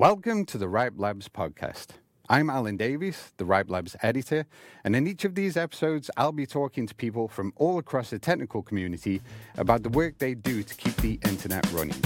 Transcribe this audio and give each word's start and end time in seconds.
Welcome 0.00 0.46
to 0.46 0.56
the 0.56 0.66
RIPE 0.66 0.94
Labs 0.96 1.28
podcast. 1.28 1.88
I'm 2.30 2.48
Alan 2.48 2.78
Davies, 2.78 3.32
the 3.36 3.44
RIPE 3.44 3.68
Labs 3.68 3.96
editor, 4.00 4.46
and 4.82 4.96
in 4.96 5.06
each 5.06 5.26
of 5.26 5.34
these 5.34 5.58
episodes, 5.58 6.10
I'll 6.16 6.32
be 6.32 6.46
talking 6.46 6.86
to 6.86 6.94
people 6.94 7.28
from 7.28 7.52
all 7.56 7.76
across 7.76 8.08
the 8.08 8.18
technical 8.18 8.62
community 8.62 9.20
about 9.58 9.82
the 9.82 9.90
work 9.90 10.16
they 10.16 10.32
do 10.32 10.62
to 10.62 10.74
keep 10.74 10.96
the 10.96 11.20
internet 11.28 11.70
running. 11.72 12.02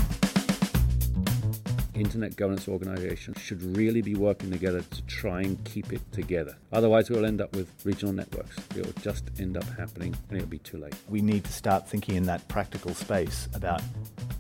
Internet 1.95 2.35
governance 2.35 2.67
organizations 2.67 3.38
should 3.41 3.62
really 3.77 4.02
be 4.02 4.16
working 4.16 4.50
together 4.50 4.80
to 4.82 5.02
try 5.02 5.42
and 5.42 5.62
keep 5.62 5.92
it 5.92 6.02
together. 6.11 6.56
Otherwise, 6.72 7.08
we'll 7.11 7.24
end 7.24 7.40
up 7.40 7.54
with 7.54 7.70
regional 7.84 8.12
networks. 8.12 8.56
It'll 8.76 8.92
just 9.02 9.30
end 9.38 9.56
up 9.56 9.68
happening 9.79 10.16
and 10.30 10.38
it'll 10.38 10.48
be 10.48 10.58
too 10.58 10.79
late. 10.79 10.96
We 11.08 11.22
need 11.22 11.45
to 11.45 11.52
start 11.52 11.88
thinking 11.88 12.16
in 12.16 12.24
that 12.24 12.48
practical 12.48 12.92
space 12.92 13.48
about 13.54 13.82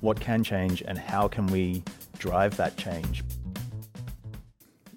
what 0.00 0.18
can 0.18 0.42
change 0.42 0.82
and 0.82 0.98
how 0.98 1.28
can 1.28 1.46
we 1.46 1.84
drive 2.18 2.56
that 2.56 2.76
change. 2.76 3.22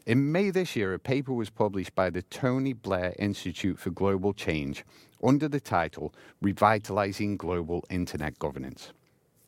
In 0.08 0.32
May 0.32 0.52
this 0.52 0.74
year, 0.74 0.94
a 0.94 1.00
paper 1.00 1.34
was 1.34 1.50
published 1.50 1.94
by 1.94 2.10
the 2.10 2.22
Tony 2.22 2.72
Blair 2.72 3.14
Institute 3.20 3.78
for 3.78 3.90
Global 3.90 4.32
Change 4.32 4.86
under 5.22 5.50
the 5.50 5.60
title 5.60 6.16
Revitalizing 6.42 7.36
Global 7.36 7.84
Internet 7.90 8.40
Governance. 8.40 8.94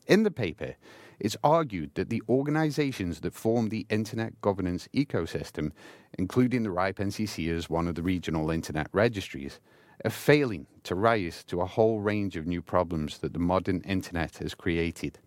In 0.05 0.23
the 0.23 0.31
paper, 0.31 0.75
it's 1.17 1.37
argued 1.45 1.91
that 1.95 2.09
the 2.09 2.21
organizations 2.27 3.21
that 3.21 3.33
form 3.33 3.69
the 3.69 3.85
internet 3.89 4.41
governance 4.41 4.89
ecosystem, 4.93 5.71
including 6.17 6.63
the 6.63 6.71
RIPE 6.71 6.97
NCC 6.97 7.55
as 7.55 7.69
one 7.69 7.87
of 7.87 7.95
the 7.95 8.03
regional 8.03 8.51
internet 8.51 8.87
registries, 8.91 9.61
are 10.03 10.11
failing 10.11 10.67
to 10.83 10.93
rise 10.93 11.41
to 11.45 11.61
a 11.61 11.65
whole 11.65 12.01
range 12.01 12.35
of 12.35 12.45
new 12.45 12.61
problems 12.61 13.19
that 13.19 13.31
the 13.31 13.39
modern 13.39 13.79
internet 13.83 14.39
has 14.39 14.55
created. 14.55 15.19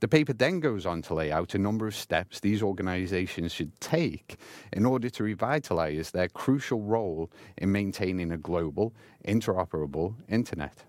The 0.00 0.08
paper 0.08 0.34
then 0.34 0.60
goes 0.60 0.84
on 0.84 1.00
to 1.02 1.14
lay 1.14 1.32
out 1.32 1.54
a 1.54 1.58
number 1.58 1.86
of 1.86 1.94
steps 1.94 2.40
these 2.40 2.62
organizations 2.62 3.52
should 3.52 3.80
take 3.80 4.36
in 4.70 4.84
order 4.84 5.08
to 5.08 5.24
revitalize 5.24 6.10
their 6.10 6.28
crucial 6.28 6.82
role 6.82 7.30
in 7.56 7.72
maintaining 7.72 8.30
a 8.30 8.36
global, 8.36 8.92
interoperable 9.26 10.14
internet. 10.28 10.84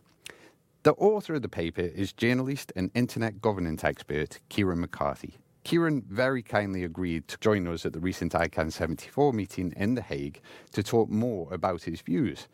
The 0.83 0.93
author 0.93 1.35
of 1.35 1.41
the 1.41 1.49
paper 1.49 1.81
is 1.81 2.11
journalist 2.11 2.73
and 2.75 2.91
internet 2.93 3.41
governance 3.41 3.85
expert 3.85 4.39
Kieren 4.49 4.79
McCarthy. 4.79 5.37
Kieren 5.63 6.03
very 6.05 6.41
kindly 6.43 6.83
agreed 6.83 7.29
to 7.29 7.37
join 7.39 7.65
us 7.67 7.85
at 7.85 7.93
the 7.93 7.99
recent 7.99 8.33
ICANN 8.33 8.73
74 8.73 9.31
meeting 9.31 9.73
in 9.77 9.95
The 9.95 10.01
Hague 10.01 10.41
to 10.73 10.83
talk 10.83 11.09
more 11.09 11.53
about 11.53 11.83
his 11.83 12.01
views. 12.01 12.47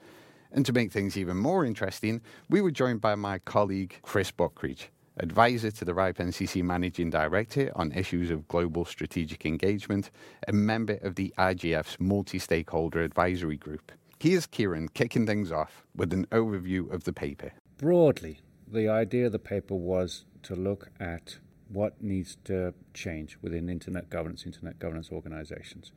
And 0.52 0.66
to 0.68 0.74
make 0.74 0.92
things 0.92 1.18
even 1.18 1.38
more 1.38 1.66
interesting, 1.66 2.22
we 2.48 2.62
were 2.62 2.72
joined 2.72 3.02
by 3.02 3.16
my 3.16 3.40
colleague 3.40 4.00
Chris 4.04 4.30
Buckridge 4.30 4.90
advisor 5.18 5.72
to 5.72 5.86
the 5.86 5.94
RIPE 5.94 6.18
NCC 6.18 6.64
Managing 6.64 7.10
Director 7.10 7.72
on 7.76 7.92
issues 7.92 8.32
of 8.32 8.48
global 8.48 8.86
strategic 8.86 9.46
engagement, 9.46 10.12
and 10.48 10.66
member 10.66 10.98
of 11.02 11.16
the 11.16 11.34
IGF's 11.38 12.00
multi 12.00 12.40
stakeholder 12.40 13.02
advisory 13.02 13.58
group. 13.58 13.92
Here's 14.20 14.48
Kieren 14.48 14.92
kicking 14.94 15.26
things 15.26 15.52
off 15.52 15.84
with 15.96 16.14
an 16.14 16.26
overview 16.28 16.92
of 16.92 17.04
the 17.04 17.14
paper. 17.14 17.52
Broadly, 17.78 18.40
the 18.68 18.90
idea 18.90 19.28
of 19.28 19.32
the 19.32 19.40
paper 19.40 19.76
was 19.76 20.26
to 20.44 20.56
look 20.56 20.90
at 21.00 21.38
what 21.68 22.02
needs 22.02 22.38
to 22.46 22.74
change 22.94 23.38
within 23.42 23.70
internet 23.70 24.10
governance, 24.10 24.46
internet 24.46 24.80
governance 24.80 25.10
organizations. 25.12 25.92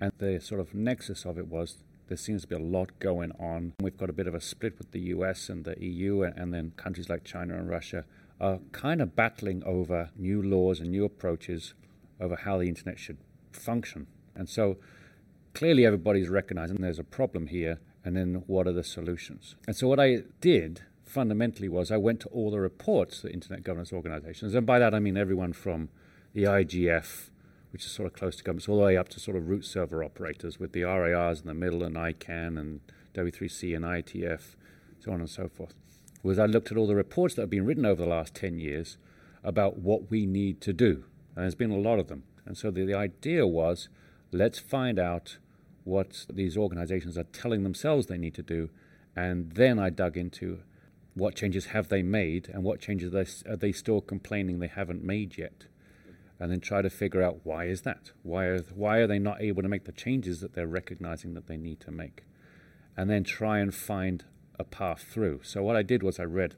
And 0.00 0.12
the 0.18 0.40
sort 0.40 0.60
of 0.60 0.74
nexus 0.74 1.24
of 1.24 1.38
it 1.38 1.46
was 1.46 1.78
there 2.08 2.16
seems 2.16 2.42
to 2.42 2.48
be 2.48 2.56
a 2.56 2.58
lot 2.58 2.98
going 2.98 3.30
on. 3.38 3.72
We've 3.80 3.96
got 3.96 4.10
a 4.10 4.12
bit 4.12 4.26
of 4.26 4.34
a 4.34 4.40
split 4.40 4.76
with 4.78 4.90
the 4.90 5.00
US 5.14 5.48
and 5.48 5.64
the 5.64 5.80
EU, 5.80 6.22
and 6.22 6.52
then 6.52 6.72
countries 6.76 7.08
like 7.08 7.22
China 7.22 7.54
and 7.54 7.68
Russia 7.68 8.04
are 8.40 8.58
kind 8.72 9.02
of 9.02 9.14
battling 9.14 9.62
over 9.64 10.10
new 10.16 10.42
laws 10.42 10.80
and 10.80 10.90
new 10.90 11.04
approaches 11.04 11.74
over 12.18 12.36
how 12.36 12.58
the 12.58 12.68
internet 12.68 12.98
should 12.98 13.18
function. 13.52 14.06
And 14.34 14.48
so 14.48 14.78
clearly 15.54 15.84
everybody's 15.84 16.28
recognizing 16.28 16.76
there's 16.76 16.98
a 16.98 17.04
problem 17.04 17.48
here, 17.48 17.80
and 18.04 18.16
then 18.16 18.44
what 18.46 18.66
are 18.66 18.72
the 18.72 18.84
solutions? 18.84 19.56
And 19.66 19.76
so 19.76 19.88
what 19.88 20.00
I 20.00 20.22
did 20.40 20.82
fundamentally 21.04 21.68
was 21.68 21.90
I 21.90 21.96
went 21.96 22.20
to 22.20 22.28
all 22.28 22.50
the 22.50 22.60
reports 22.60 23.20
that 23.22 23.32
internet 23.32 23.62
governance 23.62 23.92
organizations, 23.92 24.54
and 24.54 24.66
by 24.66 24.78
that 24.78 24.94
I 24.94 25.00
mean 25.00 25.16
everyone 25.16 25.52
from 25.52 25.90
the 26.32 26.44
IGF, 26.44 27.28
which 27.72 27.84
is 27.84 27.90
sort 27.90 28.06
of 28.06 28.14
close 28.14 28.36
to 28.36 28.44
governments, 28.44 28.68
all 28.68 28.78
the 28.78 28.84
way 28.84 28.96
up 28.96 29.08
to 29.10 29.20
sort 29.20 29.36
of 29.36 29.48
root 29.48 29.64
server 29.64 30.02
operators 30.02 30.58
with 30.58 30.72
the 30.72 30.82
RIRs 30.82 31.40
in 31.40 31.46
the 31.46 31.54
middle 31.54 31.82
and 31.82 31.96
ICANN 31.96 32.58
and 32.58 32.80
W3C 33.14 33.76
and 33.76 33.84
IETF, 33.84 34.54
so 35.00 35.12
on 35.12 35.20
and 35.20 35.28
so 35.28 35.48
forth 35.48 35.74
was 36.22 36.38
I 36.38 36.46
looked 36.46 36.70
at 36.70 36.76
all 36.76 36.86
the 36.86 36.94
reports 36.94 37.34
that 37.34 37.42
have 37.42 37.50
been 37.50 37.64
written 37.64 37.86
over 37.86 38.02
the 38.02 38.08
last 38.08 38.34
10 38.34 38.58
years 38.58 38.98
about 39.42 39.78
what 39.78 40.10
we 40.10 40.26
need 40.26 40.60
to 40.62 40.72
do. 40.72 41.04
And 41.34 41.44
there's 41.44 41.54
been 41.54 41.70
a 41.70 41.78
lot 41.78 41.98
of 41.98 42.08
them. 42.08 42.24
And 42.44 42.56
so 42.56 42.70
the, 42.70 42.84
the 42.84 42.94
idea 42.94 43.46
was 43.46 43.88
let's 44.32 44.58
find 44.58 44.98
out 44.98 45.38
what 45.84 46.26
these 46.32 46.56
organizations 46.56 47.16
are 47.16 47.24
telling 47.24 47.62
themselves 47.62 48.06
they 48.06 48.18
need 48.18 48.34
to 48.34 48.42
do. 48.42 48.70
And 49.16 49.52
then 49.52 49.78
I 49.78 49.90
dug 49.90 50.16
into 50.16 50.60
what 51.14 51.34
changes 51.34 51.66
have 51.66 51.88
they 51.88 52.02
made 52.02 52.48
and 52.52 52.62
what 52.62 52.80
changes 52.80 53.14
are 53.14 53.24
they, 53.24 53.50
are 53.50 53.56
they 53.56 53.72
still 53.72 54.00
complaining 54.00 54.58
they 54.58 54.68
haven't 54.68 55.02
made 55.02 55.36
yet. 55.38 55.64
And 56.38 56.50
then 56.50 56.60
try 56.60 56.80
to 56.80 56.88
figure 56.88 57.22
out 57.22 57.40
why 57.44 57.64
is 57.64 57.82
that? 57.82 58.12
Why 58.22 58.44
are, 58.44 58.60
why 58.74 58.98
are 58.98 59.06
they 59.06 59.18
not 59.18 59.42
able 59.42 59.62
to 59.62 59.68
make 59.68 59.84
the 59.84 59.92
changes 59.92 60.40
that 60.40 60.54
they're 60.54 60.66
recognizing 60.66 61.34
that 61.34 61.46
they 61.46 61.56
need 61.56 61.80
to 61.80 61.90
make? 61.90 62.24
And 62.96 63.10
then 63.10 63.24
try 63.24 63.58
and 63.58 63.74
find 63.74 64.24
a 64.60 64.64
path 64.64 65.02
through. 65.02 65.40
So 65.42 65.62
what 65.62 65.74
I 65.74 65.82
did 65.82 66.02
was 66.02 66.20
I 66.20 66.24
read 66.24 66.54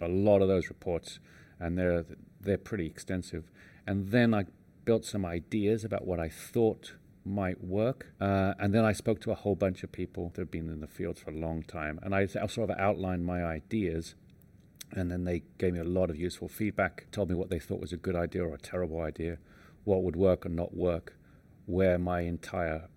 a 0.00 0.08
lot 0.08 0.42
of 0.42 0.48
those 0.48 0.68
reports, 0.68 1.18
and 1.58 1.78
they're 1.78 2.04
they're 2.40 2.58
pretty 2.58 2.86
extensive. 2.86 3.50
And 3.86 4.10
then 4.10 4.34
I 4.34 4.44
built 4.84 5.04
some 5.04 5.24
ideas 5.24 5.84
about 5.84 6.06
what 6.06 6.20
I 6.20 6.28
thought 6.28 6.94
might 7.24 7.62
work, 7.62 8.12
uh, 8.20 8.54
and 8.58 8.74
then 8.74 8.84
I 8.84 8.92
spoke 8.92 9.20
to 9.22 9.30
a 9.30 9.34
whole 9.34 9.54
bunch 9.54 9.82
of 9.84 9.92
people 9.92 10.30
that 10.34 10.40
have 10.40 10.50
been 10.50 10.68
in 10.68 10.80
the 10.80 10.88
field 10.88 11.18
for 11.18 11.30
a 11.30 11.34
long 11.34 11.62
time, 11.62 11.98
and 12.02 12.14
I, 12.14 12.26
sort 12.26 12.70
of 12.70 12.76
outlined 12.78 13.24
my 13.24 13.44
ideas. 13.44 14.14
And 14.94 15.10
then 15.10 15.24
they 15.24 15.42
gave 15.56 15.72
me 15.72 15.80
a 15.80 15.84
lot 15.84 16.10
of 16.10 16.16
useful 16.16 16.48
feedback, 16.48 17.06
told 17.10 17.30
me 17.30 17.34
what 17.34 17.48
they 17.48 17.58
thought 17.58 17.80
was 17.80 17.94
a 17.94 17.96
good 17.96 18.14
idea 18.14 18.44
or 18.44 18.54
a 18.54 18.58
terrible 18.58 19.00
idea, 19.00 19.38
what 19.84 20.02
would 20.02 20.16
work 20.16 20.44
or 20.44 20.50
not 20.50 20.76
work, 20.76 21.16
where 21.64 21.98
my 21.98 22.20
entire 22.20 22.88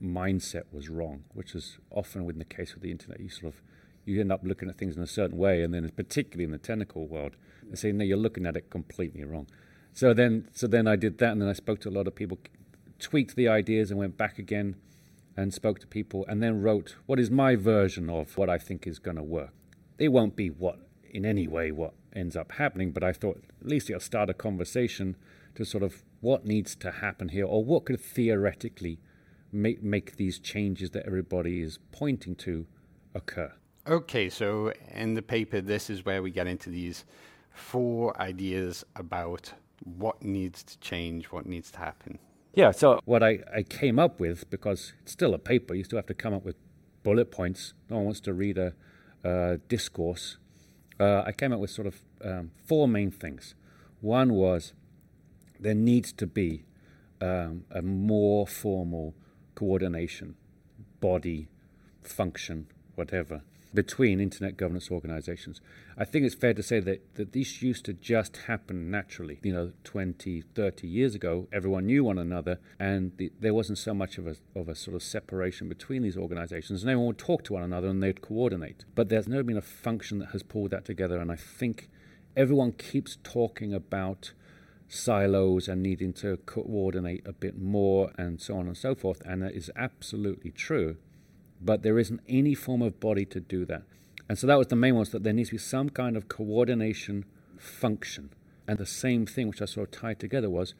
mindset 0.00 0.64
was 0.72 0.88
wrong, 0.88 1.24
which 1.32 1.54
is 1.54 1.78
often 1.90 2.28
in 2.28 2.38
the 2.38 2.44
case 2.44 2.74
with 2.74 2.82
the 2.82 2.90
internet. 2.90 3.20
You 3.20 3.28
sort 3.28 3.54
of 3.54 3.62
you 4.04 4.20
end 4.20 4.32
up 4.32 4.40
looking 4.42 4.68
at 4.68 4.78
things 4.78 4.96
in 4.96 5.02
a 5.02 5.06
certain 5.06 5.38
way, 5.38 5.62
and 5.62 5.72
then 5.72 5.88
particularly 5.90 6.44
in 6.44 6.50
the 6.50 6.58
technical 6.58 7.06
world, 7.06 7.36
they 7.68 7.76
say 7.76 7.92
no, 7.92 8.04
you're 8.04 8.16
looking 8.16 8.46
at 8.46 8.56
it 8.56 8.70
completely 8.70 9.24
wrong. 9.24 9.46
So 9.92 10.14
then, 10.14 10.48
so 10.52 10.66
then 10.66 10.86
I 10.86 10.96
did 10.96 11.18
that, 11.18 11.32
and 11.32 11.42
then 11.42 11.48
I 11.48 11.52
spoke 11.52 11.80
to 11.80 11.88
a 11.88 11.90
lot 11.90 12.06
of 12.06 12.14
people, 12.14 12.38
tweaked 12.98 13.36
the 13.36 13.48
ideas, 13.48 13.90
and 13.90 13.98
went 13.98 14.16
back 14.16 14.38
again, 14.38 14.76
and 15.36 15.52
spoke 15.52 15.78
to 15.80 15.86
people, 15.86 16.24
and 16.28 16.42
then 16.42 16.62
wrote 16.62 16.96
what 17.06 17.20
is 17.20 17.30
my 17.30 17.56
version 17.56 18.10
of 18.10 18.36
what 18.36 18.50
I 18.50 18.58
think 18.58 18.86
is 18.86 18.98
going 18.98 19.16
to 19.16 19.22
work. 19.22 19.52
It 19.98 20.08
won't 20.08 20.36
be 20.36 20.48
what 20.48 20.80
in 21.10 21.26
any 21.26 21.46
way 21.46 21.70
what 21.70 21.94
ends 22.14 22.36
up 22.36 22.52
happening, 22.52 22.90
but 22.90 23.04
I 23.04 23.12
thought 23.12 23.42
at 23.60 23.66
least 23.66 23.88
it'll 23.90 24.00
start 24.00 24.30
a 24.30 24.34
conversation 24.34 25.16
to 25.54 25.64
sort 25.64 25.82
of 25.82 26.02
what 26.20 26.46
needs 26.46 26.74
to 26.76 26.90
happen 26.90 27.28
here, 27.28 27.44
or 27.46 27.64
what 27.64 27.84
could 27.84 28.00
theoretically 28.00 28.98
make 29.52 29.82
make 29.82 30.16
these 30.16 30.38
changes 30.38 30.90
that 30.90 31.04
everybody 31.06 31.60
is 31.60 31.78
pointing 31.92 32.34
to 32.36 32.66
occur. 33.14 33.52
Okay, 33.88 34.28
so 34.28 34.72
in 34.94 35.14
the 35.14 35.22
paper, 35.22 35.60
this 35.60 35.90
is 35.90 36.04
where 36.04 36.22
we 36.22 36.30
get 36.30 36.46
into 36.46 36.70
these 36.70 37.04
four 37.50 38.20
ideas 38.20 38.84
about 38.94 39.52
what 39.82 40.22
needs 40.22 40.62
to 40.62 40.78
change, 40.78 41.26
what 41.26 41.46
needs 41.46 41.72
to 41.72 41.78
happen. 41.78 42.20
Yeah, 42.54 42.70
so 42.70 43.00
what 43.06 43.24
I, 43.24 43.40
I 43.52 43.64
came 43.64 43.98
up 43.98 44.20
with, 44.20 44.48
because 44.50 44.92
it's 45.02 45.10
still 45.10 45.34
a 45.34 45.38
paper, 45.38 45.74
you 45.74 45.82
still 45.82 45.98
have 45.98 46.06
to 46.06 46.14
come 46.14 46.32
up 46.32 46.44
with 46.44 46.54
bullet 47.02 47.32
points. 47.32 47.74
No 47.90 47.96
one 47.96 48.04
wants 48.04 48.20
to 48.20 48.32
read 48.32 48.58
a, 48.58 48.74
discourse. 49.68 50.36
Uh, 50.98 51.22
I 51.24 51.32
came 51.32 51.52
up 51.52 51.60
with 51.60 51.70
sort 51.70 51.86
of 51.86 52.02
um, 52.24 52.50
four 52.64 52.88
main 52.88 53.10
things. 53.10 53.54
One 54.00 54.32
was 54.34 54.72
there 55.58 55.74
needs 55.74 56.12
to 56.14 56.26
be 56.26 56.64
um, 57.20 57.64
a 57.70 57.82
more 57.82 58.46
formal 58.46 59.14
coordination, 59.54 60.34
body, 61.00 61.48
function, 62.02 62.66
whatever, 62.96 63.42
between 63.74 64.20
internet 64.20 64.56
governance 64.56 64.90
organizations. 64.90 65.60
I 65.96 66.04
think 66.04 66.24
it's 66.24 66.34
fair 66.34 66.54
to 66.54 66.62
say 66.62 66.80
that, 66.80 67.14
that 67.14 67.32
this 67.32 67.62
used 67.62 67.84
to 67.86 67.92
just 67.92 68.36
happen 68.48 68.90
naturally. 68.90 69.38
You 69.42 69.52
know, 69.52 69.72
20, 69.84 70.42
30 70.54 70.88
years 70.88 71.14
ago, 71.14 71.48
everyone 71.52 71.86
knew 71.86 72.04
one 72.04 72.18
another, 72.18 72.58
and 72.78 73.12
the, 73.16 73.32
there 73.40 73.54
wasn't 73.54 73.78
so 73.78 73.94
much 73.94 74.18
of 74.18 74.26
a, 74.26 74.36
of 74.54 74.68
a 74.68 74.74
sort 74.74 74.94
of 74.94 75.02
separation 75.02 75.68
between 75.68 76.02
these 76.02 76.16
organizations, 76.16 76.82
and 76.82 76.90
everyone 76.90 77.08
would 77.08 77.18
talk 77.18 77.44
to 77.44 77.54
one 77.54 77.62
another 77.62 77.88
and 77.88 78.02
they'd 78.02 78.22
coordinate. 78.22 78.84
But 78.94 79.08
there's 79.08 79.28
never 79.28 79.42
been 79.42 79.56
a 79.56 79.62
function 79.62 80.18
that 80.18 80.30
has 80.30 80.42
pulled 80.42 80.70
that 80.70 80.84
together, 80.84 81.18
and 81.18 81.32
I 81.32 81.36
think 81.36 81.88
everyone 82.36 82.72
keeps 82.72 83.18
talking 83.22 83.72
about 83.72 84.32
silos 84.88 85.68
and 85.68 85.82
needing 85.82 86.12
to 86.12 86.36
coordinate 86.44 87.26
a 87.26 87.32
bit 87.32 87.58
more 87.58 88.12
and 88.18 88.40
so 88.40 88.56
on 88.58 88.66
and 88.66 88.76
so 88.76 88.94
forth, 88.94 89.22
and 89.24 89.42
that 89.42 89.54
is 89.54 89.70
absolutely 89.76 90.50
true 90.50 90.96
but 91.64 91.82
there 91.82 91.98
isn't 91.98 92.20
any 92.28 92.54
form 92.54 92.82
of 92.82 93.00
body 93.00 93.24
to 93.26 93.40
do 93.40 93.64
that. 93.66 93.82
And 94.28 94.38
so 94.38 94.46
that 94.46 94.58
was 94.58 94.68
the 94.68 94.76
main 94.76 94.94
one, 94.94 95.06
that 95.12 95.22
there 95.22 95.32
needs 95.32 95.50
to 95.50 95.54
be 95.54 95.58
some 95.58 95.90
kind 95.90 96.16
of 96.16 96.28
coordination 96.28 97.24
function. 97.58 98.30
And 98.66 98.78
the 98.78 98.86
same 98.86 99.26
thing, 99.26 99.48
which 99.48 99.62
I 99.62 99.66
sort 99.66 99.94
of 99.94 100.00
tied 100.00 100.20
together, 100.20 100.48
was 100.48 100.74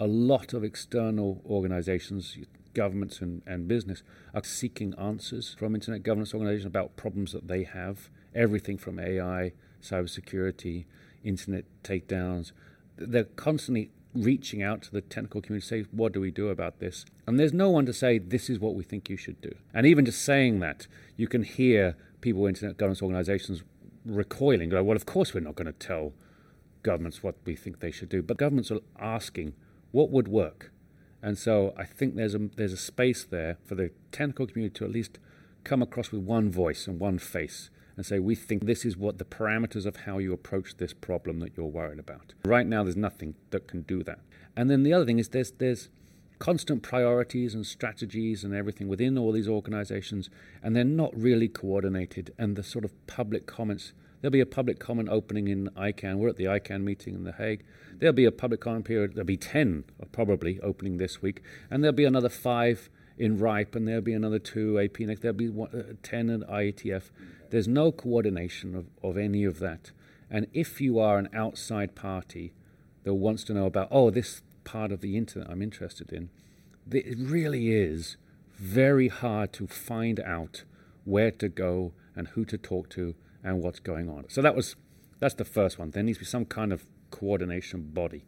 a 0.00 0.06
lot 0.06 0.52
of 0.52 0.64
external 0.64 1.42
organizations, 1.48 2.36
governments 2.74 3.20
and, 3.20 3.42
and 3.46 3.66
business, 3.66 4.02
are 4.34 4.44
seeking 4.44 4.94
answers 4.98 5.54
from 5.58 5.74
internet 5.74 6.02
governance 6.02 6.34
organizations 6.34 6.66
about 6.66 6.96
problems 6.96 7.32
that 7.32 7.48
they 7.48 7.64
have. 7.64 8.10
Everything 8.34 8.78
from 8.78 8.98
AI, 8.98 9.52
cybersecurity, 9.82 10.84
internet 11.24 11.64
takedowns. 11.82 12.52
They're 12.96 13.24
constantly 13.24 13.90
reaching 14.14 14.62
out 14.62 14.82
to 14.82 14.90
the 14.90 15.00
technical 15.00 15.40
community 15.40 15.68
to 15.68 15.84
say, 15.84 15.88
what 15.92 16.12
do 16.12 16.20
we 16.20 16.30
do 16.30 16.48
about 16.48 16.78
this? 16.80 17.04
And 17.26 17.38
there's 17.38 17.52
no 17.52 17.70
one 17.70 17.86
to 17.86 17.92
say, 17.92 18.18
this 18.18 18.48
is 18.48 18.58
what 18.58 18.74
we 18.74 18.82
think 18.82 19.08
you 19.08 19.16
should 19.16 19.40
do. 19.40 19.54
And 19.74 19.86
even 19.86 20.04
just 20.04 20.22
saying 20.22 20.60
that, 20.60 20.86
you 21.16 21.28
can 21.28 21.42
hear 21.42 21.96
people, 22.20 22.46
internet 22.46 22.76
governance 22.76 23.02
organizations, 23.02 23.62
recoiling, 24.04 24.70
go, 24.70 24.82
well, 24.82 24.96
of 24.96 25.06
course 25.06 25.34
we're 25.34 25.40
not 25.40 25.54
going 25.54 25.66
to 25.66 25.72
tell 25.72 26.12
governments 26.82 27.22
what 27.22 27.36
we 27.44 27.54
think 27.54 27.80
they 27.80 27.90
should 27.90 28.08
do. 28.08 28.22
But 28.22 28.38
governments 28.38 28.70
are 28.70 28.80
asking, 28.98 29.54
what 29.92 30.10
would 30.10 30.28
work? 30.28 30.72
And 31.22 31.36
so 31.36 31.74
I 31.76 31.84
think 31.84 32.14
there's 32.14 32.34
a, 32.34 32.48
there's 32.56 32.72
a 32.72 32.78
space 32.78 33.24
there 33.24 33.58
for 33.64 33.74
the 33.74 33.90
technical 34.12 34.46
community 34.46 34.78
to 34.78 34.84
at 34.84 34.92
least 34.92 35.18
come 35.64 35.82
across 35.82 36.12
with 36.12 36.22
one 36.22 36.50
voice 36.50 36.86
and 36.86 36.98
one 36.98 37.18
face 37.18 37.70
and 37.98 38.06
say, 38.06 38.18
we 38.20 38.34
think 38.34 38.64
this 38.64 38.84
is 38.84 38.96
what 38.96 39.18
the 39.18 39.24
parameters 39.24 39.84
of 39.84 39.96
how 39.96 40.18
you 40.18 40.32
approach 40.32 40.76
this 40.76 40.94
problem 40.94 41.40
that 41.40 41.56
you're 41.56 41.66
worried 41.66 41.98
about. 41.98 42.32
Right 42.44 42.66
now, 42.66 42.84
there's 42.84 42.96
nothing 42.96 43.34
that 43.50 43.66
can 43.66 43.82
do 43.82 44.04
that. 44.04 44.20
And 44.56 44.70
then 44.70 44.84
the 44.84 44.92
other 44.92 45.04
thing 45.04 45.18
is 45.18 45.30
there's, 45.30 45.50
there's 45.50 45.88
constant 46.38 46.82
priorities 46.82 47.54
and 47.54 47.66
strategies 47.66 48.44
and 48.44 48.54
everything 48.54 48.86
within 48.86 49.18
all 49.18 49.32
these 49.32 49.48
organizations, 49.48 50.30
and 50.62 50.76
they're 50.76 50.84
not 50.84 51.12
really 51.14 51.48
coordinated. 51.48 52.32
And 52.38 52.54
the 52.54 52.62
sort 52.62 52.84
of 52.84 52.92
public 53.08 53.46
comments 53.46 53.92
There'll 54.20 54.32
be 54.32 54.40
a 54.40 54.46
public 54.46 54.80
comment 54.80 55.08
opening 55.10 55.48
in 55.48 55.68
ICANN. 55.76 56.16
We're 56.16 56.28
at 56.28 56.36
the 56.36 56.46
ICANN 56.46 56.82
meeting 56.82 57.14
in 57.14 57.24
The 57.24 57.32
Hague. 57.32 57.64
There'll 57.98 58.12
be 58.12 58.24
a 58.24 58.32
public 58.32 58.60
comment 58.60 58.84
period. 58.84 59.14
There'll 59.14 59.24
be 59.24 59.36
10 59.36 59.84
probably 60.10 60.60
opening 60.60 60.96
this 60.96 61.22
week. 61.22 61.42
And 61.70 61.84
there'll 61.84 61.94
be 61.94 62.04
another 62.04 62.28
five 62.28 62.90
in 63.16 63.38
RIPE, 63.38 63.74
and 63.74 63.86
there'll 63.86 64.00
be 64.00 64.14
another 64.14 64.38
two 64.38 64.74
APNIC. 64.74 65.20
There'll 65.20 65.36
be 65.36 65.48
one, 65.48 65.70
uh, 65.70 65.94
10 66.02 66.30
at 66.30 66.40
IETF. 66.48 67.10
There's 67.50 67.68
no 67.68 67.92
coordination 67.92 68.74
of, 68.74 68.86
of 69.02 69.16
any 69.16 69.44
of 69.44 69.58
that. 69.58 69.92
And 70.30 70.46
if 70.52 70.80
you 70.80 70.98
are 70.98 71.18
an 71.18 71.28
outside 71.32 71.94
party 71.94 72.52
that 73.04 73.14
wants 73.14 73.44
to 73.44 73.54
know 73.54 73.66
about, 73.66 73.88
oh, 73.90 74.10
this 74.10 74.42
part 74.64 74.92
of 74.92 75.00
the 75.00 75.16
internet 75.16 75.50
I'm 75.50 75.62
interested 75.62 76.12
in, 76.12 76.30
it 76.90 77.16
really 77.18 77.72
is 77.72 78.16
very 78.56 79.08
hard 79.08 79.52
to 79.54 79.66
find 79.66 80.20
out 80.20 80.64
where 81.04 81.30
to 81.30 81.48
go 81.48 81.92
and 82.14 82.28
who 82.28 82.44
to 82.44 82.58
talk 82.58 82.88
to 82.90 83.14
and 83.42 83.62
what's 83.62 83.80
going 83.80 84.08
on. 84.08 84.24
So 84.28 84.42
that 84.42 84.54
was 84.54 84.76
that's 85.20 85.34
the 85.34 85.44
first 85.44 85.78
one. 85.78 85.90
There 85.90 86.02
needs 86.02 86.18
to 86.18 86.24
be 86.24 86.26
some 86.26 86.44
kind 86.44 86.72
of 86.72 86.86
coordination 87.10 87.90
body. 87.90 88.24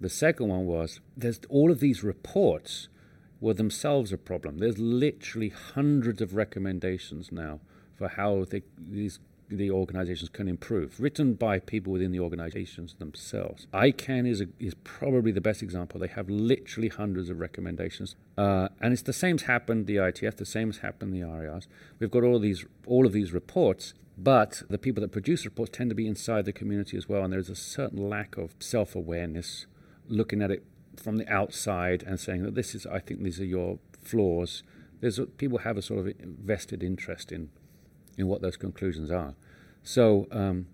The 0.00 0.08
second 0.08 0.48
one 0.48 0.66
was 0.66 1.00
there's 1.16 1.40
all 1.48 1.70
of 1.70 1.80
these 1.80 2.04
reports 2.04 2.88
were 3.40 3.54
themselves 3.54 4.12
a 4.12 4.18
problem. 4.18 4.58
There's 4.58 4.78
literally 4.78 5.48
hundreds 5.48 6.20
of 6.20 6.34
recommendations 6.34 7.30
now 7.30 7.60
for 7.98 8.08
how 8.08 8.44
they, 8.48 8.62
these 8.78 9.18
the 9.50 9.70
organizations 9.70 10.28
can 10.28 10.48
improve, 10.48 11.00
written 11.00 11.34
by 11.34 11.58
people 11.58 11.92
within 11.92 12.12
the 12.12 12.20
organizations 12.20 12.94
themselves. 12.98 13.66
ICANN 13.72 14.28
is, 14.28 14.40
a, 14.40 14.46
is 14.58 14.74
probably 14.84 15.32
the 15.32 15.40
best 15.40 15.62
example. 15.62 15.98
They 15.98 16.08
have 16.08 16.28
literally 16.28 16.88
hundreds 16.88 17.30
of 17.30 17.40
recommendations. 17.40 18.14
Uh, 18.36 18.68
and 18.80 18.92
it's 18.92 19.02
the 19.02 19.12
same 19.12 19.36
as 19.36 19.42
happened 19.42 19.86
the 19.86 19.96
IETF, 19.96 20.36
the 20.36 20.44
same 20.44 20.68
as 20.68 20.78
happened 20.78 21.14
the 21.14 21.22
RIRs. 21.22 21.66
We've 21.98 22.10
got 22.10 22.24
all 22.24 22.38
these 22.38 22.66
all 22.86 23.06
of 23.06 23.12
these 23.12 23.32
reports, 23.32 23.94
but 24.16 24.62
the 24.68 24.78
people 24.78 25.00
that 25.00 25.12
produce 25.12 25.44
reports 25.44 25.70
tend 25.76 25.90
to 25.90 25.96
be 25.96 26.06
inside 26.06 26.44
the 26.44 26.52
community 26.52 26.96
as 26.96 27.08
well, 27.08 27.22
and 27.24 27.32
there's 27.32 27.50
a 27.50 27.54
certain 27.54 28.08
lack 28.08 28.36
of 28.36 28.54
self 28.58 28.94
awareness, 28.94 29.66
looking 30.08 30.42
at 30.42 30.50
it 30.50 30.64
from 30.96 31.16
the 31.16 31.28
outside 31.32 32.02
and 32.02 32.18
saying 32.18 32.42
that 32.42 32.54
this 32.54 32.74
is, 32.74 32.84
I 32.86 32.98
think 32.98 33.22
these 33.22 33.40
are 33.40 33.44
your 33.44 33.78
flaws. 34.02 34.62
There's 35.00 35.20
people 35.36 35.58
have 35.58 35.76
a 35.76 35.82
sort 35.82 36.06
of 36.06 36.14
vested 36.20 36.82
interest 36.82 37.30
in 37.30 37.50
in 38.18 38.26
what 38.26 38.42
those 38.42 38.58
conclusions 38.58 39.10
are. 39.10 39.34
So 39.82 40.26
um, 40.30 40.66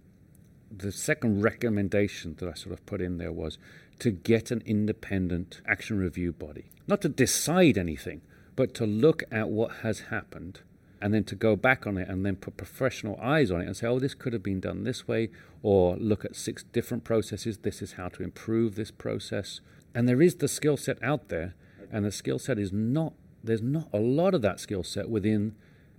the 0.76 0.90
second 0.90 1.42
recommendation 1.42 2.34
that 2.38 2.48
I 2.48 2.54
sort 2.54 2.72
of 2.72 2.84
put 2.86 3.00
in 3.00 3.18
there 3.18 3.30
was 3.30 3.58
to 4.00 4.10
get 4.10 4.50
an 4.50 4.62
independent 4.66 5.60
action 5.68 5.98
review 5.98 6.32
body, 6.32 6.64
not 6.88 7.00
to 7.02 7.08
decide 7.08 7.78
anything, 7.78 8.22
but 8.56 8.74
to 8.74 8.86
look 8.86 9.22
at 9.30 9.50
what 9.50 9.70
has 9.82 10.00
happened 10.10 10.60
and 11.00 11.12
then 11.12 11.24
to 11.24 11.34
go 11.34 11.54
back 11.54 11.86
on 11.86 11.98
it 11.98 12.08
and 12.08 12.24
then 12.24 12.34
put 12.34 12.56
professional 12.56 13.18
eyes 13.20 13.50
on 13.50 13.60
it 13.60 13.66
and 13.66 13.76
say, 13.76 13.86
oh, 13.86 13.98
this 13.98 14.14
could 14.14 14.32
have 14.32 14.42
been 14.42 14.60
done 14.60 14.84
this 14.84 15.06
way, 15.06 15.28
or 15.62 15.96
look 15.96 16.24
at 16.24 16.34
six 16.34 16.64
different 16.72 17.04
processes. 17.04 17.58
This 17.58 17.82
is 17.82 17.92
how 17.92 18.08
to 18.08 18.22
improve 18.22 18.74
this 18.74 18.90
process. 18.90 19.60
And 19.94 20.08
there 20.08 20.22
is 20.22 20.36
the 20.36 20.48
skill 20.48 20.78
set 20.78 21.02
out 21.02 21.28
there, 21.28 21.54
and 21.92 22.06
the 22.06 22.10
skill 22.10 22.38
set 22.38 22.58
is 22.58 22.72
not, 22.72 23.12
there's 23.42 23.60
not 23.60 23.88
a 23.92 23.98
lot 23.98 24.34
of 24.34 24.40
that 24.42 24.60
skill 24.60 24.82
set 24.82 25.10
within 25.10 25.54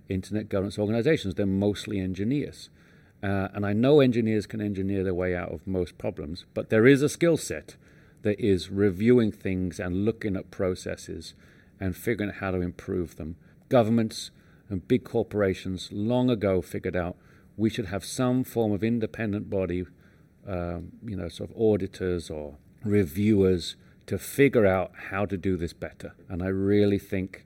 internet 0.08 0.48
governance 0.48 0.78
organizations. 0.78 1.34
They're 1.34 1.46
mostly 1.46 2.00
engineers. 2.00 2.70
Uh, 3.22 3.48
and 3.54 3.64
I 3.64 3.72
know 3.72 4.00
engineers 4.00 4.46
can 4.46 4.60
engineer 4.60 5.02
their 5.02 5.14
way 5.14 5.34
out 5.34 5.50
of 5.50 5.66
most 5.66 5.98
problems, 5.98 6.44
but 6.54 6.68
there 6.68 6.86
is 6.86 7.02
a 7.02 7.08
skill 7.08 7.36
set 7.36 7.76
that 8.22 8.38
is 8.38 8.70
reviewing 8.70 9.32
things 9.32 9.80
and 9.80 10.04
looking 10.04 10.36
at 10.36 10.50
processes 10.50 11.34
and 11.80 11.96
figuring 11.96 12.30
out 12.30 12.36
how 12.36 12.50
to 12.50 12.60
improve 12.60 13.16
them. 13.16 13.36
Governments 13.68 14.30
and 14.68 14.86
big 14.86 15.04
corporations 15.04 15.88
long 15.92 16.28
ago 16.28 16.60
figured 16.60 16.96
out 16.96 17.16
we 17.56 17.70
should 17.70 17.86
have 17.86 18.04
some 18.04 18.44
form 18.44 18.72
of 18.72 18.84
independent 18.84 19.48
body, 19.48 19.86
um, 20.46 20.92
you 21.04 21.16
know, 21.16 21.28
sort 21.28 21.50
of 21.50 21.56
auditors 21.56 22.28
or 22.28 22.58
reviewers 22.84 23.76
to 24.06 24.18
figure 24.18 24.66
out 24.66 24.92
how 25.10 25.24
to 25.24 25.36
do 25.36 25.56
this 25.56 25.72
better. 25.72 26.14
And 26.28 26.42
I 26.42 26.48
really 26.48 26.98
think 26.98 27.45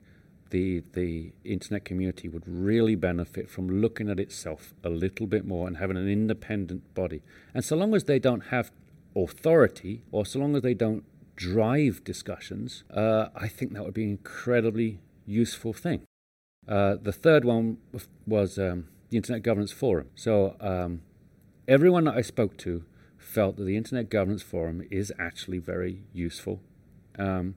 the 0.51 0.83
the 0.93 1.33
internet 1.43 1.83
community 1.83 2.29
would 2.29 2.43
really 2.47 2.95
benefit 2.95 3.49
from 3.49 3.81
looking 3.81 4.09
at 4.09 4.19
itself 4.19 4.73
a 4.83 4.89
little 4.89 5.27
bit 5.27 5.45
more 5.45 5.67
and 5.67 5.77
having 5.77 5.97
an 5.97 6.07
independent 6.07 6.93
body. 6.93 7.21
And 7.53 7.65
so 7.65 7.75
long 7.75 7.95
as 7.95 8.03
they 8.03 8.19
don't 8.19 8.45
have 8.47 8.71
authority, 9.15 10.03
or 10.11 10.25
so 10.25 10.39
long 10.39 10.55
as 10.55 10.61
they 10.61 10.73
don't 10.73 11.03
drive 11.35 12.03
discussions, 12.03 12.83
uh, 12.93 13.27
I 13.35 13.47
think 13.47 13.73
that 13.73 13.83
would 13.83 13.93
be 13.93 14.03
an 14.03 14.11
incredibly 14.11 14.99
useful 15.25 15.73
thing. 15.73 16.03
Uh, 16.67 16.95
the 17.01 17.11
third 17.11 17.43
one 17.43 17.77
was 18.27 18.59
um, 18.59 18.87
the 19.09 19.17
Internet 19.17 19.43
Governance 19.43 19.71
Forum. 19.71 20.09
So 20.15 20.55
um, 20.59 21.01
everyone 21.67 22.05
that 22.05 22.15
I 22.15 22.21
spoke 22.21 22.57
to 22.57 22.85
felt 23.17 23.55
that 23.57 23.63
the 23.63 23.77
Internet 23.77 24.09
Governance 24.09 24.43
Forum 24.43 24.83
is 24.91 25.11
actually 25.19 25.57
very 25.57 26.03
useful. 26.13 26.61
Um, 27.17 27.55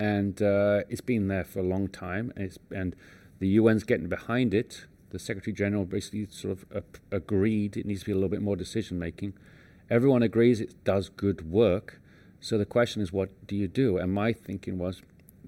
and 0.00 0.40
uh, 0.40 0.80
it's 0.88 1.02
been 1.02 1.28
there 1.28 1.44
for 1.44 1.60
a 1.60 1.62
long 1.62 1.86
time, 1.86 2.32
and, 2.34 2.56
and, 2.74 2.96
the 3.38 3.56
UN's 3.56 3.84
getting 3.84 4.08
behind 4.08 4.52
it. 4.52 4.84
The 5.12 5.18
Secretary 5.18 5.54
General 5.54 5.86
basically 5.86 6.26
sort 6.30 6.58
of 6.58 6.66
uh, 6.74 6.80
agreed 7.10 7.74
it 7.74 7.86
needs 7.86 8.00
to 8.00 8.06
be 8.06 8.12
a 8.12 8.14
little 8.14 8.28
bit 8.28 8.42
more 8.42 8.54
decision 8.54 8.98
making. 8.98 9.32
Everyone 9.88 10.22
agrees 10.22 10.60
it 10.60 10.84
does 10.84 11.08
good 11.08 11.50
work. 11.50 12.02
So 12.38 12.58
the 12.58 12.66
question 12.66 13.00
is, 13.00 13.14
what 13.14 13.30
do 13.46 13.56
you 13.56 13.66
do? 13.66 13.96
And 13.96 14.12
my 14.12 14.34
thinking 14.34 14.76
was, 14.76 15.00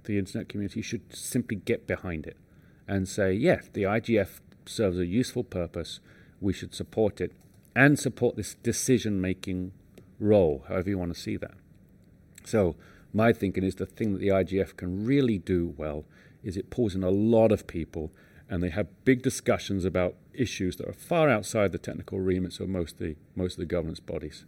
the 0.05 0.17
internet 0.17 0.49
community 0.49 0.81
should 0.81 1.15
simply 1.15 1.57
get 1.57 1.87
behind 1.87 2.27
it 2.27 2.39
and 2.89 3.07
say, 3.07 3.35
yes, 3.35 3.69
the 3.71 3.83
IGF 3.83 4.41
serves 4.65 4.99
a 4.99 5.05
useful 5.05 5.45
purpose. 5.45 6.01
We 6.41 6.55
should 6.55 6.75
support 6.75 7.21
it 7.21 7.33
and 7.77 7.99
support 7.99 8.37
this 8.37 8.55
decision 8.55 9.21
making 9.21 9.73
role, 10.19 10.65
however 10.67 10.89
you 10.89 10.99
want 10.99 11.15
to 11.15 11.21
see 11.21 11.37
that. 11.37 11.55
So 12.45 12.75
my 13.13 13.33
thinking 13.33 13.65
is 13.65 13.77
the 13.77 13.87
thing 13.87 14.13
that 14.13 14.21
the 14.21 14.29
IGF 14.29 14.77
can 14.77 15.05
really 15.05 15.39
do 15.39 15.75
well 15.77 16.05
is 16.43 16.57
it 16.57 16.71
pulls 16.71 16.95
in 16.95 17.03
a 17.03 17.11
lot 17.11 17.53
of 17.53 17.67
people 17.67 18.13
and 18.49 18.63
they 18.63 18.71
have 18.71 19.05
big 19.05 19.23
discussions 19.23 19.85
about 19.85 20.15
issues 20.35 20.77
that 20.77 20.89
are 20.89 20.93
far 20.93 21.29
outside 21.29 21.73
the 21.73 21.79
technical 21.79 22.21
remits 22.21 22.61
of 22.61 22.69
most 22.69 22.95
of 22.95 22.99
the, 22.99 23.17
most 23.35 23.55
of 23.55 23.61
the 23.61 23.67
governance 23.67 24.01
bodies. 24.01 24.45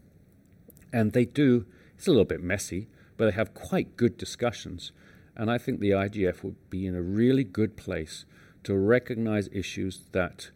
And 0.92 1.12
they 1.12 1.25
do, 1.25 1.66
it's 1.97 2.06
a 2.06 2.11
little 2.11 2.25
bit 2.25 2.42
messy, 2.42 2.88
but 3.16 3.26
they 3.26 3.33
have 3.33 3.54
quite 3.54 3.97
good 3.97 4.18
discussions. 4.18 4.92
And 5.37 5.50
I 5.50 5.59
think 5.59 5.80
the 5.80 5.90
IGF 5.90 6.42
would 6.42 6.71
be 6.71 6.87
in 6.87 6.94
a 6.94 7.02
really 7.02 7.44
good 7.44 7.76
place 7.76 8.25
to 8.64 8.76
recognize 8.76 9.49
issues 9.52 10.02
that 10.12 10.50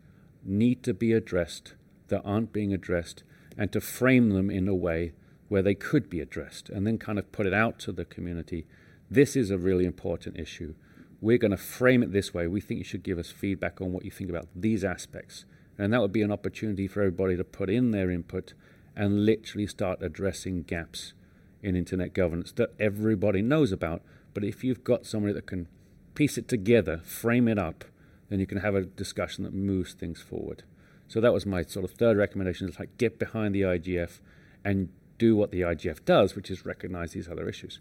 need 0.45 0.83
to 0.83 0.95
be 0.95 1.13
addressed, 1.13 1.75
that 2.09 2.23
aren't 2.25 2.53
being 2.53 2.73
addressed, 2.73 3.23
and 3.57 3.73
to 3.73 3.81
frame 3.81 4.31
them 4.31 4.51
in 4.51 4.69
a 4.69 4.75
way 4.75 5.13
where 5.49 5.63
they 5.63 5.75
could 5.75 6.09
be 6.11 6.21
addressed 6.21 6.69
and 6.69 6.87
then 6.87 6.99
kind 6.99 7.19
of 7.19 7.33
put 7.33 7.47
it 7.47 7.55
out 7.55 7.79
to 7.81 7.93
the 7.93 8.05
community. 8.05 8.67
This 9.11 9.37
is 9.37 9.51
a 9.51 9.59
really 9.59 9.87
important 9.87 10.39
issue. 10.39 10.75
We're 11.21 11.39
going 11.39 11.51
to 11.51 11.57
frame 11.57 12.03
it 12.03 12.13
this 12.13 12.33
way. 12.33 12.47
We 12.47 12.61
think 12.61 12.79
you 12.79 12.85
should 12.85 13.03
give 13.03 13.19
us 13.19 13.31
feedback 13.31 13.81
on 13.81 13.93
what 13.93 14.05
you 14.05 14.11
think 14.11 14.31
about 14.31 14.49
these 14.55 14.85
aspects. 14.85 15.45
And 15.79 15.93
that 15.93 16.01
would 16.01 16.13
be 16.13 16.23
an 16.23 16.33
opportunity 16.33 16.87
for 16.87 17.01
everybody 17.01 17.37
to 17.37 17.45
put 17.45 17.71
in 17.71 17.91
their 17.91 18.11
input 18.11 18.53
and 18.95 19.25
literally 19.25 19.67
start 19.67 20.03
addressing 20.03 20.65
gaps 20.65 21.15
in 21.63 21.77
internet 21.77 22.13
governance 22.13 22.53
that 22.53 22.75
everybody 22.79 23.43
knows 23.43 23.73
about. 23.73 24.03
But 24.35 24.45
if 24.45 24.63
you've 24.63 24.85
got 24.85 25.07
somebody 25.07 25.33
that 25.33 25.47
can 25.47 25.69
piece 26.15 26.37
it 26.37 26.49
together, 26.49 26.99
frame 26.99 27.49
it 27.49 27.59
up, 27.59 27.85
then 28.29 28.41
you 28.41 28.47
can 28.47 28.59
have 28.59 28.75
a 28.75 28.83
discussion 28.83 29.45
that 29.45 29.55
moves 29.55 29.95
things 29.95 30.21
forward. 30.21 30.65
So 31.07 31.21
that 31.21 31.33
was 31.33 31.47
my 31.47 31.63
sort 31.63 31.85
of 31.85 31.93
third 31.93 32.17
recommendation: 32.17 32.69
is 32.69 32.79
like 32.79 32.99
get 32.99 33.19
behind 33.19 33.55
the 33.55 33.63
IGF 33.63 34.21
and 34.65 34.91
do 35.19 35.37
what 35.37 35.51
the 35.51 35.61
IGF 35.61 36.05
does, 36.05 36.35
which 36.35 36.51
is 36.51 36.65
recognize 36.65 37.13
these 37.13 37.29
other 37.29 37.49
issues. 37.49 37.81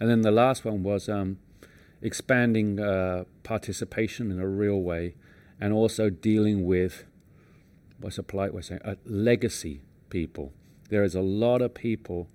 And 0.00 0.10
then 0.10 0.22
the 0.22 0.30
last 0.30 0.64
one 0.64 0.82
was 0.82 1.08
um, 1.08 1.38
expanding 2.00 2.80
uh, 2.80 3.24
participation 3.44 4.30
in 4.30 4.40
a 4.40 4.48
real 4.48 4.80
way 4.80 5.14
and 5.60 5.72
also 5.72 6.10
dealing 6.10 6.66
with, 6.66 7.04
what's 8.00 8.18
a 8.18 8.22
polite 8.22 8.52
way 8.52 8.58
of 8.58 8.64
saying, 8.64 8.80
uh, 8.84 8.96
legacy 9.04 9.80
people. 10.10 10.52
There 10.88 11.04
is 11.04 11.14
a 11.14 11.20
lot 11.20 11.62
of 11.62 11.72
people 11.74 12.28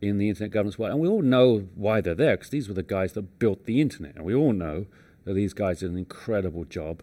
in 0.00 0.16
the 0.16 0.30
internet 0.30 0.50
governance 0.50 0.78
world, 0.78 0.92
and 0.92 1.00
we 1.00 1.08
all 1.08 1.22
know 1.22 1.68
why 1.74 2.00
they're 2.00 2.14
there 2.14 2.36
because 2.36 2.50
these 2.50 2.68
were 2.68 2.74
the 2.74 2.82
guys 2.82 3.12
that 3.12 3.38
built 3.38 3.66
the 3.66 3.80
internet, 3.80 4.16
and 4.16 4.24
we 4.24 4.34
all 4.34 4.54
know 4.54 4.86
that 5.24 5.34
these 5.34 5.52
guys 5.52 5.80
did 5.80 5.90
an 5.90 5.98
incredible 5.98 6.64
job, 6.64 7.02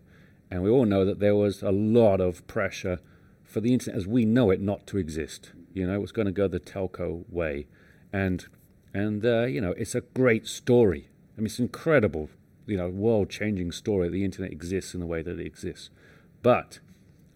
and 0.49 0.63
we 0.63 0.69
all 0.69 0.85
know 0.85 1.05
that 1.05 1.19
there 1.19 1.35
was 1.35 1.61
a 1.61 1.71
lot 1.71 2.19
of 2.19 2.45
pressure 2.47 2.99
for 3.43 3.61
the 3.61 3.71
internet 3.71 3.97
as 3.97 4.07
we 4.07 4.25
know 4.25 4.49
it 4.49 4.59
not 4.59 4.87
to 4.87 4.97
exist. 4.97 5.51
You 5.77 5.87
know, 5.87 5.93
it 5.93 6.01
was 6.01 6.11
going 6.11 6.25
to 6.25 6.31
go 6.31 6.47
the 6.47 6.59
telco 6.59 7.23
way, 7.29 7.67
and 8.11 8.45
and 8.93 9.25
uh, 9.25 9.45
you 9.45 9.61
know, 9.61 9.71
it's 9.71 9.95
a 9.95 10.01
great 10.01 10.47
story. 10.47 11.09
I 11.37 11.41
mean, 11.41 11.45
it's 11.45 11.59
incredible, 11.59 12.29
you 12.65 12.77
know, 12.77 12.89
world-changing 12.89 13.71
story. 13.71 14.09
The 14.09 14.25
internet 14.25 14.51
exists 14.51 14.93
in 14.95 14.99
the 14.99 15.05
way 15.05 15.21
that 15.21 15.39
it 15.39 15.45
exists, 15.45 15.89
but 16.41 16.79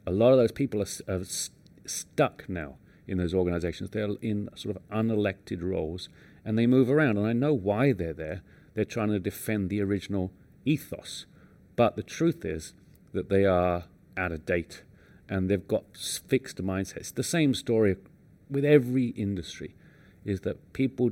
a 0.06 0.12
lot 0.12 0.32
of 0.32 0.38
those 0.38 0.52
people 0.52 0.82
are, 0.82 0.88
are 1.08 1.24
st- 1.24 1.56
stuck 1.86 2.50
now 2.50 2.78
in 3.08 3.18
those 3.18 3.34
organizations. 3.34 3.90
They're 3.90 4.16
in 4.22 4.50
sort 4.56 4.76
of 4.76 4.82
unelected 4.90 5.62
roles 5.62 6.10
and 6.44 6.58
they 6.58 6.68
move 6.68 6.90
around. 6.90 7.18
And 7.18 7.28
I 7.28 7.34
know 7.34 7.54
why 7.54 7.94
they're 7.94 8.14
there. 8.14 8.42
They're 8.74 8.86
trying 8.86 9.10
to 9.10 9.20
defend 9.20 9.70
the 9.70 9.82
original 9.82 10.32
ethos. 10.66 11.26
But 11.76 11.96
the 11.96 12.04
truth 12.04 12.46
is 12.46 12.74
that 13.14 13.30
they 13.30 13.46
are 13.46 13.86
out 14.18 14.32
of 14.32 14.46
date 14.46 14.84
and 15.30 15.50
they've 15.50 15.68
got 15.68 15.84
fixed 15.96 16.58
mindsets. 16.58 17.14
The 17.14 17.24
same 17.24 17.54
story 17.54 17.96
with 18.52 18.66
every 18.66 19.08
industry 19.08 19.76
is 20.26 20.42
that 20.42 20.74
people 20.74 21.12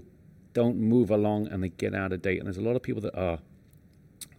don't 0.53 0.77
move 0.77 1.10
along 1.10 1.48
and 1.48 1.63
they 1.63 1.69
get 1.69 1.96
out 1.96 2.12
of 2.12 2.22
date. 2.22 2.38
And 2.38 2.48
there's 2.48 2.58
a 2.58 2.62
lot 2.62 2.75
of 2.75 2.84
people 2.84 3.01
that 3.01 3.17
are 3.17 3.39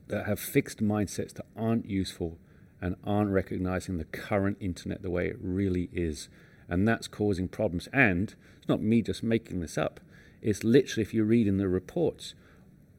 that 0.09 0.27
have 0.27 0.41
fixed 0.41 0.83
mindsets 0.83 1.33
that 1.35 1.47
aren't 1.57 1.89
useful 1.89 2.37
and 2.83 2.97
aren't 3.05 3.31
recognizing 3.31 3.97
the 3.97 4.05
current 4.05 4.57
internet 4.61 5.03
the 5.03 5.11
way 5.11 5.29
it 5.29 5.37
really 5.41 5.89
is 5.93 6.29
and 6.71 6.87
that's 6.87 7.09
causing 7.09 7.49
problems. 7.49 7.89
And 7.93 8.35
it's 8.59 8.69
not 8.69 8.81
me 8.81 9.03
just 9.03 9.23
making 9.23 9.61
this 9.61 9.77
up. 9.77 10.01
It's 10.41 10.65
literally, 10.65 11.03
if 11.03 11.13
you 11.13 11.25
read 11.25 11.49
in 11.49 11.59
the 11.59 11.69
reports, 11.69 12.35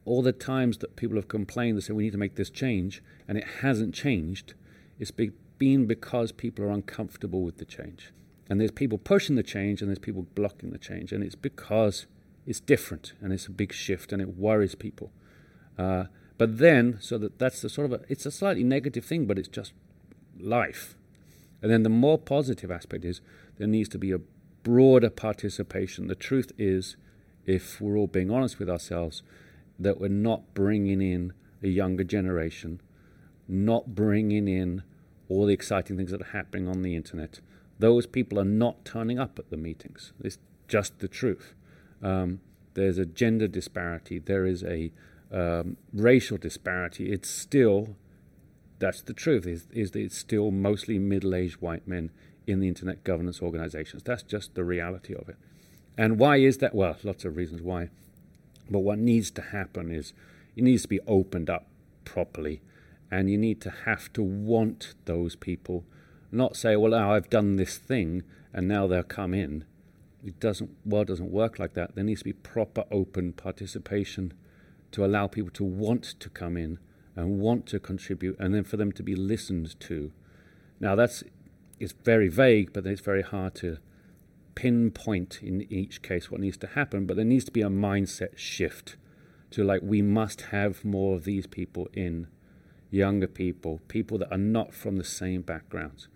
all 0.04 0.22
the 0.22 0.32
times 0.32 0.78
that 0.78 0.94
people 0.94 1.16
have 1.16 1.26
complained 1.26 1.76
and 1.76 1.82
said 1.82 1.96
we 1.96 2.04
need 2.04 2.12
to 2.12 2.18
make 2.18 2.36
this 2.36 2.50
change, 2.50 3.02
and 3.26 3.38
it 3.38 3.46
hasn't 3.62 3.94
changed, 3.94 4.54
it's 4.98 5.10
been 5.10 5.86
because 5.86 6.30
people 6.30 6.64
are 6.64 6.70
uncomfortable 6.70 7.42
with 7.42 7.56
the 7.56 7.64
change. 7.64 8.12
And 8.52 8.60
there's 8.60 8.70
people 8.70 8.98
pushing 8.98 9.36
the 9.36 9.42
change, 9.42 9.80
and 9.80 9.88
there's 9.88 9.98
people 9.98 10.26
blocking 10.34 10.72
the 10.72 10.78
change, 10.78 11.10
and 11.10 11.24
it's 11.24 11.34
because 11.34 12.04
it's 12.46 12.60
different 12.60 13.14
and 13.22 13.32
it's 13.32 13.46
a 13.46 13.50
big 13.50 13.72
shift, 13.72 14.12
and 14.12 14.20
it 14.20 14.36
worries 14.36 14.74
people. 14.74 15.10
Uh, 15.78 16.04
but 16.36 16.58
then, 16.58 16.98
so 17.00 17.16
that 17.16 17.38
that's 17.38 17.62
the 17.62 17.70
sort 17.70 17.90
of 17.90 18.02
a, 18.02 18.04
it's 18.10 18.26
a 18.26 18.30
slightly 18.30 18.62
negative 18.62 19.06
thing, 19.06 19.24
but 19.24 19.38
it's 19.38 19.48
just 19.48 19.72
life. 20.38 20.98
And 21.62 21.70
then 21.70 21.82
the 21.82 21.88
more 21.88 22.18
positive 22.18 22.70
aspect 22.70 23.06
is 23.06 23.22
there 23.56 23.66
needs 23.66 23.88
to 23.88 23.98
be 23.98 24.12
a 24.12 24.20
broader 24.62 25.08
participation. 25.08 26.08
The 26.08 26.14
truth 26.14 26.52
is, 26.58 26.96
if 27.46 27.80
we're 27.80 27.96
all 27.96 28.06
being 28.06 28.30
honest 28.30 28.58
with 28.58 28.68
ourselves, 28.68 29.22
that 29.78 29.98
we're 29.98 30.08
not 30.08 30.52
bringing 30.52 31.00
in 31.00 31.32
a 31.62 31.68
younger 31.68 32.04
generation, 32.04 32.82
not 33.48 33.94
bringing 33.94 34.46
in 34.46 34.82
all 35.30 35.46
the 35.46 35.54
exciting 35.54 35.96
things 35.96 36.10
that 36.10 36.20
are 36.20 36.36
happening 36.36 36.68
on 36.68 36.82
the 36.82 36.94
internet. 36.94 37.40
Those 37.82 38.06
people 38.06 38.38
are 38.38 38.44
not 38.44 38.84
turning 38.84 39.18
up 39.18 39.40
at 39.40 39.50
the 39.50 39.56
meetings. 39.56 40.12
It's 40.22 40.38
just 40.68 41.00
the 41.00 41.08
truth. 41.08 41.52
Um, 42.00 42.40
there's 42.74 42.96
a 42.96 43.04
gender 43.04 43.48
disparity, 43.48 44.20
there 44.20 44.46
is 44.46 44.62
a 44.62 44.92
um, 45.32 45.76
racial 45.92 46.38
disparity. 46.38 47.10
It's 47.10 47.28
still, 47.28 47.96
that's 48.78 49.02
the 49.02 49.12
truth, 49.12 49.48
is, 49.48 49.66
is 49.72 49.90
that 49.90 49.98
it's 49.98 50.16
still 50.16 50.52
mostly 50.52 50.96
middle 51.00 51.34
aged 51.34 51.60
white 51.60 51.88
men 51.88 52.12
in 52.46 52.60
the 52.60 52.68
internet 52.68 53.02
governance 53.02 53.42
organizations. 53.42 54.04
That's 54.04 54.22
just 54.22 54.54
the 54.54 54.62
reality 54.62 55.12
of 55.12 55.28
it. 55.28 55.36
And 55.98 56.20
why 56.20 56.36
is 56.36 56.58
that? 56.58 56.76
Well, 56.76 56.96
lots 57.02 57.24
of 57.24 57.36
reasons 57.36 57.62
why. 57.62 57.88
But 58.70 58.80
what 58.80 58.98
needs 58.98 59.32
to 59.32 59.42
happen 59.42 59.90
is 59.90 60.12
it 60.54 60.62
needs 60.62 60.82
to 60.82 60.88
be 60.88 61.00
opened 61.08 61.50
up 61.50 61.66
properly. 62.04 62.62
And 63.10 63.28
you 63.28 63.38
need 63.38 63.60
to 63.62 63.70
have 63.86 64.12
to 64.12 64.22
want 64.22 64.94
those 65.04 65.34
people, 65.34 65.84
not 66.32 66.56
say, 66.56 66.76
well, 66.76 66.92
now 66.92 67.12
I've 67.12 67.30
done 67.30 67.56
this 67.56 67.78
thing 67.78 68.22
and 68.52 68.68
now 68.68 68.86
they'll 68.86 69.02
come 69.02 69.34
in. 69.34 69.64
It 70.24 70.38
doesn't, 70.40 70.70
well, 70.84 71.02
it 71.02 71.08
doesn't 71.08 71.30
work 71.30 71.58
like 71.58 71.74
that. 71.74 71.94
There 71.94 72.04
needs 72.04 72.20
to 72.20 72.24
be 72.24 72.32
proper 72.32 72.84
open 72.90 73.32
participation 73.32 74.32
to 74.92 75.04
allow 75.04 75.26
people 75.26 75.50
to 75.52 75.64
want 75.64 76.04
to 76.04 76.28
come 76.28 76.56
in 76.56 76.78
and 77.16 77.40
want 77.40 77.66
to 77.66 77.80
contribute 77.80 78.38
and 78.38 78.54
then 78.54 78.64
for 78.64 78.76
them 78.76 78.92
to 78.92 79.02
be 79.02 79.14
listened 79.14 79.78
to. 79.80 80.12
Now, 80.80 80.94
that's 80.94 81.24
it's 81.80 81.94
very 82.04 82.28
vague, 82.28 82.72
but 82.72 82.86
it's 82.86 83.00
very 83.00 83.22
hard 83.22 83.56
to 83.56 83.78
pinpoint 84.54 85.40
in 85.42 85.66
each 85.72 86.02
case 86.02 86.30
what 86.30 86.40
needs 86.40 86.56
to 86.58 86.68
happen. 86.68 87.06
But 87.06 87.16
there 87.16 87.24
needs 87.24 87.44
to 87.46 87.52
be 87.52 87.62
a 87.62 87.68
mindset 87.68 88.36
shift 88.36 88.96
to 89.50 89.64
like, 89.64 89.80
we 89.82 90.02
must 90.02 90.42
have 90.52 90.84
more 90.84 91.16
of 91.16 91.24
these 91.24 91.46
people 91.46 91.88
in, 91.92 92.28
younger 92.90 93.26
people, 93.26 93.80
people 93.88 94.18
that 94.18 94.30
are 94.30 94.38
not 94.38 94.72
from 94.72 94.96
the 94.96 95.04
same 95.04 95.42
backgrounds, 95.42 96.08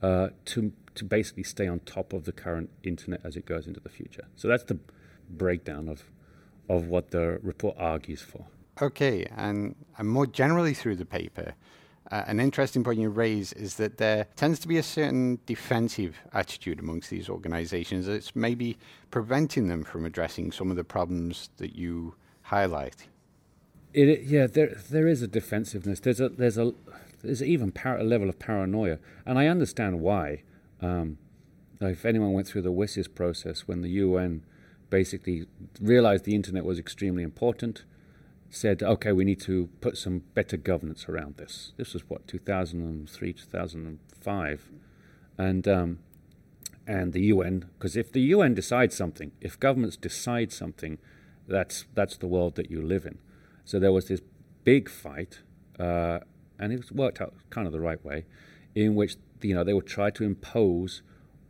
to, 0.00 0.72
to 0.94 1.04
basically 1.04 1.42
stay 1.42 1.66
on 1.66 1.80
top 1.80 2.12
of 2.12 2.24
the 2.24 2.32
current 2.32 2.70
internet 2.82 3.20
as 3.24 3.36
it 3.36 3.46
goes 3.46 3.66
into 3.66 3.80
the 3.80 3.88
future. 3.88 4.26
So 4.36 4.48
that's 4.48 4.64
the 4.64 4.78
breakdown 5.28 5.88
of, 5.88 6.04
of 6.68 6.86
what 6.88 7.10
the 7.10 7.38
report 7.42 7.76
argues 7.78 8.22
for. 8.22 8.46
Okay, 8.80 9.26
and, 9.36 9.74
and 9.98 10.08
more 10.08 10.26
generally 10.26 10.74
through 10.74 10.96
the 10.96 11.04
paper, 11.04 11.54
uh, 12.10 12.24
an 12.26 12.40
interesting 12.40 12.82
point 12.82 12.98
you 12.98 13.08
raise 13.08 13.52
is 13.52 13.76
that 13.76 13.98
there 13.98 14.26
tends 14.34 14.58
to 14.58 14.66
be 14.66 14.78
a 14.78 14.82
certain 14.82 15.38
defensive 15.46 16.18
attitude 16.32 16.80
amongst 16.80 17.10
these 17.10 17.28
organizations 17.28 18.06
that's 18.06 18.34
maybe 18.34 18.76
preventing 19.10 19.68
them 19.68 19.84
from 19.84 20.04
addressing 20.04 20.50
some 20.50 20.70
of 20.70 20.76
the 20.76 20.84
problems 20.84 21.50
that 21.58 21.76
you 21.76 22.14
highlight. 22.42 23.06
It, 23.92 24.22
yeah, 24.22 24.46
there 24.46 24.74
there 24.90 25.06
is 25.06 25.22
a 25.22 25.28
defensiveness. 25.28 26.00
There's 26.00 26.20
a 26.20 26.28
there's 26.28 26.58
a 26.58 26.74
there's 27.22 27.42
even 27.42 27.72
a 27.84 28.04
level 28.04 28.28
of 28.28 28.38
paranoia, 28.38 28.98
and 29.26 29.38
I 29.38 29.46
understand 29.46 30.00
why. 30.00 30.42
Um, 30.80 31.18
if 31.80 32.04
anyone 32.04 32.32
went 32.32 32.46
through 32.46 32.62
the 32.62 32.72
WSIS 32.72 33.14
process 33.14 33.66
when 33.66 33.80
the 33.80 33.88
UN 33.90 34.44
basically 34.90 35.46
realized 35.80 36.24
the 36.24 36.34
internet 36.34 36.64
was 36.64 36.78
extremely 36.78 37.22
important, 37.22 37.84
said, 38.50 38.82
okay, 38.82 39.12
we 39.12 39.24
need 39.24 39.40
to 39.40 39.68
put 39.80 39.96
some 39.96 40.22
better 40.34 40.56
governance 40.56 41.08
around 41.08 41.36
this. 41.36 41.72
This 41.76 41.94
was 41.94 42.02
what 42.08 42.26
2003, 42.26 43.32
2005, 43.32 44.70
and 45.38 45.68
um, 45.68 45.98
and 46.86 47.12
the 47.12 47.22
UN, 47.22 47.66
because 47.78 47.96
if 47.96 48.10
the 48.10 48.20
UN 48.20 48.54
decides 48.54 48.96
something, 48.96 49.30
if 49.40 49.58
governments 49.60 49.96
decide 49.96 50.52
something, 50.52 50.98
that's 51.46 51.84
that's 51.94 52.16
the 52.16 52.26
world 52.26 52.56
that 52.56 52.70
you 52.70 52.82
live 52.82 53.06
in. 53.06 53.18
So 53.64 53.78
there 53.78 53.92
was 53.92 54.08
this 54.08 54.20
big 54.64 54.88
fight, 54.88 55.40
uh, 55.78 56.20
and 56.60 56.72
it 56.72 56.92
worked 56.92 57.20
out 57.20 57.34
kind 57.50 57.66
of 57.66 57.72
the 57.72 57.80
right 57.80 58.04
way, 58.04 58.24
in 58.74 58.94
which 58.94 59.16
you 59.42 59.54
know 59.54 59.64
they 59.64 59.72
would 59.72 59.86
try 59.86 60.10
to 60.10 60.22
impose 60.22 61.02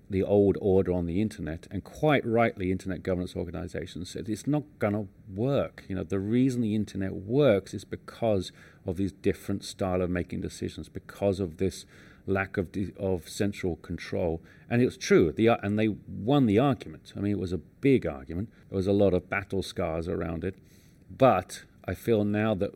the 0.09 0.23
old 0.25 0.59
order 0.61 0.93
on 0.93 1.07
the 1.07 1.23
internet, 1.23 1.69
and 1.71 1.85
quite 1.85 2.27
rightly, 2.27 2.73
internet 2.73 3.03
governance 3.03 3.37
organizations 3.37 4.11
said 4.11 4.29
it's 4.29 4.47
not 4.47 4.65
going 4.81 4.93
to 4.93 5.07
work. 5.33 5.85
You 5.89 5.95
know, 5.95 6.03
the 6.03 6.19
reason 6.19 6.63
the 6.63 6.75
internet 6.75 7.15
works 7.15 7.73
is 7.73 7.85
because 7.85 8.51
of 8.85 8.97
these 8.97 9.13
different 9.13 9.63
style 9.65 10.03
of 10.03 10.11
making 10.11 10.41
decisions, 10.41 10.89
because 10.89 11.39
of 11.39 11.59
this 11.59 11.87
lack 12.27 12.57
of 12.57 12.73
de- 12.73 12.93
of 12.99 13.29
central 13.29 13.77
control. 13.77 14.43
And 14.69 14.83
it 14.83 14.87
was 14.87 14.97
true. 14.97 15.31
The 15.33 15.49
and 15.65 15.79
they 15.79 15.89
won 15.89 16.47
the 16.47 16.59
argument. 16.59 17.13
I 17.17 17.21
mean, 17.21 17.33
it 17.33 17.39
was 17.39 17.53
a 17.53 17.59
big 17.59 18.05
argument. 18.05 18.49
There 18.69 18.77
was 18.77 18.89
a 18.89 18.93
lot 18.93 19.15
of 19.15 19.31
battle 19.31 19.63
scars 19.63 20.09
around 20.09 20.43
it, 20.43 20.57
but 21.09 21.65
I 21.85 21.95
feel 21.95 22.25
now 22.25 22.55
that 22.57 22.75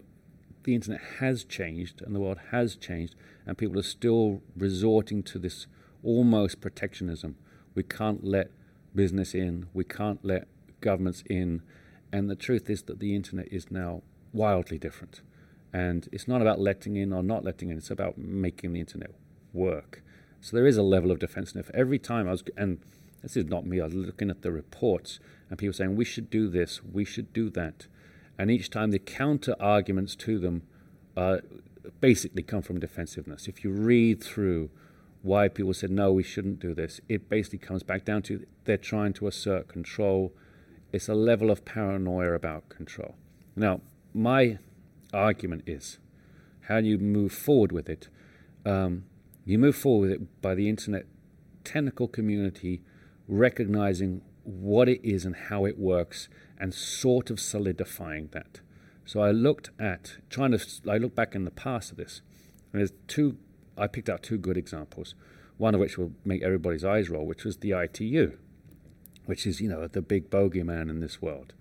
the 0.64 0.75
internet 0.75 1.00
has 1.18 1.44
changed 1.44 2.02
and 2.02 2.14
the 2.14 2.21
world 2.21 2.38
has 2.50 2.76
changed, 2.76 3.14
and 3.47 3.56
people 3.56 3.78
are 3.78 3.83
still 3.83 4.42
resorting 4.56 5.23
to 5.25 5.38
this 5.38 5.66
almost 6.02 6.61
protectionism. 6.61 7.37
We 7.75 7.83
can't 7.83 8.25
let 8.25 8.50
business 8.94 9.35
in, 9.35 9.66
we 9.73 9.85
can't 9.85 10.25
let 10.25 10.47
governments 10.80 11.23
in. 11.28 11.62
And 12.12 12.30
the 12.30 12.37
truth 12.37 12.71
is 12.71 12.83
that 12.83 13.00
the 13.00 13.14
internet 13.14 13.49
is 13.50 13.71
now 13.71 14.02
wildly 14.33 14.78
different. 14.78 15.21
And 15.73 16.09
it's 16.12 16.28
not 16.28 16.40
about 16.40 16.61
letting 16.61 16.97
in 16.97 17.12
or 17.12 17.23
not 17.23 17.44
letting 17.44 17.71
in, 17.71 17.78
it's 17.78 17.90
about 17.90 18.16
making 18.16 18.73
the 18.73 18.80
internet 18.80 19.11
work. 19.52 20.02
So 20.40 20.56
there 20.56 20.66
is 20.66 20.76
a 20.76 20.83
level 20.83 21.11
of 21.11 21.18
defensiveness. 21.18 21.71
Every 21.75 21.99
time 21.99 22.28
I 22.28 22.33
was, 22.33 22.44
and 22.56 22.78
this 23.23 23.37
is 23.37 23.47
not 23.47 23.66
me, 23.66 23.80
I 23.80 23.87
was 23.87 23.94
looking 23.94 24.30
at 24.30 24.42
the 24.42 24.52
reports 24.52 25.18
and 25.49 25.59
people 25.59 25.73
saying, 25.73 25.97
we 25.97 26.04
should 26.04 26.30
do 26.30 26.49
this, 26.49 26.83
we 26.85 27.04
should 27.04 27.33
do 27.33 27.50
that. 27.50 27.87
And 28.38 28.50
each 28.50 28.71
time 28.71 28.91
the 28.91 28.99
counter 28.99 29.55
arguments 29.61 30.17
to 30.17 30.38
them 30.38 30.62
uh, 31.17 31.38
basically 32.00 32.43
come 32.43 32.62
from 32.62 32.81
defensiveness. 32.81 33.47
If 33.47 33.64
you 33.64 33.71
read 33.71 34.23
through 34.23 34.71
why 35.23 35.49
people 35.49 35.73
said, 35.73 35.91
no, 35.91 36.12
we 36.12 36.23
shouldn't 36.23 36.61
do 36.61 36.75
this. 36.75 37.00
It 37.09 37.29
basically 37.29 37.59
comes 37.59 37.83
back 37.83 38.05
down 38.05 38.23
to 38.23 38.45
they're 38.64 38.76
trying 38.76 39.12
to 39.14 39.26
assert 39.26 39.69
control. 39.69 40.33
It's 40.93 41.09
a 41.09 41.14
level 41.14 41.50
of 41.50 41.64
paranoia 41.64 42.33
about 42.35 42.69
control. 42.69 43.14
Now, 43.57 43.81
my 44.12 44.59
argument 45.12 45.62
is 45.67 45.99
how 46.62 46.81
do 46.81 46.87
you 46.87 46.99
move 46.99 47.33
forward 47.33 47.73
with 47.73 47.88
it? 47.88 48.09
Um, 48.67 49.05
you 49.45 49.59
move 49.59 49.76
forward 49.76 50.11
with 50.11 50.21
it 50.21 50.43
by 50.43 50.55
the 50.55 50.69
internet 50.69 51.07
technical 51.62 52.09
community 52.09 52.83
recognizing 53.26 54.23
what 54.45 54.89
it 54.89 55.01
is 55.03 55.25
and 55.25 55.35
how 55.35 55.65
it 55.65 55.79
works 55.79 56.29
and 56.59 56.73
sort 56.73 57.31
of 57.31 57.41
solidifying 57.41 58.29
that. 58.33 58.61
So 59.05 59.21
I 59.21 59.33
looked 59.33 59.71
at 59.79 60.17
trying 60.31 60.53
to 60.53 60.67
I 60.89 60.97
look 60.97 61.15
back 61.15 61.35
in 61.35 61.45
the 61.45 61.51
past 61.51 61.91
of 61.91 61.97
this, 61.97 62.23
and 62.73 62.81
there's 62.81 62.93
two. 63.07 63.37
I 63.77 63.87
picked 63.87 64.09
out 64.09 64.23
two 64.23 64.39
good 64.39 64.57
examples. 64.57 65.15
One 65.57 65.75
of 65.75 65.81
which 65.81 65.99
will 65.99 66.13
make 66.25 66.43
everybody's 66.43 66.85
eyes 66.85 67.09
roll, 67.09 67.27
which 67.27 67.45
was 67.45 67.59
the 67.59 67.73
ITU, 67.73 68.37
which 69.27 69.47
is 69.47 69.61
you 69.61 69.69
know 69.69 69.87
the 69.87 70.03
big 70.03 70.31
bogeyman 70.31 70.89
in 70.89 71.01
this 71.01 71.21
world. 71.21 71.53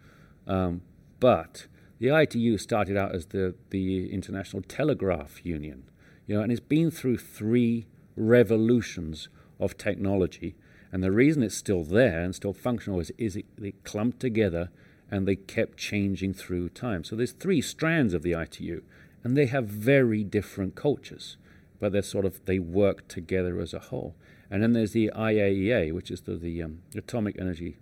Um, 0.47 0.81
but 1.19 1.67
the 1.99 2.09
ITU 2.15 2.57
started 2.57 2.97
out 2.97 3.13
as 3.13 3.27
the 3.27 3.55
the 3.69 4.11
International 4.11 4.61
Telegraph 4.61 5.45
Union, 5.45 5.83
you 6.27 6.35
know, 6.35 6.41
and 6.41 6.51
it's 6.51 6.61
been 6.61 6.91
through 6.91 7.17
three 7.17 7.87
revolutions 8.15 9.27
of 9.59 9.77
technology. 9.77 10.55
And 10.93 11.03
the 11.03 11.11
reason 11.11 11.41
it's 11.41 11.55
still 11.55 11.83
there 11.83 12.21
and 12.21 12.35
still 12.35 12.53
functional 12.53 12.99
is, 12.99 13.11
is 13.17 13.35
it, 13.35 13.45
it 13.59 13.83
clumped 13.83 14.19
together 14.19 14.69
and 15.09 15.27
they 15.27 15.35
kept 15.35 15.79
changing 15.79 16.35
through 16.35 16.69
time. 16.69 17.03
So 17.03 17.15
there's 17.15 17.31
three 17.31 17.61
strands 17.61 18.13
of 18.13 18.21
the 18.21 18.33
ITU, 18.33 18.83
and 19.23 19.35
they 19.35 19.47
have 19.47 19.65
very 19.65 20.23
different 20.23 20.75
cultures, 20.75 21.35
but 21.79 21.91
they're 21.91 22.03
sort 22.03 22.25
of 22.25 22.45
they 22.45 22.59
work 22.59 23.07
together 23.07 23.59
as 23.59 23.73
a 23.73 23.79
whole. 23.79 24.15
And 24.51 24.61
then 24.61 24.73
there's 24.73 24.91
the 24.91 25.11
IAEA, 25.15 25.91
which 25.93 26.11
is 26.11 26.21
the, 26.21 26.35
the 26.35 26.61
um, 26.61 26.83
Atomic 26.95 27.39
Energy 27.39 27.77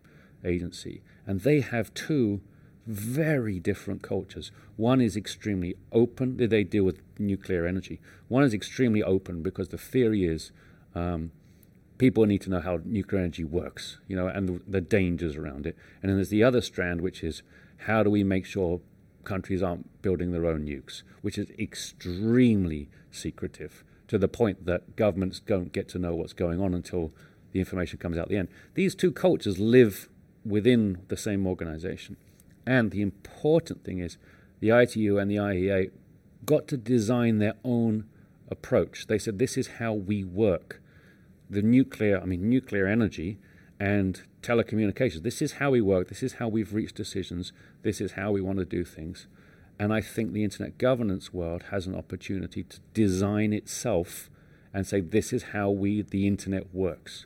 Agency, 0.45 1.01
and 1.27 1.41
they 1.41 1.59
have 1.59 1.93
two 1.93 2.39
very 2.87 3.59
different 3.59 4.01
cultures. 4.01 4.51
One 4.77 5.01
is 5.01 5.17
extremely 5.17 5.75
open; 5.91 6.37
they 6.37 6.63
deal 6.63 6.85
with 6.85 7.01
nuclear 7.19 7.65
energy. 7.65 7.99
One 8.29 8.43
is 8.43 8.53
extremely 8.53 9.03
open 9.03 9.43
because 9.43 9.69
the 9.69 9.77
theory 9.77 10.25
is 10.25 10.51
um, 10.95 11.31
people 12.01 12.25
need 12.25 12.41
to 12.41 12.49
know 12.49 12.59
how 12.59 12.79
nuclear 12.83 13.21
energy 13.21 13.43
works, 13.43 13.99
you 14.07 14.15
know, 14.15 14.25
and 14.25 14.49
the, 14.49 14.59
the 14.67 14.81
dangers 14.81 15.35
around 15.35 15.67
it. 15.67 15.77
And 16.01 16.09
then 16.09 16.17
there's 16.17 16.29
the 16.29 16.43
other 16.43 16.59
strand, 16.59 16.99
which 16.99 17.23
is 17.23 17.43
how 17.85 18.01
do 18.01 18.09
we 18.09 18.23
make 18.23 18.43
sure 18.43 18.81
countries 19.23 19.61
aren't 19.61 20.01
building 20.01 20.31
their 20.31 20.47
own 20.47 20.65
nukes, 20.65 21.03
which 21.21 21.37
is 21.37 21.51
extremely 21.59 22.89
secretive 23.11 23.83
to 24.07 24.17
the 24.17 24.27
point 24.27 24.65
that 24.65 24.95
governments 24.95 25.39
don't 25.45 25.71
get 25.73 25.87
to 25.89 25.99
know 25.99 26.15
what's 26.15 26.33
going 26.33 26.59
on 26.59 26.73
until 26.73 27.11
the 27.51 27.59
information 27.59 27.99
comes 27.99 28.17
out 28.17 28.23
at 28.23 28.29
the 28.29 28.37
end. 28.37 28.47
These 28.73 28.95
two 28.95 29.11
cultures 29.11 29.59
live 29.59 30.09
within 30.43 31.03
the 31.09 31.17
same 31.17 31.45
organization. 31.45 32.17
And 32.65 32.89
the 32.89 33.03
important 33.03 33.83
thing 33.83 33.99
is 33.99 34.17
the 34.59 34.71
ITU 34.71 35.19
and 35.19 35.29
the 35.29 35.35
IEA 35.35 35.91
got 36.47 36.67
to 36.69 36.77
design 36.77 37.37
their 37.37 37.57
own 37.63 38.05
approach. 38.49 39.05
They 39.05 39.19
said, 39.19 39.37
this 39.37 39.55
is 39.55 39.67
how 39.77 39.93
we 39.93 40.23
work 40.23 40.81
the 41.51 41.61
nuclear, 41.61 42.19
I 42.19 42.25
mean, 42.25 42.49
nuclear 42.49 42.87
energy 42.87 43.37
and 43.79 44.21
telecommunications. 44.41 45.23
This 45.23 45.41
is 45.41 45.53
how 45.53 45.71
we 45.71 45.81
work. 45.81 46.07
This 46.07 46.23
is 46.23 46.33
how 46.33 46.47
we've 46.47 46.73
reached 46.73 46.95
decisions. 46.95 47.51
This 47.83 47.99
is 47.99 48.13
how 48.13 48.31
we 48.31 48.41
want 48.41 48.59
to 48.59 48.65
do 48.65 48.83
things. 48.83 49.27
And 49.77 49.93
I 49.93 50.01
think 50.01 50.31
the 50.31 50.43
internet 50.43 50.77
governance 50.77 51.33
world 51.33 51.63
has 51.71 51.87
an 51.87 51.95
opportunity 51.95 52.63
to 52.63 52.79
design 52.93 53.53
itself 53.53 54.29
and 54.73 54.87
say, 54.87 55.01
this 55.01 55.33
is 55.33 55.43
how 55.45 55.69
we, 55.69 56.01
the 56.01 56.27
internet 56.27 56.73
works. 56.73 57.25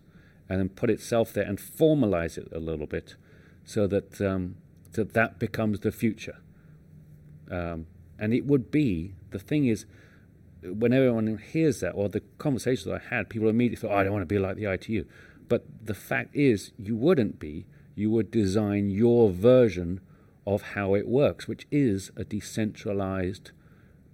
And 0.49 0.59
then 0.59 0.69
put 0.69 0.89
itself 0.89 1.33
there 1.33 1.45
and 1.45 1.57
formalize 1.57 2.37
it 2.37 2.47
a 2.51 2.59
little 2.59 2.87
bit 2.87 3.15
so 3.63 3.87
that 3.87 4.21
um, 4.21 4.55
that, 4.95 5.13
that 5.13 5.39
becomes 5.39 5.81
the 5.81 5.91
future. 5.91 6.37
Um, 7.51 7.87
and 8.17 8.33
it 8.33 8.45
would 8.45 8.71
be, 8.71 9.13
the 9.31 9.39
thing 9.39 9.65
is, 9.65 9.85
when 10.73 10.93
everyone 10.93 11.37
hears 11.37 11.79
that, 11.81 11.91
or 11.91 12.09
the 12.09 12.21
conversations 12.37 12.87
I 12.87 12.99
had, 13.09 13.29
people 13.29 13.49
immediately 13.49 13.87
thought, 13.87 13.95
oh, 13.95 13.99
I 13.99 14.03
don't 14.03 14.13
want 14.13 14.23
to 14.23 14.33
be 14.33 14.39
like 14.39 14.57
the 14.57 14.71
ITU. 14.71 15.05
But 15.47 15.65
the 15.83 15.93
fact 15.93 16.35
is, 16.35 16.71
you 16.77 16.95
wouldn't 16.95 17.39
be. 17.39 17.65
You 17.95 18.09
would 18.11 18.31
design 18.31 18.89
your 18.89 19.29
version 19.29 20.01
of 20.45 20.61
how 20.73 20.93
it 20.95 21.07
works, 21.07 21.47
which 21.47 21.65
is 21.71 22.11
a 22.15 22.23
decentralized 22.23 23.51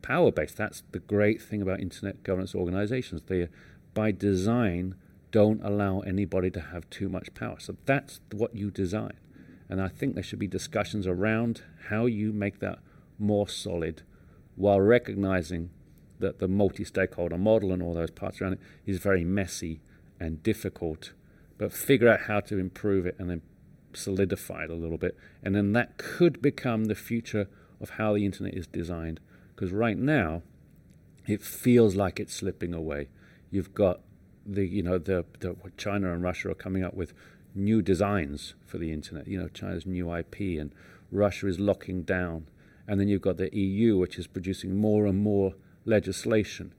power 0.01 0.31
base. 0.31 0.53
That's 0.53 0.83
the 0.91 0.99
great 0.99 1.41
thing 1.41 1.61
about 1.61 1.79
internet 1.79 2.23
governance 2.23 2.55
organizations. 2.55 3.21
They, 3.25 3.47
by 3.93 4.11
design, 4.11 4.95
don't 5.31 5.63
allow 5.63 5.99
anybody 6.01 6.51
to 6.51 6.59
have 6.59 6.89
too 6.89 7.09
much 7.09 7.33
power. 7.33 7.59
So 7.59 7.75
that's 7.85 8.19
what 8.31 8.55
you 8.55 8.69
design. 8.71 9.13
And 9.69 9.81
I 9.81 9.87
think 9.87 10.15
there 10.15 10.23
should 10.23 10.39
be 10.39 10.47
discussions 10.47 11.07
around 11.07 11.63
how 11.89 12.05
you 12.05 12.33
make 12.33 12.59
that 12.59 12.79
more 13.17 13.47
solid 13.47 14.03
while 14.55 14.81
recognizing 14.81 15.69
that 16.21 16.39
the 16.39 16.47
multi-stakeholder 16.47 17.37
model 17.37 17.71
and 17.71 17.83
all 17.83 17.93
those 17.93 18.11
parts 18.11 18.41
around 18.41 18.53
it 18.53 18.59
is 18.85 18.99
very 18.99 19.23
messy 19.23 19.81
and 20.19 20.41
difficult. 20.43 21.13
But 21.57 21.73
figure 21.73 22.09
out 22.09 22.21
how 22.21 22.39
to 22.41 22.57
improve 22.57 23.05
it 23.05 23.15
and 23.19 23.29
then 23.29 23.41
solidify 23.93 24.63
it 24.63 24.69
a 24.69 24.75
little 24.75 24.97
bit, 24.97 25.17
and 25.43 25.55
then 25.55 25.73
that 25.73 25.97
could 25.97 26.41
become 26.41 26.85
the 26.85 26.95
future 26.95 27.47
of 27.79 27.91
how 27.91 28.13
the 28.13 28.25
internet 28.25 28.53
is 28.53 28.67
designed. 28.67 29.19
Because 29.53 29.71
right 29.71 29.97
now, 29.97 30.43
it 31.27 31.41
feels 31.41 31.95
like 31.95 32.19
it's 32.19 32.33
slipping 32.33 32.73
away. 32.73 33.09
You've 33.49 33.73
got 33.73 34.01
the 34.45 34.65
you 34.65 34.81
know 34.81 34.97
the, 34.97 35.25
the 35.39 35.55
China 35.77 36.13
and 36.13 36.23
Russia 36.23 36.49
are 36.49 36.55
coming 36.55 36.83
up 36.83 36.93
with 36.93 37.13
new 37.53 37.81
designs 37.81 38.55
for 38.65 38.77
the 38.77 38.91
internet. 38.91 39.27
You 39.27 39.39
know 39.39 39.47
China's 39.49 39.85
new 39.85 40.13
IP 40.15 40.59
and 40.59 40.73
Russia 41.11 41.47
is 41.47 41.59
locking 41.59 42.03
down, 42.03 42.47
and 42.87 42.99
then 42.99 43.07
you've 43.07 43.21
got 43.21 43.37
the 43.37 43.55
EU, 43.55 43.97
which 43.97 44.17
is 44.17 44.27
producing 44.27 44.75
more 44.75 45.05
and 45.05 45.19
more 45.19 45.53
legislation, 45.85 46.73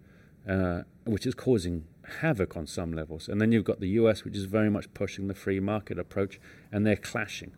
uh, 0.48 0.82
which 1.04 1.26
is 1.26 1.34
causing 1.34 1.84
havoc 2.20 2.56
on 2.56 2.66
some 2.66 2.92
levels. 2.92 3.28
And 3.28 3.40
then 3.40 3.52
you've 3.52 3.64
got 3.64 3.80
the 3.80 3.88
US, 3.90 4.24
which 4.24 4.36
is 4.36 4.44
very 4.44 4.70
much 4.70 4.92
pushing 4.94 5.28
the 5.28 5.34
free 5.34 5.60
market 5.60 5.98
approach, 5.98 6.40
and 6.70 6.86
they're 6.86 6.96
clashing. 6.96 7.52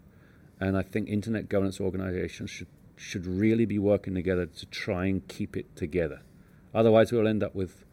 And 0.60 0.76
I 0.76 0.82
think 0.82 1.08
internet 1.08 1.48
governance 1.48 1.80
organizations 1.80 2.50
should, 2.50 2.68
should 2.96 3.26
really 3.26 3.66
be 3.66 3.78
working 3.78 4.14
together 4.14 4.46
to 4.46 4.66
try 4.66 5.06
and 5.06 5.26
keep 5.28 5.56
it 5.56 5.74
together. 5.76 6.22
Otherwise, 6.74 7.12
we'll 7.12 7.28
end 7.28 7.42
up 7.42 7.54
with 7.54 7.84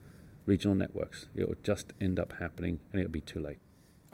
regional 0.45 0.75
networks. 0.75 1.27
It 1.35 1.47
will 1.47 1.55
just 1.63 1.93
end 1.99 2.19
up 2.19 2.33
happening, 2.39 2.79
and 2.91 3.01
it'll 3.01 3.11
be 3.11 3.21
too 3.21 3.39
late. 3.39 3.59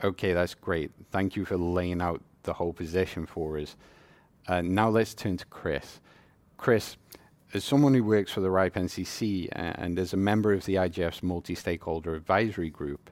Okay, 0.03 0.33
that's 0.33 0.53
great. 0.53 0.91
Thank 1.11 1.35
you 1.35 1.45
for 1.45 1.57
laying 1.57 2.01
out 2.01 2.21
the 2.43 2.53
whole 2.53 2.73
position 2.73 3.25
for 3.25 3.57
us. 3.57 3.75
Uh, 4.47 4.61
now 4.61 4.89
let's 4.89 5.13
turn 5.13 5.37
to 5.37 5.45
Chris. 5.47 5.99
Chris, 6.57 6.97
as 7.53 7.63
someone 7.63 7.93
who 7.93 8.03
works 8.03 8.31
for 8.31 8.41
the 8.41 8.49
RIPE 8.49 8.75
NCC 8.75 9.49
and 9.53 9.97
as 9.97 10.13
a 10.13 10.17
member 10.17 10.53
of 10.53 10.65
the 10.65 10.75
IGF's 10.75 11.23
multi 11.23 11.55
stakeholder 11.55 12.15
advisory 12.15 12.69
group, 12.69 13.09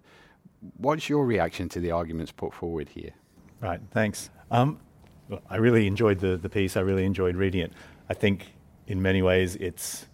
what's 0.78 1.10
your 1.10 1.26
reaction 1.26 1.69
to 1.69 1.80
the 1.80 1.91
arguments 1.91 2.32
put 2.32 2.54
forward 2.54 2.89
here? 2.89 3.12
Right, 3.62 3.80
thanks. 3.91 4.30
Um, 4.52 4.80
well, 5.30 5.41
I 5.50 5.58
really 5.58 5.88
enjoyed 5.88 6.19
the, 6.19 6.38
the 6.38 6.50
piece, 6.50 6.78
I 6.78 6.82
really 6.82 7.06
enjoyed 7.06 7.36
reading 7.36 7.62
it. 7.62 7.74
I 8.10 8.13
think 8.13 8.54
in 8.88 9.02
many 9.02 9.21
ways 9.21 9.56
it's 9.56 10.06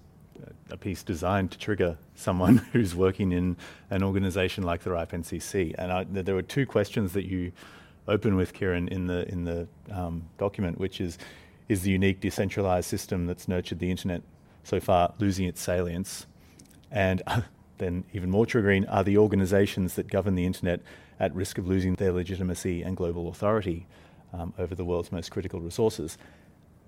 a 0.70 0.78
piece 0.78 1.04
designed 1.04 1.52
to 1.52 1.58
trigger 1.58 1.98
someone 2.16 2.58
who's 2.72 2.96
working 2.96 3.32
in 3.32 3.58
an 3.90 4.04
organization 4.04 4.64
like 4.64 4.84
the 4.84 4.92
RIPE 4.92 5.12
NCC. 5.12 5.76
And 5.78 5.92
I, 5.92 6.06
there 6.06 6.36
were 6.36 6.42
two 6.42 6.66
questions 6.66 7.14
that 7.14 7.26
you 7.26 7.52
open 8.08 8.36
with, 8.36 8.54
Kieren, 8.54 8.88
in 8.90 9.08
the, 9.08 9.28
in 9.30 9.44
the 9.44 9.68
um, 9.92 10.24
document, 10.38 10.80
which 10.80 11.02
is 11.02 11.18
is 11.72 11.84
the 11.84 11.92
unique 11.92 12.20
decentralized 12.20 12.90
system 12.90 13.28
that's 13.28 13.48
nurtured 13.48 13.80
the 13.80 13.90
internet 13.90 14.22
so 14.62 14.78
far 14.82 15.14
losing 15.20 15.46
its 15.46 15.62
salience? 15.62 16.28
And 16.92 17.22
then, 17.78 18.04
even 18.12 18.30
more 18.30 18.46
triggering, 18.46 18.86
are 18.90 19.06
the 19.06 19.18
organizations 19.18 19.96
that 19.96 20.08
govern 20.10 20.36
the 20.36 20.46
internet 20.46 20.82
at 21.18 21.34
risk 21.34 21.58
of 21.58 21.70
losing 21.70 21.96
their 21.96 22.12
legitimacy 22.12 22.84
and 22.84 22.98
global 22.98 23.30
authority 23.30 23.88
um, 24.34 24.54
over 24.60 24.76
the 24.76 24.84
world's 24.84 25.14
most 25.14 25.32
critical 25.32 25.62
resources? 25.62 26.18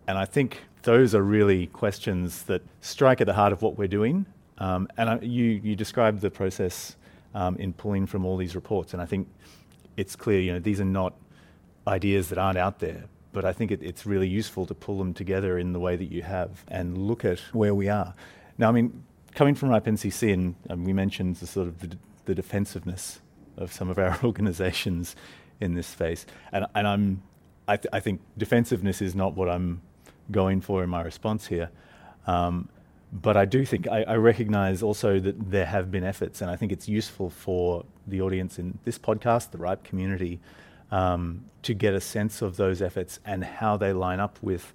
And 0.06 0.18
I 0.18 0.26
think 0.26 0.60
those 0.82 1.16
are 1.16 1.22
really 1.22 1.68
questions 1.68 2.44
that 2.44 2.62
strike 2.82 3.22
at 3.22 3.28
the 3.28 3.34
heart 3.34 3.54
of 3.54 3.62
what 3.62 3.78
we're 3.78 3.88
doing. 3.88 4.26
Um, 4.58 4.90
and 4.98 5.10
I, 5.10 5.20
you, 5.20 5.46
you 5.64 5.78
described 5.78 6.20
the 6.20 6.30
process 6.30 6.98
um, 7.34 7.56
in 7.56 7.72
pulling 7.72 8.06
from 8.06 8.26
all 8.26 8.36
these 8.36 8.54
reports, 8.54 8.92
and 8.92 9.02
I 9.02 9.06
think 9.06 9.30
it's 9.96 10.18
clear, 10.18 10.42
you 10.42 10.52
know, 10.52 10.60
these 10.60 10.82
are 10.82 10.86
not 10.86 11.14
ideas 11.88 12.28
that 12.30 12.38
aren't 12.38 12.58
out 12.58 12.80
there, 12.80 13.06
but 13.34 13.44
I 13.44 13.52
think 13.52 13.72
it, 13.72 13.82
it's 13.84 14.06
really 14.06 14.28
useful 14.28 14.66
to 14.68 14.74
pull 14.74 14.98
them 14.98 15.14
together 15.14 15.58
in 15.58 15.74
the 15.74 15.80
way 15.80 15.96
that 15.96 16.12
you 16.12 16.22
have 16.22 16.64
and 16.70 16.98
look 16.98 17.26
at 17.26 17.40
where 17.52 17.76
we 17.76 17.90
are. 17.90 18.14
Now, 18.58 18.70
I 18.70 18.72
mean, 18.72 19.04
coming 19.34 19.56
from 19.56 19.70
RIPE 19.70 19.86
NCC, 19.86 20.34
and 20.34 20.56
um, 20.70 20.86
we 20.86 20.94
mentioned 20.94 21.38
the 21.38 21.48
sort 21.48 21.68
of 21.68 21.80
the, 21.80 21.98
the 22.26 22.36
defensiveness 22.36 23.20
of 23.58 23.74
some 23.74 23.90
of 23.90 23.98
our 23.98 24.18
organisations 24.24 25.16
in 25.60 25.74
this 25.74 25.88
space, 25.88 26.26
and, 26.52 26.66
and 26.76 26.88
I'm, 26.88 27.24
I, 27.68 27.78
th- 27.78 27.92
I, 27.92 28.00
think 28.00 28.22
defensiveness 28.38 29.02
is 29.02 29.16
not 29.16 29.36
what 29.36 29.50
I'm 29.50 29.82
going 30.32 30.62
for 30.62 30.84
in 30.84 30.90
my 30.90 31.02
response 31.02 31.48
here. 31.48 31.70
Um, 32.28 32.70
but 33.12 33.38
I 33.38 33.46
do 33.46 33.64
think 33.66 33.88
I, 33.88 34.04
I 34.04 34.16
recognise 34.16 34.82
also 34.82 35.20
that 35.20 35.52
there 35.52 35.68
have 35.68 35.92
been 35.92 36.04
efforts, 36.04 36.42
and 36.42 36.50
I 36.50 36.56
think 36.56 36.72
it's 36.72 36.90
useful 36.90 37.30
for 37.30 37.86
the 38.08 38.22
audience 38.22 38.58
in 38.58 38.80
this 38.86 38.98
podcast, 38.98 39.52
the 39.52 39.60
RIPE 39.60 39.84
community, 39.84 40.40
um, 40.92 41.46
to 41.64 41.74
get 41.74 41.94
a 41.94 42.02
sense 42.02 42.42
of 42.42 42.58
those 42.58 42.82
efforts 42.82 43.20
and 43.26 43.44
how 43.44 43.78
they 43.78 43.94
line 43.94 44.20
up 44.20 44.38
with 44.42 44.74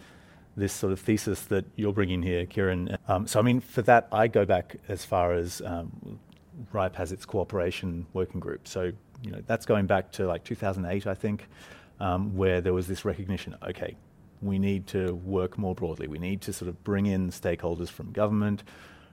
this 0.57 0.73
sort 0.73 0.92
of 0.92 1.01
thesis 1.01 1.42
that 1.44 1.64
you're 1.77 1.92
bringing 1.92 2.23
here, 2.23 2.44
Kieren. 2.44 2.97
Um, 3.07 3.27
so, 3.27 3.38
I 3.38 3.42
mean, 3.42 3.61
for 3.61 3.83
that, 3.83 4.09
I 4.11 4.27
go 4.27 4.44
back 4.44 4.77
as 4.88 5.05
far 5.05 5.33
as 5.33 5.62
um, 5.64 6.18
RIPE 6.73 6.97
has 6.97 7.12
its 7.12 7.25
cooperation 7.25 8.07
working 8.12 8.40
group. 8.40 8.66
So, 8.66 8.92
you 9.23 9.31
know, 9.31 9.40
that's 9.47 9.66
going 9.66 9.87
back 9.87 10.11
to 10.12 10.27
like 10.27 10.44
2008, 10.44 11.07
I 11.07 11.14
think, 11.14 11.47
um, 12.01 12.37
where 12.37 12.61
there 12.61 12.75
was 12.75 12.87
this 12.87 13.05
recognition 13.05 13.57
okay, 13.62 13.97
we 14.42 14.59
need 14.59 14.87
to 14.88 15.14
work 15.14 15.59
more 15.59 15.75
broadly. 15.75 16.09
We 16.09 16.18
need 16.18 16.40
to 16.42 16.53
sort 16.53 16.68
of 16.68 16.83
bring 16.85 17.07
in 17.07 17.31
stakeholders 17.31 17.88
from 17.88 18.12
government, 18.12 18.62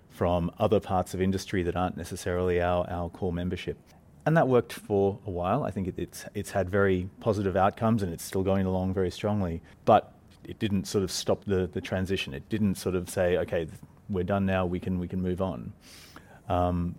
from 0.09 0.51
other 0.59 0.79
parts 0.79 1.13
of 1.13 1.21
industry 1.21 1.63
that 1.63 1.75
aren't 1.75 1.97
necessarily 1.97 2.61
our, 2.61 2.89
our 2.89 3.09
core 3.09 3.33
membership. 3.33 3.77
And 4.25 4.35
that 4.37 4.47
worked 4.47 4.73
for 4.73 5.19
a 5.27 5.29
while. 5.29 5.63
I 5.63 5.71
think 5.71 5.87
it, 5.87 5.95
it's, 5.97 6.25
it's 6.33 6.51
had 6.51 6.69
very 6.69 7.09
positive 7.19 7.55
outcomes 7.55 8.01
and 8.01 8.11
it's 8.11 8.23
still 8.23 8.43
going 8.43 8.65
along 8.65 8.93
very 8.93 9.11
strongly. 9.11 9.61
But 9.85 10.13
it 10.43 10.59
didn't 10.59 10.85
sort 10.85 11.03
of 11.03 11.11
stop 11.11 11.43
the, 11.45 11.67
the 11.67 11.81
transition. 11.81 12.33
It 12.33 12.47
didn't 12.49 12.75
sort 12.75 12.95
of 12.95 13.09
say, 13.09 13.37
okay, 13.37 13.67
we're 14.09 14.23
done 14.23 14.45
now, 14.45 14.65
we 14.65 14.79
can, 14.79 14.99
we 14.99 15.07
can 15.07 15.21
move 15.21 15.41
on. 15.41 15.73
Um, 16.49 16.95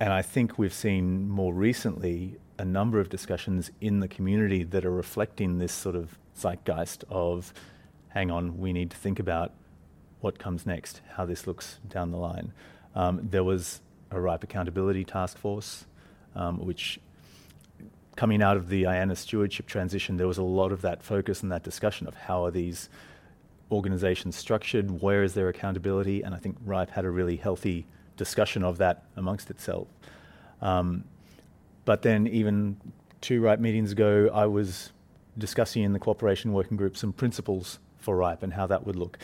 and 0.00 0.12
I 0.12 0.22
think 0.22 0.58
we've 0.58 0.74
seen 0.74 1.28
more 1.28 1.52
recently 1.52 2.36
a 2.58 2.64
number 2.64 3.00
of 3.00 3.08
discussions 3.08 3.70
in 3.80 4.00
the 4.00 4.08
community 4.08 4.64
that 4.64 4.84
are 4.84 4.90
reflecting 4.90 5.58
this 5.58 5.72
sort 5.72 5.96
of 5.96 6.18
zeitgeist 6.38 7.04
of, 7.08 7.52
hang 8.08 8.30
on, 8.30 8.58
we 8.58 8.72
need 8.72 8.90
to 8.90 8.96
think 8.96 9.18
about 9.18 9.52
what 10.20 10.38
comes 10.38 10.66
next, 10.66 11.00
how 11.16 11.24
this 11.24 11.46
looks 11.46 11.78
down 11.88 12.10
the 12.10 12.18
line. 12.18 12.52
Um, 12.94 13.20
there 13.30 13.44
was 13.44 13.80
a 14.10 14.20
RIPE 14.20 14.44
accountability 14.44 15.04
task 15.04 15.38
force, 15.38 15.86
which 16.58 17.00
coming 18.16 18.42
out 18.42 18.56
of 18.56 18.68
the 18.68 18.84
IANA 18.84 19.16
stewardship 19.16 19.66
transition, 19.66 20.16
there 20.16 20.26
was 20.26 20.38
a 20.38 20.42
lot 20.42 20.72
of 20.72 20.82
that 20.82 21.02
focus 21.02 21.42
and 21.42 21.50
that 21.52 21.62
discussion 21.62 22.06
of 22.06 22.14
how 22.14 22.44
are 22.44 22.50
these 22.50 22.88
organizations 23.70 24.36
structured, 24.36 25.00
where 25.00 25.22
is 25.22 25.34
their 25.34 25.48
accountability, 25.48 26.22
and 26.22 26.34
I 26.34 26.38
think 26.38 26.56
RIPE 26.64 26.90
had 26.90 27.04
a 27.04 27.10
really 27.10 27.36
healthy 27.36 27.86
discussion 28.16 28.64
of 28.64 28.78
that 28.78 29.04
amongst 29.16 29.50
itself. 29.50 29.88
Um, 30.60 31.04
but 31.84 32.02
then, 32.02 32.26
even 32.26 32.76
two 33.20 33.40
RIPE 33.40 33.60
meetings 33.60 33.92
ago, 33.92 34.28
I 34.32 34.46
was 34.46 34.90
discussing 35.38 35.84
in 35.84 35.92
the 35.92 35.98
cooperation 35.98 36.52
working 36.52 36.76
group 36.76 36.96
some 36.96 37.12
principles 37.12 37.78
for 37.98 38.16
RIPE 38.16 38.42
and 38.42 38.52
how 38.52 38.66
that 38.66 38.86
would 38.86 38.96
look 38.96 39.18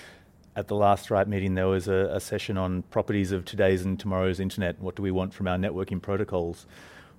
at 0.57 0.69
the 0.69 0.75
last 0.75 1.11
RIPE 1.11 1.29
meeting, 1.29 1.55
there 1.55 1.69
was 1.69 1.87
a, 1.87 2.11
a, 2.15 2.19
session 2.19 2.57
on 2.57 2.83
properties 2.85 3.31
of 3.31 3.45
today's 3.45 3.85
and 3.85 4.01
tomorrow's 4.01 4.41
internet. 4.41 4.81
What 4.81 4.97
do 4.97 5.03
we 5.03 5.11
want 5.11 5.35
from 5.35 5.47
our 5.47 5.59
networking 5.59 6.01
protocols? 6.01 6.67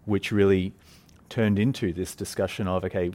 Which 0.07 0.31
really 0.31 0.73
turned 1.29 1.59
into 1.59 1.93
this 1.93 2.15
discussion 2.15 2.67
of 2.67 2.83
okay, 2.85 3.11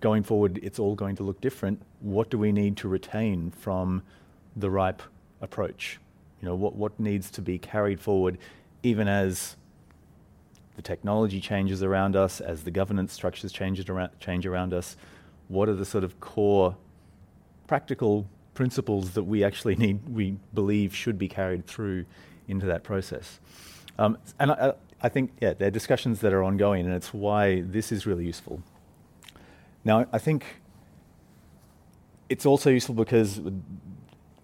going 0.00 0.22
forward, 0.22 0.58
it's 0.62 0.78
all 0.78 0.94
going 0.94 1.16
to 1.16 1.22
look 1.22 1.40
different. 1.42 1.82
What 2.00 2.30
do 2.30 2.38
we 2.38 2.52
need 2.52 2.78
to 2.78 2.88
retain 2.88 3.50
from 3.50 4.02
the 4.56 4.70
RIPE 4.70 5.02
approach? 5.42 6.00
You 6.40 6.48
know, 6.48 6.54
what, 6.54 6.74
what 6.74 6.98
needs 6.98 7.30
to 7.32 7.42
be 7.42 7.58
carried 7.58 8.00
forward, 8.00 8.38
even 8.82 9.08
as 9.08 9.56
the 10.76 10.82
technology 10.82 11.40
changes 11.40 11.82
around 11.82 12.16
us, 12.16 12.40
as 12.40 12.64
the 12.64 12.70
governance 12.70 13.12
structures 13.12 13.52
change 13.52 13.86
around, 13.90 14.10
change 14.20 14.46
around 14.46 14.72
us? 14.72 14.96
What 15.48 15.68
are 15.68 15.74
the 15.74 15.84
sort 15.84 16.04
of 16.04 16.18
core 16.20 16.76
practical 17.66 18.26
principles 18.54 19.10
that 19.10 19.24
we 19.24 19.44
actually 19.44 19.76
need, 19.76 20.08
we 20.08 20.36
believe 20.54 20.94
should 20.94 21.18
be 21.18 21.28
carried 21.28 21.66
through 21.66 22.06
into 22.48 22.66
that 22.66 22.82
process. 22.82 23.40
Um, 23.98 24.18
and 24.38 24.74
I, 25.04 25.10
think, 25.10 25.32
yeah, 25.38 25.52
there 25.52 25.68
are 25.68 25.70
discussions 25.70 26.20
that 26.20 26.32
are 26.32 26.42
ongoing, 26.42 26.86
and 26.86 26.94
it's 26.94 27.12
why 27.12 27.60
this 27.60 27.92
is 27.92 28.06
really 28.06 28.24
useful. 28.24 28.62
Now, 29.84 30.06
I 30.14 30.18
think 30.18 30.46
it's 32.30 32.46
also 32.46 32.70
useful 32.70 32.94
because 32.94 33.38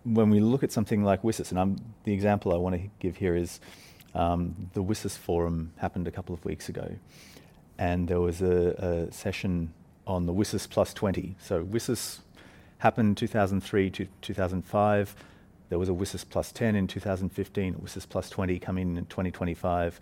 when 0.05 0.29
we 0.29 0.39
look 0.39 0.63
at 0.63 0.71
something 0.71 1.03
like 1.03 1.23
WSIS, 1.23 1.51
and 1.51 1.59
I'm, 1.59 1.77
the 2.05 2.13
example 2.13 2.53
I 2.53 2.59
want 2.59 2.75
to 2.75 2.83
give 2.99 3.17
here 3.17 3.35
is 3.35 3.59
um, 4.15 4.55
the 4.75 4.85
WSIS 4.85 5.17
forum 5.17 5.73
happened 5.79 6.07
a 6.07 6.11
couple 6.11 6.35
of 6.35 6.45
weeks 6.45 6.69
ago, 6.69 6.95
and 7.79 8.07
there 8.07 8.21
was 8.21 8.43
a, 8.43 9.09
a 9.09 9.13
session 9.13 9.73
on 10.07 10.27
the 10.27 10.35
WSIS 10.35 10.69
plus 10.69 10.93
20. 10.93 11.37
So 11.41 11.65
WSIS 11.65 12.19
happened 12.79 13.17
2003 13.17 13.89
to 13.91 14.07
2005. 14.21 15.15
There 15.71 15.79
was 15.79 15.89
a 15.89 15.93
WSIS 15.93 16.29
plus 16.29 16.53
10 16.53 16.77
in 16.77 16.87
2015, 16.87 17.75
a 17.75 17.79
WSIS 17.79 18.07
plus 18.07 18.29
20 18.29 18.59
coming 18.59 18.99
in 18.99 19.07
2025. 19.07 20.01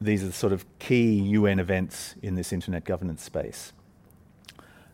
These 0.00 0.22
are 0.22 0.26
the 0.26 0.32
sort 0.32 0.52
of 0.52 0.64
key 0.78 1.20
UN 1.20 1.58
events 1.58 2.14
in 2.22 2.34
this 2.34 2.52
internet 2.52 2.84
governance 2.84 3.22
space. 3.22 3.72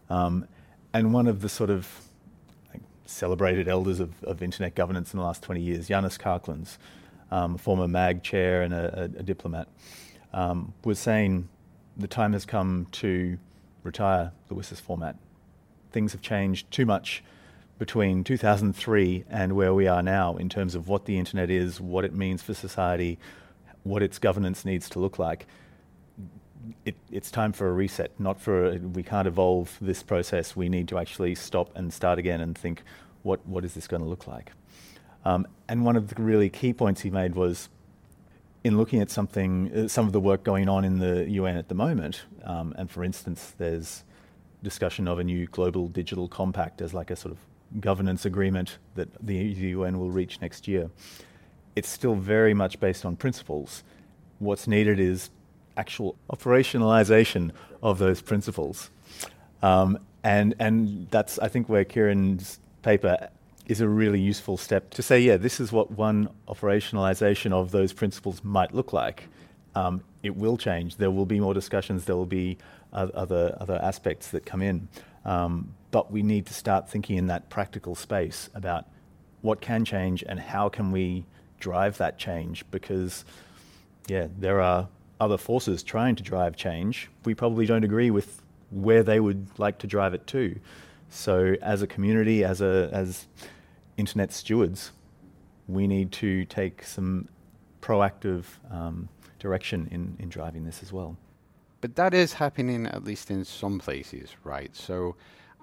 Um, 0.08 0.46
and 0.92 1.12
one 1.12 1.26
of 1.26 1.40
the 1.40 1.48
sort 1.48 1.70
of 1.70 1.88
celebrated 3.06 3.68
elders 3.68 4.00
of, 4.00 4.22
of, 4.24 4.42
internet 4.42 4.74
governance 4.74 5.12
in 5.12 5.18
the 5.18 5.24
last 5.24 5.42
20 5.42 5.60
years, 5.60 5.88
Janis 5.88 6.16
Karklins, 6.16 6.78
um, 7.30 7.58
former 7.58 7.86
MAG 7.86 8.22
chair 8.22 8.62
and 8.62 8.72
a, 8.72 9.00
a, 9.00 9.04
a 9.04 9.22
diplomat, 9.22 9.68
um, 10.32 10.72
was 10.84 10.98
saying 10.98 11.48
the 11.96 12.08
time 12.08 12.32
has 12.32 12.46
come 12.46 12.86
to 12.92 13.38
retire 13.82 14.32
the 14.48 14.54
WSIS 14.54 14.80
format 14.80 15.16
things 15.94 16.12
have 16.12 16.20
changed 16.20 16.70
too 16.70 16.84
much 16.84 17.22
between 17.78 18.24
2003 18.24 19.24
and 19.30 19.54
where 19.54 19.72
we 19.72 19.86
are 19.86 20.02
now 20.02 20.36
in 20.36 20.48
terms 20.48 20.74
of 20.74 20.88
what 20.88 21.06
the 21.06 21.16
internet 21.18 21.48
is, 21.48 21.80
what 21.80 22.04
it 22.04 22.12
means 22.12 22.42
for 22.42 22.52
society, 22.52 23.18
what 23.84 24.02
its 24.02 24.18
governance 24.18 24.64
needs 24.64 24.88
to 24.90 24.98
look 24.98 25.18
like. 25.18 25.46
It, 26.84 26.96
it's 27.12 27.30
time 27.30 27.52
for 27.52 27.68
a 27.68 27.72
reset, 27.72 28.10
not 28.18 28.40
for 28.40 28.66
a, 28.66 28.78
we 28.78 29.02
can't 29.02 29.28
evolve 29.28 29.76
this 29.80 30.02
process. 30.02 30.56
We 30.56 30.68
need 30.68 30.88
to 30.88 30.98
actually 30.98 31.34
stop 31.34 31.70
and 31.76 31.92
start 31.92 32.18
again 32.18 32.40
and 32.40 32.56
think, 32.56 32.82
what, 33.22 33.46
what 33.46 33.64
is 33.64 33.74
this 33.74 33.86
going 33.86 34.02
to 34.02 34.08
look 34.08 34.26
like? 34.26 34.52
Um, 35.24 35.46
and 35.68 35.84
one 35.84 35.96
of 35.96 36.08
the 36.08 36.22
really 36.22 36.50
key 36.50 36.72
points 36.72 37.02
he 37.02 37.10
made 37.10 37.34
was 37.34 37.68
in 38.62 38.78
looking 38.78 39.00
at 39.00 39.10
something, 39.10 39.70
uh, 39.74 39.88
some 39.88 40.06
of 40.06 40.12
the 40.12 40.20
work 40.20 40.42
going 40.42 40.68
on 40.68 40.84
in 40.84 40.98
the 40.98 41.28
UN 41.30 41.56
at 41.56 41.68
the 41.68 41.74
moment, 41.74 42.22
um, 42.44 42.74
and 42.78 42.90
for 42.90 43.04
instance, 43.04 43.52
there's 43.58 44.04
discussion 44.62 45.06
of 45.06 45.18
a 45.18 45.24
new 45.24 45.46
global 45.46 45.88
digital 45.88 46.26
compact 46.26 46.80
as 46.80 46.94
like 46.94 47.10
a 47.10 47.16
sort 47.16 47.32
of 47.32 47.38
governance 47.80 48.24
agreement 48.24 48.78
that 48.94 49.08
the 49.24 49.34
UN 49.34 49.98
will 49.98 50.10
reach 50.10 50.40
next 50.40 50.66
year. 50.66 50.90
It's 51.76 51.88
still 51.88 52.14
very 52.14 52.54
much 52.54 52.80
based 52.80 53.04
on 53.04 53.16
principles. 53.16 53.82
What's 54.38 54.66
needed 54.66 55.00
is 55.00 55.30
actual 55.76 56.16
operationalization 56.30 57.50
of 57.82 57.98
those 57.98 58.20
principles. 58.20 58.90
Um, 59.62 59.98
and, 60.22 60.54
and 60.58 61.08
that's, 61.10 61.38
I 61.38 61.48
think, 61.48 61.68
where 61.68 61.84
Kieren's 61.84 62.60
paper 62.82 63.28
is 63.66 63.80
a 63.80 63.88
really 63.88 64.20
useful 64.20 64.56
step 64.56 64.90
to 64.90 65.02
say, 65.02 65.20
yeah, 65.20 65.36
this 65.36 65.58
is 65.58 65.72
what 65.72 65.90
one 65.90 66.28
operationalization 66.48 67.52
of 67.52 67.70
those 67.70 67.92
principles 67.92 68.44
might 68.44 68.74
look 68.74 68.92
like. 68.92 69.28
Um, 69.74 70.02
it 70.22 70.36
will 70.36 70.56
change. 70.56 70.96
There 70.96 71.10
will 71.10 71.26
be 71.26 71.40
more 71.40 71.54
discussions. 71.54 72.04
There 72.04 72.16
will 72.16 72.26
be 72.26 72.58
other 72.92 73.56
other 73.60 73.80
aspects 73.82 74.28
that 74.30 74.46
come 74.46 74.62
in. 74.62 74.88
Um, 75.24 75.74
but 75.90 76.12
we 76.12 76.22
need 76.22 76.46
to 76.46 76.54
start 76.54 76.88
thinking 76.88 77.16
in 77.16 77.26
that 77.26 77.50
practical 77.50 77.94
space 77.94 78.50
about 78.54 78.86
what 79.42 79.60
can 79.60 79.84
change 79.84 80.22
and 80.26 80.38
how 80.38 80.68
can 80.68 80.92
we 80.92 81.24
drive 81.68 81.96
that 81.98 82.18
change 82.18 82.56
because 82.70 83.24
yeah 84.06 84.26
there 84.38 84.60
are 84.60 84.88
other 85.20 85.38
forces 85.38 85.82
trying 85.82 86.14
to 86.16 86.22
drive 86.22 86.54
change. 86.56 87.08
We 87.24 87.34
probably 87.34 87.66
don't 87.66 87.84
agree 87.84 88.10
with 88.10 88.42
where 88.70 89.02
they 89.02 89.20
would 89.26 89.40
like 89.58 89.78
to 89.78 89.86
drive 89.86 90.12
it 90.18 90.26
to. 90.34 90.42
So 91.08 91.54
as 91.62 91.80
a 91.82 91.86
community 91.86 92.44
as 92.44 92.60
a 92.60 92.90
as 92.92 93.26
internet 93.96 94.32
stewards 94.32 94.92
we 95.66 95.86
need 95.86 96.08
to 96.12 96.44
take 96.60 96.76
some 96.82 97.28
proactive 97.80 98.44
um, 98.70 99.08
direction 99.38 99.88
in, 99.90 100.02
in 100.18 100.28
driving 100.28 100.64
this 100.64 100.82
as 100.82 100.92
well. 100.92 101.16
But 101.80 101.96
that 101.96 102.12
is 102.12 102.34
happening 102.34 102.86
at 102.86 103.04
least 103.04 103.30
in 103.30 103.44
some 103.44 103.78
places, 103.78 104.28
right? 104.42 104.74
So 104.76 105.16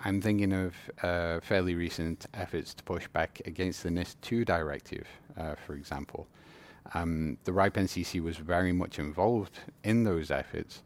I'm 0.04 0.20
thinking 0.20 0.52
of 0.52 0.74
uh, 1.04 1.42
fairly 1.42 1.76
recent 1.76 2.26
efforts 2.34 2.74
to 2.74 2.84
push 2.84 3.08
back 3.10 3.40
against 3.46 3.84
the 3.84 3.90
NIS2 3.90 4.46
directive, 4.46 5.06
uh, 5.38 5.54
for 5.56 5.76
example. 5.76 6.28
Um, 6.96 7.38
the 7.44 7.54
RIPE 7.54 7.76
NCC 7.76 8.20
was 8.20 8.38
very 8.38 8.72
much 8.72 8.98
involved 8.98 9.60
in 9.84 10.04
those 10.04 10.32
efforts, 10.32 10.82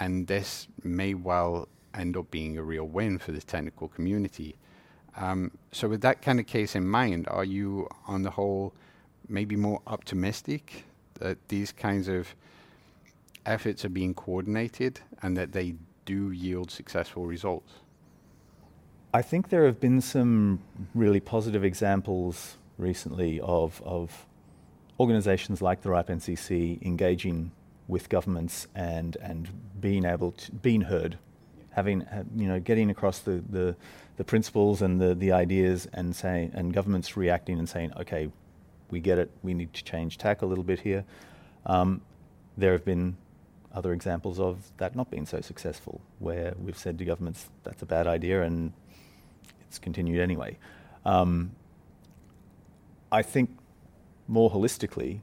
and 0.00 0.26
this 0.26 0.66
may 0.82 1.14
well 1.14 1.68
end 1.94 2.16
up 2.16 2.32
being 2.32 2.58
a 2.58 2.62
real 2.62 2.84
win 2.84 3.18
for 3.18 3.30
the 3.30 3.40
technical 3.40 3.86
community. 3.86 4.56
Um, 5.16 5.52
so, 5.70 5.88
with 5.88 6.00
that 6.00 6.20
kind 6.20 6.40
of 6.40 6.46
case 6.46 6.74
in 6.74 6.88
mind, 6.88 7.28
are 7.28 7.44
you, 7.44 7.88
on 8.08 8.22
the 8.22 8.30
whole, 8.30 8.72
maybe 9.28 9.54
more 9.54 9.80
optimistic 9.86 10.84
that 11.14 11.38
these 11.48 11.70
kinds 11.70 12.08
of 12.08 12.34
efforts 13.46 13.84
are 13.84 13.88
being 13.88 14.14
coordinated 14.14 15.00
and 15.22 15.36
that 15.36 15.52
they 15.52 15.74
do 16.04 16.32
yield 16.32 16.72
successful 16.72 17.24
results? 17.24 17.72
I 19.12 19.22
think 19.22 19.48
there 19.48 19.64
have 19.64 19.80
been 19.80 20.00
some 20.02 20.60
really 20.94 21.20
positive 21.20 21.64
examples 21.64 22.58
recently 22.76 23.40
of, 23.40 23.82
of 23.82 24.26
organizations 25.00 25.62
like 25.62 25.80
the 25.80 25.88
RIPE 25.88 26.08
NCC 26.08 26.82
engaging 26.82 27.52
with 27.86 28.10
governments 28.10 28.66
and, 28.74 29.16
and 29.22 29.48
being 29.80 30.04
able 30.04 30.32
to, 30.32 30.52
being 30.52 30.82
heard, 30.82 31.16
having 31.70 32.04
you 32.36 32.46
know 32.48 32.60
getting 32.60 32.90
across 32.90 33.20
the, 33.20 33.42
the, 33.48 33.76
the 34.18 34.24
principles 34.24 34.82
and 34.82 35.00
the, 35.00 35.14
the 35.14 35.32
ideas 35.32 35.88
and 35.94 36.14
saying 36.14 36.50
and 36.54 36.74
governments 36.74 37.16
reacting 37.16 37.58
and 37.58 37.68
saying 37.68 37.92
okay 37.98 38.28
we 38.90 39.00
get 39.00 39.18
it. 39.18 39.30
We 39.42 39.54
need 39.54 39.72
to 39.74 39.84
change 39.84 40.18
tack 40.18 40.42
a 40.42 40.46
little 40.46 40.64
bit 40.64 40.80
here. 40.80 41.04
Um, 41.66 42.00
there 42.56 42.72
have 42.72 42.84
been 42.84 43.16
other 43.72 43.92
examples 43.92 44.40
of 44.40 44.70
that 44.78 44.96
not 44.96 45.10
being 45.10 45.26
so 45.26 45.40
successful 45.40 46.00
where 46.18 46.54
we've 46.58 46.78
said 46.78 46.98
to 46.98 47.04
governments 47.04 47.50
that's 47.64 47.82
a 47.82 47.86
bad 47.86 48.06
idea 48.06 48.42
and 48.42 48.72
it's 49.68 49.78
continued 49.78 50.20
anyway 50.20 50.56
um, 51.04 51.52
I 53.10 53.22
think 53.22 53.50
more 54.26 54.50
holistically 54.50 55.20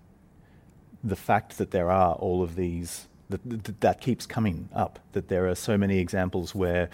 the 1.03 1.15
fact 1.15 1.60
that 1.60 1.71
there 1.71 1.91
are 1.91 2.13
all 2.13 2.41
of 2.41 2.55
these 2.55 3.08
that, 3.29 3.81
that, 3.81 4.01
keeps 4.01 4.25
coming 4.25 4.69
up. 4.73 4.99
That 5.13 5.29
there 5.29 5.47
are 5.47 5.55
so 5.55 5.77
many 5.77 5.99
examples 5.99 6.55
where 6.55 6.89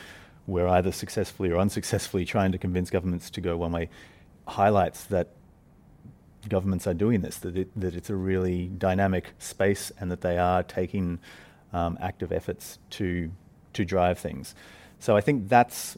we're 0.48 0.68
either 0.68 0.92
successfully 0.92 1.50
or 1.52 1.58
unsuccessfully 1.58 2.26
trying 2.26 2.52
to 2.52 2.58
convince 2.58 2.90
governments 2.90 3.30
to 3.32 3.42
go 3.42 3.58
one 3.58 3.72
way, 3.72 3.90
highlights 4.48 5.06
that 5.06 5.30
governments 6.50 6.88
are 6.88 6.94
doing 6.94 7.22
this. 7.22 7.38
That 7.38 7.58
it, 7.58 7.70
that 7.80 7.96
it's 7.96 8.10
a 8.10 8.16
really 8.16 8.68
dynamic 8.68 9.34
space, 9.40 9.92
and 10.00 10.12
that 10.12 10.22
they 10.22 10.38
are 10.38 10.64
taking 10.64 11.20
um, 11.74 11.98
active 12.02 12.32
efforts 12.32 12.80
to 12.92 13.32
to 13.74 13.86
drive 13.86 14.20
things. 14.20 14.56
So 15.00 15.16
I 15.16 15.22
think 15.22 15.48
that's 15.48 15.98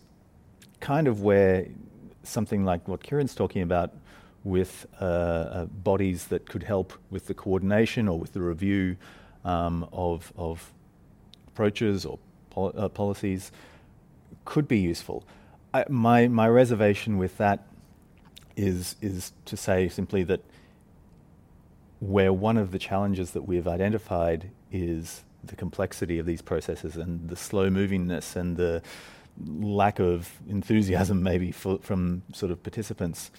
kind 0.84 1.08
of 1.08 1.22
where 1.22 1.66
something 2.24 2.66
like 2.66 2.86
what 2.90 3.02
Kieren's 3.02 3.34
talking 3.34 3.62
about 3.62 3.94
with 4.44 4.86
uh, 5.00 5.06
uh, 5.06 5.66
bodies 5.66 6.28
that 6.28 6.50
could 6.50 6.64
help 6.64 6.92
with 7.10 7.28
the 7.28 7.34
coordination 7.34 8.10
or 8.10 8.20
with 8.20 8.34
the 8.34 8.42
review 8.42 8.98
um, 9.46 9.88
of, 9.94 10.34
of 10.36 10.74
approaches 11.48 12.06
or 12.06 12.20
pol- 12.50 12.74
uh, 12.76 12.90
policies 12.90 13.50
could 14.44 14.68
be 14.68 14.78
useful. 14.78 15.24
I, 15.74 15.86
my, 15.88 16.28
my 16.28 16.50
reservation 16.50 17.18
with 17.18 17.38
that 17.38 17.66
is, 18.58 18.98
is 19.02 19.32
to 19.46 19.56
say 19.56 19.88
simply 19.88 20.24
that 20.24 20.42
where 22.02 22.34
one 22.34 22.58
of 22.58 22.72
the 22.72 22.80
challenges 22.80 23.32
that 23.32 23.44
we've 23.44 23.70
identified 23.70 24.50
is 24.70 25.24
the 25.46 25.56
complexity 25.56 26.20
of 26.20 26.26
these 26.26 26.42
processes 26.42 26.98
and 26.98 27.30
the 27.30 27.38
slow 27.38 27.70
movingness 27.70 28.36
and 28.36 28.58
the 28.58 28.82
lack 29.46 30.00
of 30.00 30.32
enthusiasm 30.48 31.24
maybe 31.24 31.52
for, 31.52 31.80
from 31.80 32.22
sort 32.34 32.52
of 32.52 32.62
participants 32.62 33.32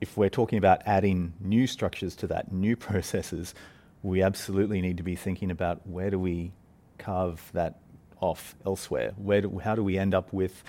if 0.00 0.16
we're 0.16 0.30
talking 0.30 0.58
about 0.58 0.82
adding 0.86 1.32
new 1.40 1.66
structures 1.66 2.14
to 2.16 2.26
that, 2.28 2.52
new 2.52 2.76
processes, 2.88 3.54
we 4.02 4.22
absolutely 4.22 4.80
need 4.80 4.96
to 4.98 5.02
be 5.02 5.16
thinking 5.16 5.50
about 5.50 5.86
where 5.86 6.10
do 6.10 6.18
we 6.18 6.52
carve 6.98 7.50
that 7.52 7.78
off 8.20 8.54
elsewhere? 8.64 9.12
Where 9.16 9.40
do, 9.40 9.58
how 9.58 9.74
do 9.74 9.82
we 9.82 9.98
end 9.98 10.14
up 10.14 10.32
with 10.32 10.62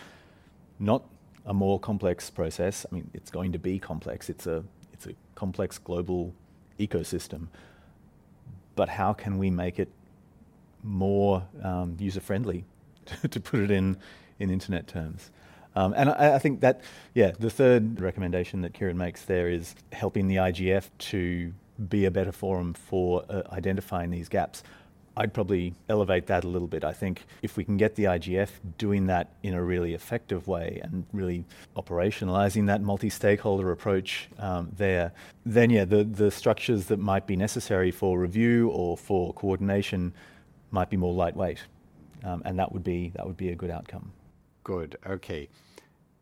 not 0.79 1.03
a 1.45 1.53
more 1.53 1.79
complex 1.79 2.29
process? 2.29 2.85
I 2.89 2.95
mean, 2.95 3.09
it's 3.13 3.29
going 3.29 3.51
to 3.51 3.59
be 3.59 3.79
complex. 3.79 4.29
It's 4.29 4.47
a 4.47 4.63
it's 4.93 5.05
a 5.05 5.13
complex 5.35 5.77
global 5.77 6.33
ecosystem. 6.79 7.47
But 8.75 8.89
how 8.89 9.13
can 9.13 9.37
we 9.37 9.51
make 9.51 9.77
it 9.77 9.89
more 10.83 11.43
um, 11.61 11.95
user 11.99 12.19
friendly, 12.19 12.65
to 13.30 13.39
put 13.39 13.60
it 13.60 13.72
in 13.72 13.98
in 14.39 14.50
internet 14.50 14.88
terms? 14.88 15.32
Um, 15.78 15.93
and 15.96 16.10
I, 16.10 16.36
I, 16.36 16.39
think 16.39 16.62
that, 16.62 16.82
yeah, 17.13 17.34
the 17.38 17.52
third 17.52 18.02
recommendation 18.02 18.62
that 18.62 18.74
Kieren 18.74 18.96
makes 18.96 19.26
there 19.26 19.48
is 19.48 19.76
helping 19.91 20.28
the 20.28 20.38
IGF 20.38 20.89
to 20.98 21.54
be 21.89 22.06
a 22.06 22.12
better 22.12 22.32
forum 22.32 22.74
for 22.74 23.24
uh, 23.30 23.43
identifying 23.52 24.10
these 24.10 24.28
gaps. 24.28 24.63
I'd 25.15 25.36
probably 25.36 25.76
elevate 25.88 26.28
that 26.28 26.43
a 26.43 26.48
little 26.48 26.67
bit. 26.67 26.84
I 26.84 26.93
think 26.93 27.26
if 27.43 27.58
we 27.58 27.63
can 27.63 27.78
get 27.78 27.93
the 27.93 28.06
IGF 28.06 28.50
doing 28.80 29.06
that 29.08 29.34
in 29.43 29.54
a 29.54 29.63
really 29.63 29.93
effective 29.93 30.48
way 30.48 30.80
and 30.84 31.06
really 31.13 31.46
operationalizing 31.76 32.67
that 32.67 32.82
multi 32.82 33.10
stakeholder 33.10 33.72
approach 33.72 34.30
um, 34.39 34.72
there, 34.78 35.12
then 35.46 35.70
yeah, 35.70 35.86
the, 35.86 36.04
the 36.04 36.32
structures 36.32 36.86
that 36.86 36.98
might 36.98 37.26
be 37.28 37.36
necessary 37.36 37.91
for 37.91 38.20
review 38.20 38.70
or 38.70 38.98
for 38.98 39.34
coordination 39.34 40.13
might 40.72 40.89
be 40.89 40.98
more 40.98 41.13
lightweight. 41.13 41.60
Um, 42.23 42.41
and 42.45 42.58
that 42.60 42.71
would, 42.71 42.84
be, 42.84 43.12
that 43.15 43.25
would 43.25 43.38
be 43.38 43.49
a 43.49 43.56
good 43.56 43.69
outcome. 43.69 44.12
Good, 44.63 44.97
okay 45.06 45.49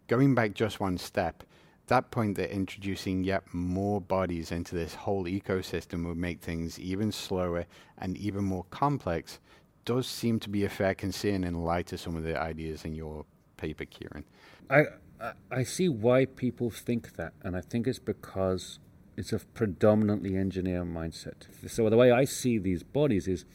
going 0.08 0.36
back 0.36 0.54
just 0.54 0.80
one 0.80 0.98
step, 0.98 1.44
that 1.88 2.12
point 2.12 2.36
that 2.38 2.54
introducing 2.54 3.24
yet 3.24 3.44
more 3.54 4.02
bodies 4.02 4.52
into 4.52 4.76
this 4.76 4.96
whole 4.96 5.26
ecosystem 5.26 6.06
would 6.08 6.18
make 6.18 6.42
things 6.42 6.80
even 6.80 7.12
slower 7.12 7.66
and 7.98 8.18
even 8.18 8.44
more 8.44 8.66
complex 8.72 9.40
does 9.86 10.08
seem 10.08 10.40
to 10.40 10.50
be 10.50 10.66
a 10.66 10.70
fair 10.70 10.96
concern 10.96 11.44
in 11.44 11.64
light 11.64 11.94
of 11.94 12.00
some 12.00 12.16
of 12.16 12.24
the 12.24 12.40
ideas 12.40 12.86
in 12.86 12.96
your 12.96 13.24
paper, 13.58 13.86
Kieren. 13.86 14.24
I, 14.70 14.86
I 15.52 15.64
see 15.64 15.90
why 15.90 16.26
people 16.26 16.72
think 16.72 17.16
that, 17.18 17.34
and 17.44 17.56
I 17.56 17.62
think 17.62 17.86
it's 17.86 18.00
because 18.00 18.80
it's 19.16 19.32
a 19.32 19.40
predominantly 19.40 20.36
engineer 20.36 20.84
mindset. 20.84 21.44
So 21.68 21.88
the 21.90 21.98
way 21.98 22.12
I 22.12 22.26
see 22.26 22.58
these 22.58 22.82
bodies 22.82 23.28
is 23.28 23.46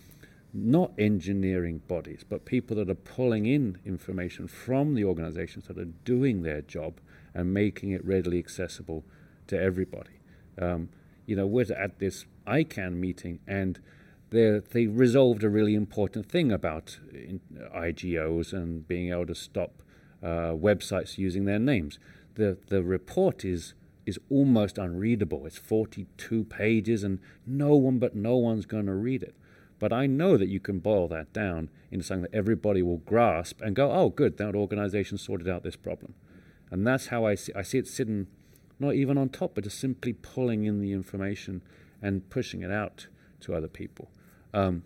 not 0.52 0.92
engineering 0.98 1.82
bodies, 1.86 2.24
but 2.28 2.44
people 2.44 2.76
that 2.76 2.90
are 2.90 2.94
pulling 2.94 3.46
in 3.46 3.78
information 3.84 4.48
from 4.48 4.94
the 4.94 5.04
organizations 5.04 5.66
that 5.68 5.78
are 5.78 5.92
doing 6.04 6.42
their 6.42 6.60
job 6.60 7.00
and 7.34 7.54
making 7.54 7.90
it 7.90 8.04
readily 8.04 8.38
accessible 8.38 9.04
to 9.46 9.60
everybody. 9.60 10.20
Um, 10.60 10.88
you 11.26 11.36
know, 11.36 11.46
we're 11.46 11.72
at 11.72 11.98
this 11.98 12.26
ICANN 12.46 12.94
meeting, 12.94 13.38
and 13.46 13.80
they 14.30 14.86
resolved 14.86 15.42
a 15.42 15.48
really 15.48 15.74
important 15.74 16.26
thing 16.26 16.52
about 16.52 16.98
IGOs 17.74 18.52
and 18.52 18.86
being 18.86 19.10
able 19.10 19.26
to 19.26 19.34
stop 19.34 19.82
uh, 20.22 20.52
websites 20.52 21.18
using 21.18 21.44
their 21.44 21.58
names. 21.58 21.98
The 22.34 22.58
the 22.68 22.82
report 22.82 23.44
is 23.44 23.74
is 24.06 24.18
almost 24.28 24.78
unreadable. 24.78 25.46
It's 25.46 25.58
42 25.58 26.44
pages, 26.44 27.04
and 27.04 27.18
no 27.46 27.74
one 27.76 27.98
but 27.98 28.14
no 28.14 28.36
one's 28.36 28.66
going 28.66 28.86
to 28.86 28.94
read 28.94 29.22
it. 29.22 29.34
But 29.80 29.92
I 29.92 30.06
know 30.06 30.36
that 30.36 30.48
you 30.48 30.60
can 30.60 30.78
boil 30.78 31.08
that 31.08 31.32
down 31.32 31.70
into 31.90 32.04
something 32.04 32.30
that 32.30 32.36
everybody 32.36 32.82
will 32.82 32.98
grasp 32.98 33.60
and 33.60 33.74
go, 33.74 33.90
oh, 33.90 34.10
good, 34.10 34.36
that 34.36 34.54
organization 34.54 35.18
sorted 35.18 35.48
out 35.48 35.64
this 35.64 35.74
problem. 35.74 36.14
And 36.70 36.86
that's 36.86 37.08
how 37.08 37.24
I 37.24 37.34
see, 37.34 37.52
I 37.56 37.62
see 37.62 37.78
it 37.78 37.88
sitting 37.88 38.28
not 38.78 38.94
even 38.94 39.18
on 39.18 39.30
top, 39.30 39.54
but 39.54 39.64
just 39.64 39.80
simply 39.80 40.12
pulling 40.12 40.64
in 40.64 40.80
the 40.80 40.92
information 40.92 41.62
and 42.00 42.28
pushing 42.30 42.62
it 42.62 42.70
out 42.70 43.08
to 43.40 43.54
other 43.54 43.68
people. 43.68 44.10
Um, 44.54 44.84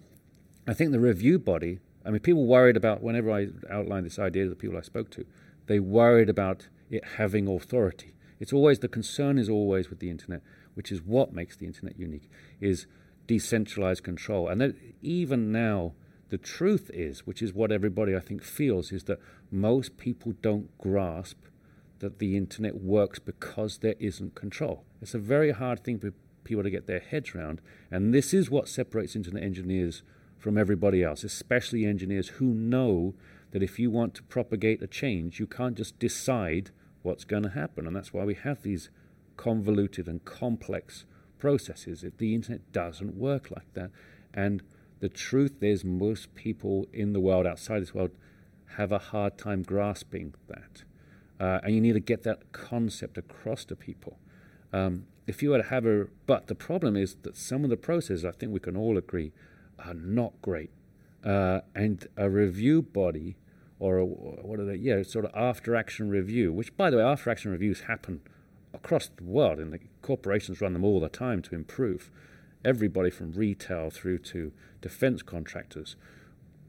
I 0.66 0.74
think 0.74 0.92
the 0.92 1.00
review 1.00 1.38
body, 1.38 1.80
I 2.06 2.10
mean, 2.10 2.20
people 2.20 2.46
worried 2.46 2.76
about, 2.76 3.02
whenever 3.02 3.30
I 3.30 3.48
outlined 3.70 4.06
this 4.06 4.18
idea 4.18 4.44
to 4.44 4.50
the 4.50 4.56
people 4.56 4.78
I 4.78 4.82
spoke 4.82 5.10
to, 5.10 5.26
they 5.66 5.80
worried 5.80 6.28
about 6.28 6.68
it 6.90 7.04
having 7.16 7.48
authority. 7.48 8.14
It's 8.40 8.52
always, 8.52 8.78
the 8.78 8.88
concern 8.88 9.38
is 9.38 9.48
always 9.48 9.90
with 9.90 9.98
the 9.98 10.10
internet, 10.10 10.42
which 10.74 10.90
is 10.92 11.02
what 11.02 11.32
makes 11.32 11.56
the 11.56 11.66
internet 11.66 11.98
unique, 11.98 12.30
is 12.60 12.86
decentralized 13.26 14.02
control. 14.02 14.48
And 14.48 14.60
that 14.60 14.76
even 15.02 15.52
now, 15.52 15.92
the 16.30 16.38
truth 16.38 16.90
is, 16.92 17.26
which 17.26 17.42
is 17.42 17.52
what 17.52 17.70
everybody 17.70 18.16
I 18.16 18.20
think 18.20 18.42
feels, 18.42 18.92
is 18.92 19.04
that 19.04 19.20
most 19.50 19.96
people 19.96 20.34
don't 20.42 20.76
grasp 20.78 21.38
that 22.00 22.18
the 22.18 22.36
internet 22.36 22.76
works 22.76 23.18
because 23.18 23.78
there 23.78 23.94
isn't 23.98 24.34
control. 24.34 24.84
It's 25.00 25.14
a 25.14 25.18
very 25.18 25.52
hard 25.52 25.84
thing 25.84 25.98
for 25.98 26.12
people 26.44 26.62
to 26.62 26.70
get 26.70 26.86
their 26.86 27.00
heads 27.00 27.34
around. 27.34 27.60
And 27.90 28.12
this 28.12 28.34
is 28.34 28.50
what 28.50 28.68
separates 28.68 29.16
internet 29.16 29.42
engineers 29.42 30.02
from 30.38 30.58
everybody 30.58 31.02
else, 31.02 31.24
especially 31.24 31.86
engineers 31.86 32.28
who 32.28 32.46
know 32.46 33.14
that 33.52 33.62
if 33.62 33.78
you 33.78 33.90
want 33.90 34.14
to 34.14 34.22
propagate 34.24 34.82
a 34.82 34.86
change, 34.86 35.38
you 35.40 35.46
can't 35.46 35.76
just 35.76 35.98
decide 35.98 36.70
what's 37.02 37.24
going 37.24 37.44
to 37.44 37.50
happen. 37.50 37.86
And 37.86 37.94
that's 37.96 38.12
why 38.12 38.24
we 38.24 38.34
have 38.34 38.62
these 38.62 38.90
convoluted 39.36 40.06
and 40.06 40.24
complex 40.24 41.06
processes. 41.44 42.02
If 42.02 42.16
the 42.16 42.34
internet 42.34 42.72
doesn't 42.72 43.16
work 43.16 43.50
like 43.50 43.70
that. 43.74 43.90
And 44.32 44.62
the 45.00 45.10
truth 45.10 45.62
is, 45.62 45.84
most 45.84 46.34
people 46.34 46.86
in 46.90 47.12
the 47.12 47.20
world, 47.20 47.46
outside 47.46 47.82
this 47.82 47.92
world, 47.92 48.12
have 48.78 48.90
a 48.92 48.98
hard 48.98 49.36
time 49.36 49.62
grasping 49.62 50.32
that. 50.48 50.84
Uh, 51.38 51.60
and 51.62 51.74
you 51.74 51.82
need 51.82 51.92
to 51.92 52.00
get 52.00 52.22
that 52.22 52.50
concept 52.52 53.18
across 53.18 53.66
to 53.66 53.76
people. 53.76 54.18
Um, 54.72 55.04
if 55.26 55.42
you 55.42 55.50
were 55.50 55.58
to 55.58 55.68
have 55.68 55.84
a, 55.84 56.06
but 56.24 56.46
the 56.46 56.54
problem 56.54 56.96
is 56.96 57.16
that 57.24 57.36
some 57.36 57.62
of 57.62 57.68
the 57.68 57.76
processes, 57.76 58.24
I 58.24 58.30
think 58.30 58.50
we 58.50 58.60
can 58.60 58.74
all 58.74 58.96
agree, 58.96 59.32
are 59.78 59.92
not 59.92 60.32
great. 60.40 60.70
Uh, 61.22 61.60
and 61.74 62.08
a 62.16 62.30
review 62.30 62.80
body, 62.80 63.36
or 63.78 63.98
a, 63.98 64.04
what 64.06 64.58
are 64.60 64.64
they? 64.64 64.76
Yeah, 64.76 65.02
sort 65.02 65.26
of 65.26 65.32
after 65.34 65.76
action 65.76 66.08
review, 66.08 66.54
which, 66.54 66.74
by 66.74 66.88
the 66.88 66.96
way, 66.96 67.02
after 67.02 67.28
action 67.28 67.50
reviews 67.50 67.82
happen 67.82 68.22
across 68.72 69.10
the 69.14 69.24
world, 69.24 69.60
in 69.60 69.70
the 69.70 69.80
corporations 70.04 70.60
run 70.60 70.74
them 70.74 70.84
all 70.84 71.00
the 71.00 71.08
time 71.08 71.40
to 71.42 71.54
improve. 71.54 72.10
Everybody 72.64 73.10
from 73.10 73.32
retail 73.32 73.90
through 73.90 74.18
to 74.18 74.52
defense 74.80 75.22
contractors. 75.22 75.96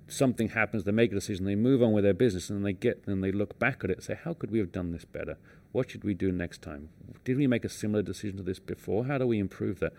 Something 0.07 0.49
happens, 0.49 0.83
they 0.83 0.91
make 0.91 1.11
a 1.11 1.15
decision, 1.15 1.45
they 1.45 1.55
move 1.55 1.83
on 1.83 1.91
with 1.91 2.03
their 2.03 2.13
business, 2.13 2.49
and 2.49 2.65
they 2.65 2.73
get 2.73 3.03
and 3.05 3.23
they 3.23 3.31
look 3.31 3.59
back 3.59 3.83
at 3.83 3.89
it 3.89 3.97
and 3.97 4.03
say, 4.03 4.17
How 4.23 4.33
could 4.33 4.51
we 4.51 4.59
have 4.59 4.71
done 4.71 4.91
this 4.91 5.05
better? 5.05 5.37
What 5.73 5.91
should 5.91 6.03
we 6.03 6.13
do 6.13 6.31
next 6.31 6.61
time? 6.61 6.89
Did 7.25 7.37
we 7.37 7.47
make 7.47 7.65
a 7.65 7.69
similar 7.69 8.01
decision 8.01 8.37
to 8.37 8.43
this 8.43 8.59
before? 8.59 9.05
How 9.05 9.17
do 9.17 9.27
we 9.27 9.39
improve 9.39 9.79
that? 9.79 9.93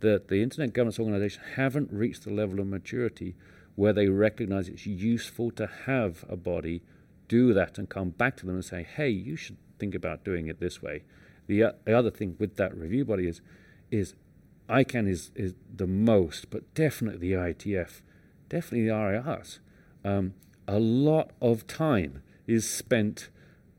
The, 0.00 0.20
the 0.26 0.42
Internet 0.42 0.72
Governance 0.72 0.98
Organization 0.98 1.42
haven't 1.56 1.92
reached 1.92 2.24
the 2.24 2.32
level 2.32 2.58
of 2.58 2.66
maturity 2.66 3.36
where 3.76 3.92
they 3.92 4.08
recognize 4.08 4.68
it's 4.68 4.86
useful 4.86 5.50
to 5.52 5.68
have 5.86 6.24
a 6.28 6.36
body 6.36 6.82
do 7.28 7.54
that 7.54 7.78
and 7.78 7.88
come 7.88 8.10
back 8.10 8.36
to 8.38 8.46
them 8.46 8.56
and 8.56 8.64
say, 8.64 8.82
hey, 8.82 9.10
you 9.10 9.36
should 9.36 9.56
think 9.78 9.94
about 9.94 10.24
doing 10.24 10.48
it 10.48 10.58
this 10.58 10.82
way. 10.82 11.02
The, 11.50 11.74
the 11.84 11.98
other 11.98 12.12
thing 12.12 12.36
with 12.38 12.54
that 12.58 12.76
review 12.76 13.04
body 13.04 13.26
is, 13.26 13.40
is 13.90 14.14
ICANN 14.68 15.08
is, 15.08 15.32
is 15.34 15.54
the 15.74 15.88
most, 15.88 16.48
but 16.48 16.72
definitely 16.74 17.32
the 17.32 17.32
IETF, 17.32 18.02
definitely 18.48 18.86
the 18.86 18.94
RIRs. 18.94 19.58
Um, 20.04 20.34
a 20.68 20.78
lot 20.78 21.32
of 21.42 21.66
time 21.66 22.22
is 22.46 22.70
spent 22.70 23.30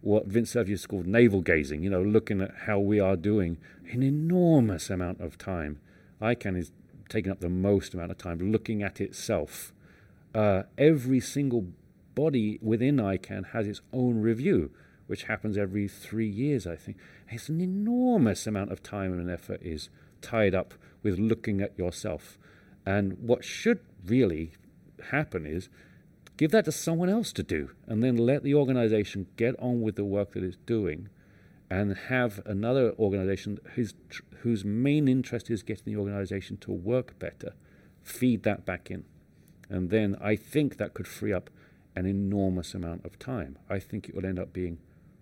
what 0.01 0.25
Vint 0.25 0.49
Cerf 0.49 0.67
has 0.67 0.86
called 0.86 1.07
navel 1.07 1.39
gazing, 1.39 1.81
you 1.81 1.89
know, 1.89 2.01
looking 2.01 2.41
at 2.41 2.53
how 2.65 2.77
we 2.77 2.99
are 2.99 3.15
doing 3.15 3.57
an 3.89 4.03
enormous 4.03 4.89
amount 4.89 5.21
of 5.21 5.38
time. 5.38 5.79
ICANN 6.21 6.57
is 6.57 6.73
taking 7.07 7.31
up 7.31 7.39
the 7.39 7.47
most 7.47 7.93
amount 7.93 8.12
of 8.12 8.17
time 8.17 8.51
looking 8.51 8.84
at 8.84 8.99
itself. 8.99 9.71
Uh, 10.36 10.63
every 10.77 11.21
single 11.21 11.67
body 12.15 12.60
within 12.62 12.97
ICANN 12.97 13.51
has 13.51 13.65
its 13.65 13.79
own 13.93 14.19
review, 14.19 14.71
which 15.12 15.24
happens 15.24 15.58
every 15.58 15.89
three 15.89 16.30
years, 16.30 16.65
I 16.65 16.78
think. 16.78 16.95
It's 17.30 17.50
an 17.50 17.60
enormous 17.60 18.47
amount 18.47 18.71
of 18.71 18.82
time 18.82 19.12
and 19.12 19.30
effort 19.30 19.62
is 19.62 19.89
tied 20.21 20.56
up 20.56 20.74
with 21.04 21.19
looking 21.19 21.60
at 21.60 21.78
yourself. 21.78 22.38
And 22.86 23.17
what 23.19 23.43
should 23.43 23.82
really 24.06 24.54
happen 25.10 25.45
is 25.45 25.67
give 26.38 26.52
that 26.52 26.63
to 26.63 26.71
someone 26.71 27.10
else 27.10 27.34
to 27.34 27.43
do, 27.43 27.71
and 27.88 28.02
then 28.02 28.15
let 28.15 28.43
the 28.43 28.56
organization 28.56 29.28
get 29.36 29.54
on 29.60 29.82
with 29.82 29.97
the 29.97 30.06
work 30.06 30.32
that 30.32 30.45
it's 30.45 30.56
doing, 30.65 31.10
and 31.69 31.97
have 32.08 32.39
another 32.45 32.93
organization 32.97 33.60
whose, 33.76 33.93
whose 34.43 34.63
main 34.63 35.10
interest 35.10 35.50
is 35.50 35.62
getting 35.62 35.93
the 35.93 36.00
organization 36.00 36.56
to 36.56 36.71
work 36.71 37.19
better, 37.19 37.52
feed 38.02 38.43
that 38.43 38.65
back 38.65 38.89
in. 38.89 39.04
And 39.69 39.89
then 39.89 40.15
I 40.21 40.38
think 40.38 40.78
that 40.78 40.93
could 40.93 41.06
free 41.06 41.34
up 41.34 41.50
an 41.97 42.06
enormous 42.06 42.74
amount 42.74 43.06
of 43.06 43.19
time. 43.19 43.58
I 43.69 43.80
think 43.80 44.08
it 44.08 44.15
would 44.15 44.24
end 44.24 44.39
up 44.39 44.54
being 44.54 44.78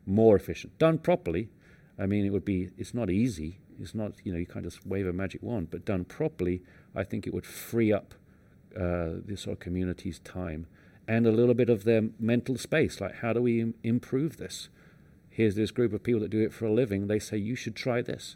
more 0.09 0.35
efficient. 0.35 0.77
Done 0.77 0.97
properly, 0.97 1.49
I 1.97 2.05
mean, 2.05 2.25
it 2.25 2.31
would 2.31 2.45
be, 2.45 2.69
it's 2.77 2.93
not 2.93 3.09
easy. 3.09 3.59
It's 3.79 3.95
not, 3.95 4.13
you 4.23 4.33
know, 4.33 4.39
you 4.39 4.45
can't 4.45 4.65
just 4.65 4.85
wave 4.85 5.07
a 5.07 5.13
magic 5.13 5.41
wand, 5.41 5.69
but 5.71 5.85
done 5.85 6.03
properly, 6.03 6.61
I 6.95 7.03
think 7.03 7.25
it 7.25 7.33
would 7.33 7.45
free 7.45 7.93
up 7.93 8.13
uh, 8.75 9.21
this 9.25 9.41
sort 9.41 9.53
of 9.53 9.59
community's 9.59 10.19
time 10.19 10.67
and 11.07 11.25
a 11.25 11.31
little 11.31 11.55
bit 11.55 11.69
of 11.69 11.85
their 11.85 12.03
mental 12.19 12.57
space. 12.57 13.01
Like, 13.01 13.15
how 13.15 13.33
do 13.33 13.41
we 13.41 13.61
Im- 13.61 13.73
improve 13.83 14.37
this? 14.37 14.69
Here's 15.29 15.55
this 15.55 15.71
group 15.71 15.93
of 15.93 16.03
people 16.03 16.21
that 16.21 16.29
do 16.29 16.41
it 16.41 16.53
for 16.53 16.65
a 16.65 16.71
living. 16.71 17.07
They 17.07 17.19
say, 17.19 17.37
you 17.37 17.55
should 17.55 17.75
try 17.75 18.01
this. 18.01 18.35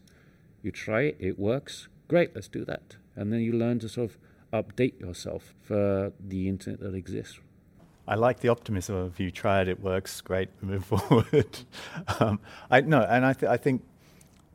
You 0.62 0.72
try 0.72 1.02
it, 1.02 1.18
it 1.20 1.38
works. 1.38 1.88
Great, 2.08 2.34
let's 2.34 2.48
do 2.48 2.64
that. 2.66 2.96
And 3.16 3.32
then 3.32 3.42
you 3.42 3.54
learn 3.54 3.80
to 3.80 3.90
sort 3.90 4.12
of 4.12 4.18
update 4.54 5.00
yourself 5.00 5.54
for 5.62 6.14
the 6.20 6.48
internet 6.48 6.80
that 6.80 6.96
exists. 6.96 7.40
I 8.08 8.16
like 8.16 8.39
the 8.39 8.50
optimism 8.50 8.96
of 8.96 9.20
you 9.20 9.32
try 9.32 9.62
it, 9.62 9.68
it 9.68 9.80
works, 9.80 10.20
great, 10.22 10.50
move 10.62 10.86
forward. 10.86 11.60
um, 12.20 12.39
I 12.70 12.82
no, 12.82 13.02
and 13.02 13.26
I, 13.26 13.34
th- 13.34 13.50
I 13.50 13.58
think 13.58 13.84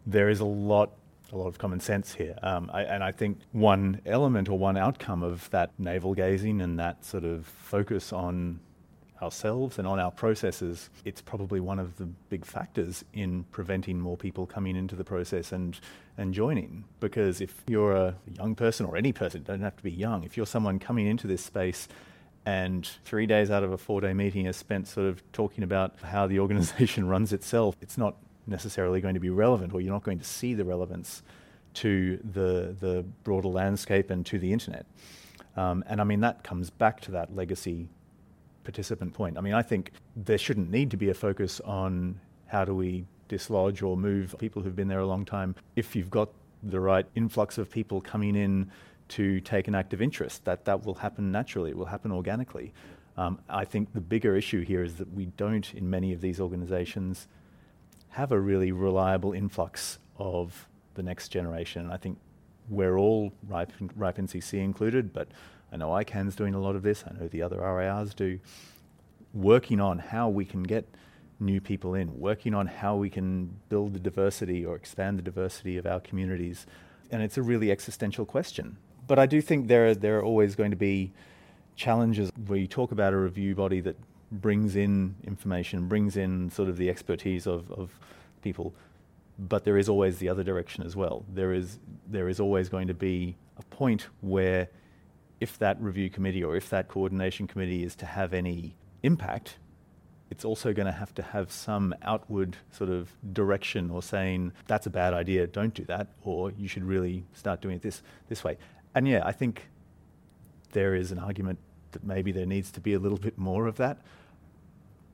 there 0.06 0.28
is 0.28 0.40
a 0.40 0.44
lot 0.44 0.92
a 1.32 1.36
lot 1.36 1.46
of 1.46 1.58
common 1.58 1.80
sense 1.80 2.14
here. 2.14 2.38
Um, 2.42 2.70
I, 2.72 2.84
and 2.84 3.04
I 3.04 3.12
think 3.12 3.38
one 3.52 4.00
element 4.06 4.48
or 4.48 4.58
one 4.58 4.78
outcome 4.78 5.22
of 5.22 5.50
that 5.50 5.70
navel 5.78 6.14
gazing 6.14 6.62
and 6.62 6.78
that 6.78 7.04
sort 7.04 7.24
of 7.24 7.44
focus 7.44 8.14
on 8.14 8.60
ourselves 9.20 9.78
and 9.78 9.86
on 9.86 9.98
our 9.98 10.10
processes, 10.10 10.90
it's 11.04 11.20
probably 11.20 11.60
one 11.60 11.78
of 11.78 11.96
the 11.96 12.06
big 12.30 12.44
factors 12.44 13.04
in 13.12 13.44
preventing 13.50 14.00
more 14.00 14.16
people 14.16 14.46
coming 14.46 14.76
into 14.76 14.94
the 14.96 15.04
process 15.04 15.52
and, 15.52 15.78
and 16.16 16.32
joining. 16.32 16.84
Because 17.00 17.40
if 17.40 17.62
you're 17.66 17.94
a 17.94 18.14
young 18.38 18.54
person 18.54 18.86
or 18.86 18.96
any 18.96 19.12
person, 19.12 19.42
don't 19.42 19.60
have 19.60 19.76
to 19.76 19.82
be 19.82 19.90
young, 19.90 20.24
if 20.24 20.36
you're 20.36 20.46
someone 20.46 20.78
coming 20.78 21.06
into 21.06 21.26
this 21.26 21.44
space 21.44 21.88
and 22.48 22.88
three 23.04 23.26
days 23.26 23.50
out 23.50 23.62
of 23.62 23.72
a 23.72 23.76
four 23.76 24.00
day 24.00 24.14
meeting 24.14 24.46
is 24.46 24.56
spent 24.56 24.88
sort 24.88 25.06
of 25.06 25.22
talking 25.32 25.62
about 25.62 26.00
how 26.02 26.26
the 26.26 26.38
organization 26.44 27.06
runs 27.06 27.34
itself, 27.34 27.76
it's 27.82 27.98
not 27.98 28.16
necessarily 28.46 29.02
going 29.02 29.12
to 29.12 29.20
be 29.20 29.28
relevant, 29.28 29.74
or 29.74 29.82
you're 29.82 29.92
not 29.92 30.02
going 30.02 30.18
to 30.18 30.24
see 30.24 30.54
the 30.54 30.64
relevance 30.64 31.22
to 31.74 32.18
the, 32.32 32.74
the 32.80 33.04
broader 33.22 33.48
landscape 33.48 34.08
and 34.08 34.24
to 34.24 34.38
the 34.38 34.50
internet. 34.50 34.86
Um, 35.58 35.84
and 35.86 36.00
I 36.00 36.04
mean, 36.04 36.20
that 36.20 36.42
comes 36.42 36.70
back 36.70 37.02
to 37.02 37.10
that 37.10 37.36
legacy 37.36 37.90
participant 38.64 39.12
point. 39.12 39.36
I 39.36 39.42
mean, 39.42 39.52
I 39.52 39.60
think 39.60 39.92
there 40.16 40.38
shouldn't 40.38 40.70
need 40.70 40.90
to 40.92 40.96
be 40.96 41.10
a 41.10 41.14
focus 41.14 41.60
on 41.66 42.18
how 42.46 42.64
do 42.64 42.74
we 42.74 43.04
dislodge 43.28 43.82
or 43.82 43.94
move 43.94 44.34
people 44.38 44.62
who've 44.62 44.74
been 44.74 44.88
there 44.88 45.00
a 45.00 45.06
long 45.06 45.26
time. 45.26 45.54
If 45.76 45.94
you've 45.94 46.10
got 46.10 46.30
the 46.62 46.80
right 46.80 47.04
influx 47.14 47.58
of 47.58 47.70
people 47.70 48.00
coming 48.00 48.34
in 48.36 48.70
to 49.08 49.40
take 49.40 49.68
an 49.68 49.74
active 49.74 50.02
interest, 50.02 50.44
that, 50.44 50.64
that 50.64 50.84
will 50.84 50.94
happen 50.94 51.32
naturally, 51.32 51.70
it 51.70 51.76
will 51.76 51.86
happen 51.86 52.12
organically. 52.12 52.72
Um, 53.16 53.40
I 53.48 53.64
think 53.64 53.92
the 53.94 54.00
bigger 54.00 54.36
issue 54.36 54.62
here 54.62 54.84
is 54.84 54.96
that 54.96 55.12
we 55.12 55.26
don't, 55.26 55.74
in 55.74 55.90
many 55.90 56.12
of 56.12 56.20
these 56.20 56.40
organizations, 56.40 57.26
have 58.10 58.32
a 58.32 58.38
really 58.38 58.72
reliable 58.72 59.32
influx 59.32 59.98
of 60.18 60.68
the 60.94 61.02
next 61.02 61.28
generation. 61.28 61.82
And 61.82 61.92
I 61.92 61.96
think 61.96 62.18
we're 62.68 62.96
all, 62.96 63.32
RIPE, 63.48 63.72
RIPE 63.96 64.18
NCC 64.18 64.62
included, 64.62 65.12
but 65.12 65.28
I 65.72 65.76
know 65.76 65.88
ICANN's 65.88 66.36
doing 66.36 66.54
a 66.54 66.60
lot 66.60 66.76
of 66.76 66.82
this, 66.82 67.04
I 67.06 67.12
know 67.18 67.28
the 67.28 67.42
other 67.42 67.58
RIRs 67.58 68.14
do, 68.14 68.38
working 69.34 69.80
on 69.80 69.98
how 69.98 70.28
we 70.28 70.44
can 70.44 70.62
get 70.62 70.88
new 71.40 71.60
people 71.60 71.94
in, 71.94 72.18
working 72.18 72.54
on 72.54 72.66
how 72.66 72.96
we 72.96 73.10
can 73.10 73.54
build 73.68 73.94
the 73.94 74.00
diversity 74.00 74.64
or 74.64 74.76
expand 74.76 75.18
the 75.18 75.22
diversity 75.22 75.76
of 75.76 75.86
our 75.86 76.00
communities. 76.00 76.66
And 77.10 77.22
it's 77.22 77.38
a 77.38 77.42
really 77.42 77.70
existential 77.70 78.24
question. 78.24 78.76
But 79.08 79.18
I 79.18 79.26
do 79.26 79.40
think 79.40 79.66
there 79.66 79.88
are, 79.88 79.94
there 79.94 80.18
are 80.18 80.22
always 80.22 80.54
going 80.54 80.70
to 80.70 80.76
be 80.76 81.12
challenges 81.74 82.30
where 82.46 82.58
you 82.58 82.66
talk 82.66 82.92
about 82.92 83.14
a 83.14 83.16
review 83.16 83.54
body 83.54 83.80
that 83.80 83.96
brings 84.30 84.76
in 84.76 85.16
information, 85.26 85.88
brings 85.88 86.16
in 86.16 86.50
sort 86.50 86.68
of 86.68 86.76
the 86.76 86.90
expertise 86.90 87.46
of, 87.46 87.72
of 87.72 87.90
people, 88.42 88.74
but 89.38 89.64
there 89.64 89.78
is 89.78 89.88
always 89.88 90.18
the 90.18 90.28
other 90.28 90.44
direction 90.44 90.84
as 90.84 90.94
well. 90.94 91.24
There 91.32 91.52
is 91.52 91.78
there 92.06 92.28
is 92.28 92.38
always 92.38 92.68
going 92.68 92.88
to 92.88 92.94
be 92.94 93.36
a 93.56 93.62
point 93.62 94.08
where 94.20 94.68
if 95.40 95.58
that 95.58 95.80
review 95.80 96.10
committee 96.10 96.44
or 96.44 96.56
if 96.56 96.68
that 96.70 96.88
coordination 96.88 97.46
committee 97.46 97.84
is 97.84 97.94
to 97.96 98.06
have 98.06 98.34
any 98.34 98.74
impact, 99.02 99.56
it's 100.30 100.44
also 100.44 100.72
going 100.72 100.86
to 100.86 100.92
have 100.92 101.14
to 101.14 101.22
have 101.22 101.50
some 101.50 101.94
outward 102.02 102.56
sort 102.70 102.90
of 102.90 103.12
direction 103.32 103.90
or 103.90 104.02
saying 104.02 104.52
that's 104.66 104.86
a 104.86 104.90
bad 104.90 105.14
idea, 105.14 105.46
don't 105.46 105.72
do 105.72 105.84
that, 105.84 106.08
or 106.24 106.50
you 106.58 106.68
should 106.68 106.84
really 106.84 107.24
start 107.32 107.62
doing 107.62 107.76
it 107.76 107.82
this 107.82 108.02
this 108.28 108.44
way. 108.44 108.58
And 108.94 109.06
yeah, 109.06 109.22
I 109.24 109.32
think 109.32 109.68
there 110.72 110.94
is 110.94 111.12
an 111.12 111.18
argument 111.18 111.58
that 111.92 112.04
maybe 112.04 112.32
there 112.32 112.46
needs 112.46 112.70
to 112.72 112.80
be 112.80 112.94
a 112.94 112.98
little 112.98 113.18
bit 113.18 113.38
more 113.38 113.66
of 113.66 113.76
that, 113.76 113.98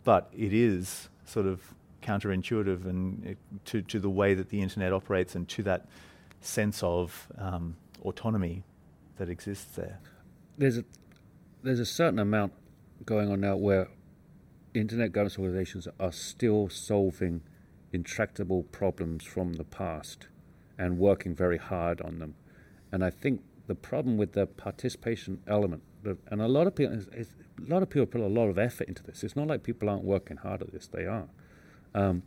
but 0.04 0.30
it 0.36 0.52
is 0.52 1.08
sort 1.24 1.46
of 1.46 1.74
counterintuitive 2.02 2.84
and 2.86 3.24
it, 3.24 3.38
to 3.64 3.80
to 3.82 3.98
the 3.98 4.10
way 4.10 4.34
that 4.34 4.50
the 4.50 4.60
internet 4.60 4.92
operates 4.92 5.34
and 5.34 5.48
to 5.48 5.62
that 5.62 5.86
sense 6.40 6.82
of 6.82 7.28
um, 7.38 7.76
autonomy 8.02 8.62
that 9.16 9.28
exists 9.28 9.76
there. 9.76 9.98
There's 10.58 10.78
a 10.78 10.84
there's 11.62 11.80
a 11.80 11.86
certain 11.86 12.18
amount 12.18 12.52
going 13.06 13.30
on 13.30 13.40
now 13.40 13.56
where 13.56 13.88
internet 14.74 15.12
governance 15.12 15.38
organizations 15.38 15.88
are 15.98 16.12
still 16.12 16.68
solving 16.68 17.40
intractable 17.92 18.64
problems 18.64 19.24
from 19.24 19.54
the 19.54 19.64
past 19.64 20.26
and 20.76 20.98
working 20.98 21.34
very 21.34 21.58
hard 21.58 22.00
on 22.00 22.18
them. 22.18 22.34
And 22.92 23.04
I 23.04 23.10
think 23.10 23.40
the 23.66 23.74
problem 23.74 24.16
with 24.16 24.32
the 24.32 24.46
participation 24.46 25.40
element, 25.46 25.82
and 26.28 26.42
a 26.42 26.48
lot 26.48 26.66
of 26.66 26.74
people, 26.74 26.98
a 27.16 27.70
lot 27.70 27.82
of 27.82 27.90
people 27.90 28.06
put 28.06 28.20
a 28.20 28.26
lot 28.26 28.48
of 28.48 28.58
effort 28.58 28.88
into 28.88 29.02
this. 29.02 29.24
It's 29.24 29.36
not 29.36 29.46
like 29.46 29.62
people 29.62 29.88
aren't 29.88 30.04
working 30.04 30.38
hard 30.38 30.62
at 30.62 30.72
this; 30.72 30.86
they 30.86 31.06
are. 31.06 31.28
Um, 31.94 32.22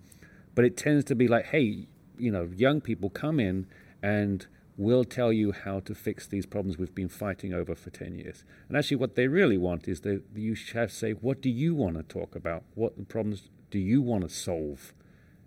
but 0.55 0.65
it 0.65 0.75
tends 0.75 1.05
to 1.05 1.15
be 1.15 1.27
like, 1.27 1.47
hey, 1.47 1.87
you 2.17 2.31
know, 2.31 2.49
young 2.55 2.81
people 2.81 3.09
come 3.09 3.39
in 3.39 3.67
and 4.01 4.47
we'll 4.77 5.03
tell 5.03 5.33
you 5.33 5.51
how 5.51 5.79
to 5.81 5.93
fix 5.93 6.27
these 6.27 6.45
problems 6.45 6.77
we've 6.77 6.95
been 6.95 7.09
fighting 7.09 7.53
over 7.53 7.75
for 7.75 7.89
10 7.89 8.15
years. 8.15 8.43
And 8.67 8.77
actually, 8.77 8.97
what 8.97 9.15
they 9.15 9.27
really 9.27 9.57
want 9.57 9.87
is 9.87 10.01
that 10.01 10.23
you 10.35 10.55
have 10.73 10.89
to 10.89 10.95
say, 10.95 11.11
what 11.11 11.41
do 11.41 11.49
you 11.49 11.75
want 11.75 11.97
to 11.97 12.03
talk 12.03 12.35
about? 12.35 12.63
What 12.75 13.07
problems 13.07 13.49
do 13.71 13.79
you 13.79 14.01
want 14.01 14.23
to 14.23 14.29
solve? 14.29 14.93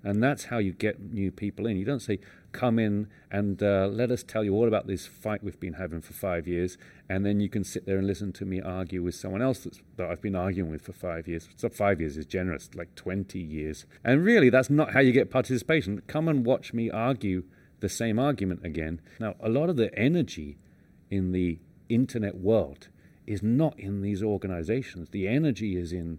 And 0.03 0.23
that's 0.23 0.45
how 0.45 0.59
you 0.59 0.73
get 0.73 1.01
new 1.01 1.31
people 1.31 1.67
in. 1.67 1.77
You 1.77 1.85
don't 1.85 2.01
say, 2.01 2.19
come 2.53 2.79
in 2.79 3.09
and 3.31 3.63
uh, 3.63 3.89
let 3.91 4.11
us 4.11 4.23
tell 4.23 4.45
you 4.45 4.55
all 4.55 4.67
about 4.67 4.87
this 4.87 5.07
fight 5.07 5.43
we've 5.43 5.61
been 5.61 5.75
having 5.75 6.01
for 6.01 6.13
five 6.13 6.47
years, 6.47 6.77
and 7.09 7.25
then 7.25 7.41
you 7.41 7.49
can 7.49 7.65
sit 7.65 7.87
there 7.87 7.99
and 7.99 8.07
listen 8.07 8.33
to 8.33 8.45
me 8.45 8.61
argue 8.61 9.03
with 9.03 9.15
someone 9.15 9.43
else 9.43 9.67
that 9.97 10.11
I've 10.11 10.21
been 10.21 10.37
arguing 10.37 10.71
with 10.71 10.83
for 10.83 10.93
five 10.93 11.29
years. 11.29 11.49
So 11.57 11.69
five 11.69 12.01
years 12.01 12.17
is 12.17 12.27
generous, 12.27 12.71
like 12.75 12.95
20 12.95 13.39
years. 13.39 13.87
And 14.05 14.25
really, 14.25 14.51
that's 14.51 14.71
not 14.71 14.93
how 14.93 15.01
you 15.01 15.13
get 15.13 15.31
participation. 15.31 16.03
Come 16.07 16.29
and 16.29 16.45
watch 16.45 16.73
me 16.73 16.91
argue 16.91 17.45
the 17.81 17.89
same 17.89 18.19
argument 18.19 18.65
again. 18.65 19.01
Now, 19.19 19.37
a 19.41 19.49
lot 19.49 19.71
of 19.71 19.77
the 19.77 19.97
energy 19.99 20.59
in 21.11 21.33
the 21.33 21.59
internet 21.89 22.37
world 22.37 22.89
is 23.27 23.43
not 23.43 23.79
in 23.79 24.03
these 24.03 24.23
organizations. 24.23 25.11
The 25.11 25.29
energy 25.29 25.77
is 25.77 25.93
in 25.93 26.19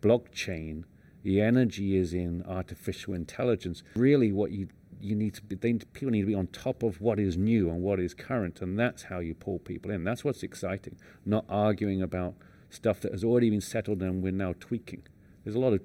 blockchain 0.00 0.84
the 1.22 1.40
energy 1.40 1.96
is 1.96 2.12
in 2.12 2.42
artificial 2.48 3.14
intelligence. 3.14 3.82
Really, 3.94 4.32
what 4.32 4.50
you 4.50 4.68
you 5.02 5.16
need 5.16 5.34
to 5.34 5.42
be, 5.42 5.56
they, 5.56 5.72
people 5.72 6.10
need 6.10 6.20
to 6.20 6.26
be 6.26 6.34
on 6.34 6.46
top 6.48 6.82
of 6.82 7.00
what 7.00 7.18
is 7.18 7.36
new 7.36 7.68
and 7.68 7.82
what 7.82 7.98
is 7.98 8.14
current, 8.14 8.62
and 8.62 8.78
that's 8.78 9.04
how 9.04 9.18
you 9.18 9.34
pull 9.34 9.58
people 9.58 9.90
in. 9.90 10.04
That's 10.04 10.24
what's 10.24 10.42
exciting, 10.42 10.96
not 11.26 11.44
arguing 11.48 12.00
about 12.00 12.34
stuff 12.70 13.00
that 13.00 13.12
has 13.12 13.24
already 13.24 13.50
been 13.50 13.60
settled 13.60 14.02
and 14.02 14.22
we're 14.22 14.32
now 14.32 14.54
tweaking. 14.58 15.02
There's 15.44 15.56
a 15.56 15.60
lot 15.60 15.74
of 15.74 15.80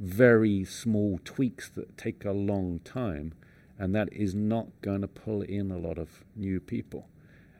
very 0.00 0.64
small 0.64 1.20
tweaks 1.24 1.68
that 1.70 1.96
take 1.96 2.24
a 2.24 2.32
long 2.32 2.80
time, 2.80 3.34
and 3.78 3.94
that 3.94 4.12
is 4.12 4.34
not 4.34 4.68
going 4.80 5.02
to 5.02 5.08
pull 5.08 5.42
in 5.42 5.70
a 5.70 5.78
lot 5.78 5.98
of 5.98 6.24
new 6.34 6.60
people. 6.60 7.08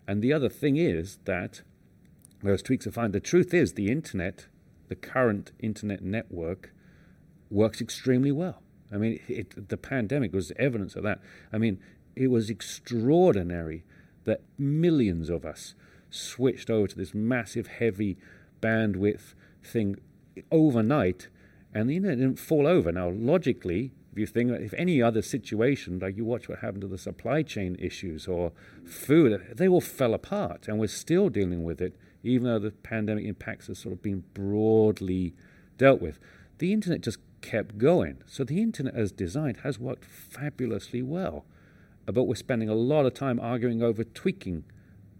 And 0.09 0.23
the 0.23 0.33
other 0.33 0.49
thing 0.49 0.77
is 0.77 1.19
that 1.25 1.63
those 2.43 2.63
tweaks 2.63 2.87
are 2.87 2.93
fine. 2.93 3.13
The 3.13 3.21
truth 3.21 3.53
is, 3.53 3.75
the 3.75 3.91
internet, 3.91 4.47
the 4.89 4.95
current 4.95 5.53
internet 5.59 6.03
network, 6.03 6.73
works 7.51 7.81
extremely 7.81 8.33
well. 8.33 8.63
I 8.93 8.97
mean, 8.97 9.21
it, 9.29 9.69
the 9.69 9.77
pandemic 9.77 10.33
was 10.33 10.53
evidence 10.59 10.97
of 10.97 11.03
that. 11.03 11.21
I 11.53 11.59
mean, 11.59 11.79
it 12.15 12.29
was 12.29 12.51
extraordinary 12.51 13.85
that 14.25 14.43
millions 14.59 15.29
of 15.29 15.45
us 15.45 15.75
switched 16.11 16.71
over 16.71 16.87
to 16.89 16.97
this 16.97 17.15
massive, 17.15 17.67
heavy 17.67 18.17
bandwidth 18.61 19.35
thing 19.63 19.97
overnight, 20.51 21.29
and 21.75 21.91
the 21.91 21.97
internet 21.97 22.19
didn't 22.19 22.39
fall 22.39 22.67
over. 22.67 22.93
Now, 22.93 23.11
logically, 23.11 23.93
if 24.13 24.19
you 24.19 24.27
think 24.27 24.51
if 24.51 24.73
any 24.75 25.03
other 25.03 25.21
situation, 25.21 25.99
like 25.99 26.17
you 26.17 26.25
watch 26.25 26.49
what 26.49 26.61
happened 26.61 26.81
to 26.83 26.89
the 26.89 26.99
supply 26.99 27.43
chain 27.43 27.77
issues 27.79 28.27
or 28.27 28.53
food, 28.85 29.55
they 29.55 29.69
all 29.69 29.81
fell 29.81 30.15
apart, 30.15 30.69
and 30.69 30.79
we're 30.79 30.87
still 30.87 31.29
dealing 31.29 31.65
with 31.65 31.81
it, 31.81 31.97
even 32.23 32.45
though 32.45 32.59
the 32.59 32.71
pandemic 32.71 33.27
impacts 33.27 33.67
have 33.67 33.77
sort 33.77 33.93
of 33.93 34.03
been 34.03 34.25
broadly 34.33 35.35
dealt 35.77 36.01
with. 36.01 36.19
The 36.59 36.73
internet 36.73 37.03
just 37.03 37.19
kept 37.47 37.79
going. 37.79 38.19
So 38.27 38.43
the 38.43 38.61
internet 38.61 38.97
as 38.97 39.13
designed 39.13 39.59
has 39.59 39.79
worked 39.79 40.05
fabulously 40.05 41.01
well. 41.01 41.45
But 42.05 42.25
we're 42.25 42.35
spending 42.35 42.69
a 42.69 42.75
lot 42.75 43.07
of 43.07 43.15
time 43.15 43.39
arguing 43.39 43.83
over 43.83 44.03
tweaking 44.03 44.65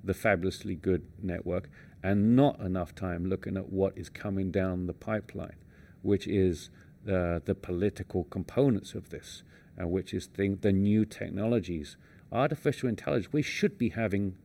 the 0.03 0.13
fabulously 0.13 0.75
good 0.75 1.07
network 1.23 1.71
and 2.03 2.35
not 2.35 2.59
enough 2.61 2.95
time 2.95 3.29
looking 3.29 3.57
at 3.57 3.71
what 3.71 3.97
is 3.97 4.09
coming 4.09 4.51
down 4.51 4.87
the 4.87 4.93
pipeline, 4.93 5.57
which 6.03 6.27
is 6.27 6.69
uh, 7.07 7.39
the 7.45 7.57
political 7.61 8.25
components 8.25 8.95
of 8.95 9.11
this, 9.11 9.45
uh, 9.81 9.87
which 9.87 10.13
is 10.13 10.29
the, 10.37 10.49
the 10.61 10.73
new 10.73 11.05
technologies. 11.05 11.97
Artificial 12.33 12.89
intelligence, 12.89 13.33
we 13.33 13.43
should 13.43 13.79
be 13.79 13.91
having, 13.91 14.37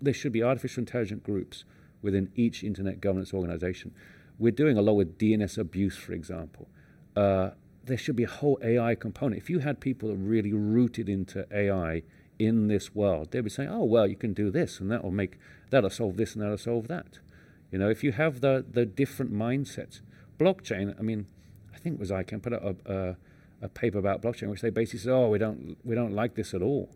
there 0.00 0.14
should 0.14 0.32
be 0.32 0.42
artificial 0.42 0.82
intelligence 0.82 1.22
groups 1.24 1.64
within 2.00 2.30
each 2.36 2.62
internet 2.62 3.00
governance 3.00 3.34
organization. 3.34 3.92
We're 4.38 4.52
doing 4.52 4.78
a 4.78 4.82
lot 4.82 4.94
with 4.94 5.18
DNS 5.18 5.58
abuse, 5.58 5.96
for 5.96 6.12
example 6.12 6.68
uh, 7.16 7.50
there 7.84 7.96
should 7.96 8.16
be 8.16 8.24
a 8.24 8.28
whole 8.28 8.58
AI 8.62 8.94
component. 8.94 9.40
If 9.40 9.50
you 9.50 9.60
had 9.60 9.80
people 9.80 10.08
that 10.08 10.16
really 10.16 10.52
rooted 10.52 11.08
into 11.08 11.46
AI 11.52 12.02
in 12.38 12.68
this 12.68 12.94
world, 12.94 13.30
they'd 13.30 13.42
be 13.42 13.50
saying, 13.50 13.68
"Oh, 13.68 13.84
well, 13.84 14.06
you 14.06 14.16
can 14.16 14.32
do 14.32 14.50
this, 14.50 14.80
and 14.80 14.90
that 14.90 15.04
will 15.04 15.10
make 15.10 15.38
that'll 15.70 15.90
solve 15.90 16.16
this, 16.16 16.34
and 16.34 16.42
that'll 16.42 16.58
solve 16.58 16.88
that." 16.88 17.18
You 17.70 17.78
know, 17.78 17.90
if 17.90 18.02
you 18.02 18.12
have 18.12 18.40
the 18.40 18.64
the 18.68 18.86
different 18.86 19.32
mindsets, 19.32 20.00
blockchain. 20.38 20.94
I 20.98 21.02
mean, 21.02 21.26
I 21.74 21.78
think 21.78 21.96
it 21.96 22.00
was 22.00 22.10
ICANN 22.10 22.42
put 22.42 22.52
out 22.52 22.76
a, 22.86 22.92
a, 22.92 23.16
a 23.66 23.68
paper 23.68 23.98
about 23.98 24.22
blockchain, 24.22 24.48
which 24.50 24.60
they 24.60 24.70
basically 24.70 25.00
said, 25.00 25.12
"Oh, 25.12 25.28
we 25.28 25.38
don't 25.38 25.76
we 25.84 25.94
don't 25.94 26.12
like 26.12 26.34
this 26.34 26.54
at 26.54 26.62
all." 26.62 26.90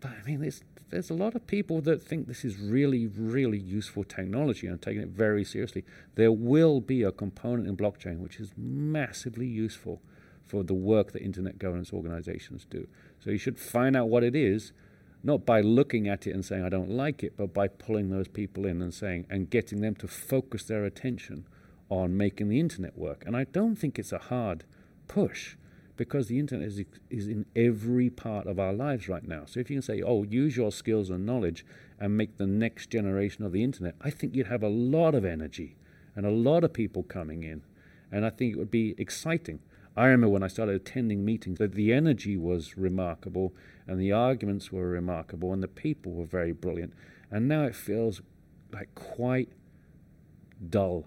But 0.00 0.12
I 0.12 0.26
mean, 0.26 0.40
there's 0.40 0.62
there's 0.90 1.10
a 1.10 1.14
lot 1.14 1.34
of 1.34 1.46
people 1.46 1.80
that 1.82 2.02
think 2.02 2.26
this 2.26 2.44
is 2.44 2.58
really, 2.58 3.06
really 3.06 3.58
useful 3.58 4.04
technology 4.04 4.66
and 4.66 4.76
are 4.76 4.78
taking 4.78 5.02
it 5.02 5.08
very 5.08 5.44
seriously. 5.44 5.84
There 6.14 6.32
will 6.32 6.80
be 6.80 7.02
a 7.02 7.12
component 7.12 7.68
in 7.68 7.76
blockchain 7.76 8.18
which 8.18 8.40
is 8.40 8.52
massively 8.56 9.46
useful 9.46 10.00
for 10.46 10.62
the 10.62 10.74
work 10.74 11.12
that 11.12 11.22
internet 11.22 11.58
governance 11.58 11.92
organizations 11.92 12.66
do. 12.70 12.88
So 13.22 13.30
you 13.30 13.38
should 13.38 13.58
find 13.58 13.96
out 13.96 14.08
what 14.08 14.24
it 14.24 14.34
is, 14.34 14.72
not 15.22 15.44
by 15.44 15.60
looking 15.60 16.08
at 16.08 16.26
it 16.26 16.32
and 16.32 16.42
saying, 16.42 16.64
I 16.64 16.70
don't 16.70 16.90
like 16.90 17.22
it, 17.22 17.36
but 17.36 17.52
by 17.52 17.68
pulling 17.68 18.08
those 18.08 18.28
people 18.28 18.64
in 18.64 18.80
and 18.80 18.94
saying, 18.94 19.26
and 19.28 19.50
getting 19.50 19.82
them 19.82 19.94
to 19.96 20.08
focus 20.08 20.64
their 20.64 20.84
attention 20.86 21.46
on 21.90 22.16
making 22.16 22.48
the 22.48 22.60
internet 22.60 22.96
work. 22.96 23.24
And 23.26 23.36
I 23.36 23.44
don't 23.44 23.76
think 23.76 23.98
it's 23.98 24.12
a 24.12 24.18
hard 24.18 24.64
push 25.06 25.56
because 25.98 26.28
the 26.28 26.38
internet 26.38 26.68
is, 26.68 26.82
is 27.10 27.28
in 27.28 27.44
every 27.54 28.08
part 28.08 28.46
of 28.46 28.58
our 28.58 28.72
lives 28.72 29.08
right 29.08 29.26
now. 29.26 29.42
So 29.44 29.60
if 29.60 29.68
you 29.68 29.76
can 29.76 29.82
say, 29.82 30.00
oh, 30.00 30.22
use 30.22 30.56
your 30.56 30.72
skills 30.72 31.10
and 31.10 31.26
knowledge 31.26 31.66
and 32.00 32.16
make 32.16 32.38
the 32.38 32.46
next 32.46 32.88
generation 32.88 33.44
of 33.44 33.52
the 33.52 33.62
internet, 33.62 33.96
I 34.00 34.08
think 34.08 34.34
you'd 34.34 34.46
have 34.46 34.62
a 34.62 34.68
lot 34.68 35.14
of 35.14 35.26
energy 35.26 35.76
and 36.16 36.24
a 36.24 36.30
lot 36.30 36.64
of 36.64 36.72
people 36.72 37.02
coming 37.02 37.42
in. 37.42 37.62
And 38.10 38.24
I 38.24 38.30
think 38.30 38.54
it 38.54 38.58
would 38.58 38.70
be 38.70 38.94
exciting. 38.96 39.58
I 39.96 40.06
remember 40.06 40.28
when 40.28 40.42
I 40.42 40.48
started 40.48 40.76
attending 40.76 41.24
meetings 41.24 41.58
that 41.58 41.72
the 41.72 41.92
energy 41.92 42.36
was 42.36 42.78
remarkable 42.78 43.52
and 43.86 44.00
the 44.00 44.12
arguments 44.12 44.72
were 44.72 44.88
remarkable 44.88 45.52
and 45.52 45.62
the 45.62 45.68
people 45.68 46.12
were 46.12 46.24
very 46.24 46.52
brilliant. 46.52 46.94
And 47.30 47.48
now 47.48 47.64
it 47.64 47.74
feels 47.74 48.22
like 48.72 48.94
quite 48.94 49.50
dull 50.70 51.06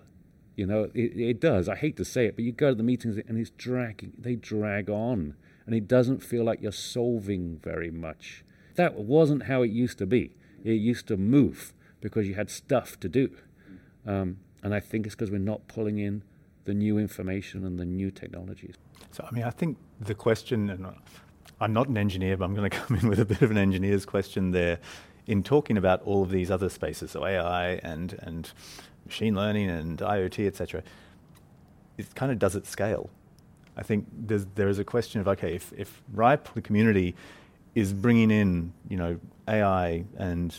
you 0.55 0.65
know, 0.65 0.89
it, 0.93 1.17
it 1.17 1.39
does. 1.39 1.69
I 1.69 1.75
hate 1.75 1.97
to 1.97 2.05
say 2.05 2.25
it, 2.25 2.35
but 2.35 2.45
you 2.45 2.51
go 2.51 2.69
to 2.69 2.75
the 2.75 2.83
meetings 2.83 3.17
and 3.27 3.37
it's 3.37 3.51
dragging, 3.51 4.13
they 4.17 4.35
drag 4.35 4.89
on. 4.89 5.35
And 5.65 5.75
it 5.75 5.87
doesn't 5.87 6.23
feel 6.23 6.43
like 6.43 6.61
you're 6.61 6.71
solving 6.71 7.59
very 7.63 7.91
much. 7.91 8.43
That 8.75 8.95
wasn't 8.95 9.43
how 9.43 9.61
it 9.61 9.71
used 9.71 9.97
to 9.99 10.05
be. 10.05 10.35
It 10.63 10.73
used 10.73 11.07
to 11.07 11.17
move 11.17 11.73
because 12.01 12.27
you 12.27 12.33
had 12.33 12.49
stuff 12.49 12.99
to 12.99 13.09
do. 13.09 13.29
Um, 14.05 14.39
and 14.63 14.73
I 14.73 14.79
think 14.79 15.05
it's 15.05 15.15
because 15.15 15.31
we're 15.31 15.37
not 15.37 15.67
pulling 15.67 15.99
in 15.99 16.23
the 16.65 16.73
new 16.73 16.97
information 16.97 17.65
and 17.65 17.79
the 17.79 17.85
new 17.85 18.11
technologies. 18.11 18.75
So, 19.11 19.25
I 19.27 19.33
mean, 19.33 19.43
I 19.43 19.49
think 19.49 19.77
the 19.99 20.15
question, 20.15 20.69
and 20.69 20.85
I'm 21.59 21.73
not 21.73 21.87
an 21.87 21.97
engineer, 21.97 22.37
but 22.37 22.45
I'm 22.45 22.55
going 22.55 22.69
to 22.69 22.77
come 22.77 22.97
in 22.97 23.07
with 23.07 23.19
a 23.19 23.25
bit 23.25 23.41
of 23.41 23.51
an 23.51 23.57
engineer's 23.57 24.05
question 24.05 24.51
there 24.51 24.79
in 25.27 25.43
talking 25.43 25.77
about 25.77 26.01
all 26.03 26.23
of 26.23 26.31
these 26.31 26.49
other 26.49 26.69
spaces, 26.69 27.11
so 27.11 27.25
AI 27.25 27.73
and, 27.83 28.17
and 28.21 28.51
machine 29.11 29.35
learning 29.35 29.69
and 29.69 29.99
IoT, 29.99 30.47
etc., 30.47 30.81
it 31.97 32.15
kind 32.15 32.31
of 32.31 32.39
does 32.39 32.55
it 32.55 32.65
scale. 32.65 33.09
I 33.75 33.83
think 33.83 34.07
there's, 34.11 34.45
there 34.55 34.69
is 34.69 34.79
a 34.79 34.85
question 34.85 35.19
of 35.19 35.27
okay, 35.27 35.53
if, 35.53 35.73
if 35.77 36.01
RIPE, 36.13 36.53
the 36.53 36.61
community, 36.61 37.15
is 37.75 37.93
bringing 37.93 38.31
in 38.31 38.73
you 38.89 38.97
know 38.97 39.19
AI 39.47 40.05
and 40.17 40.55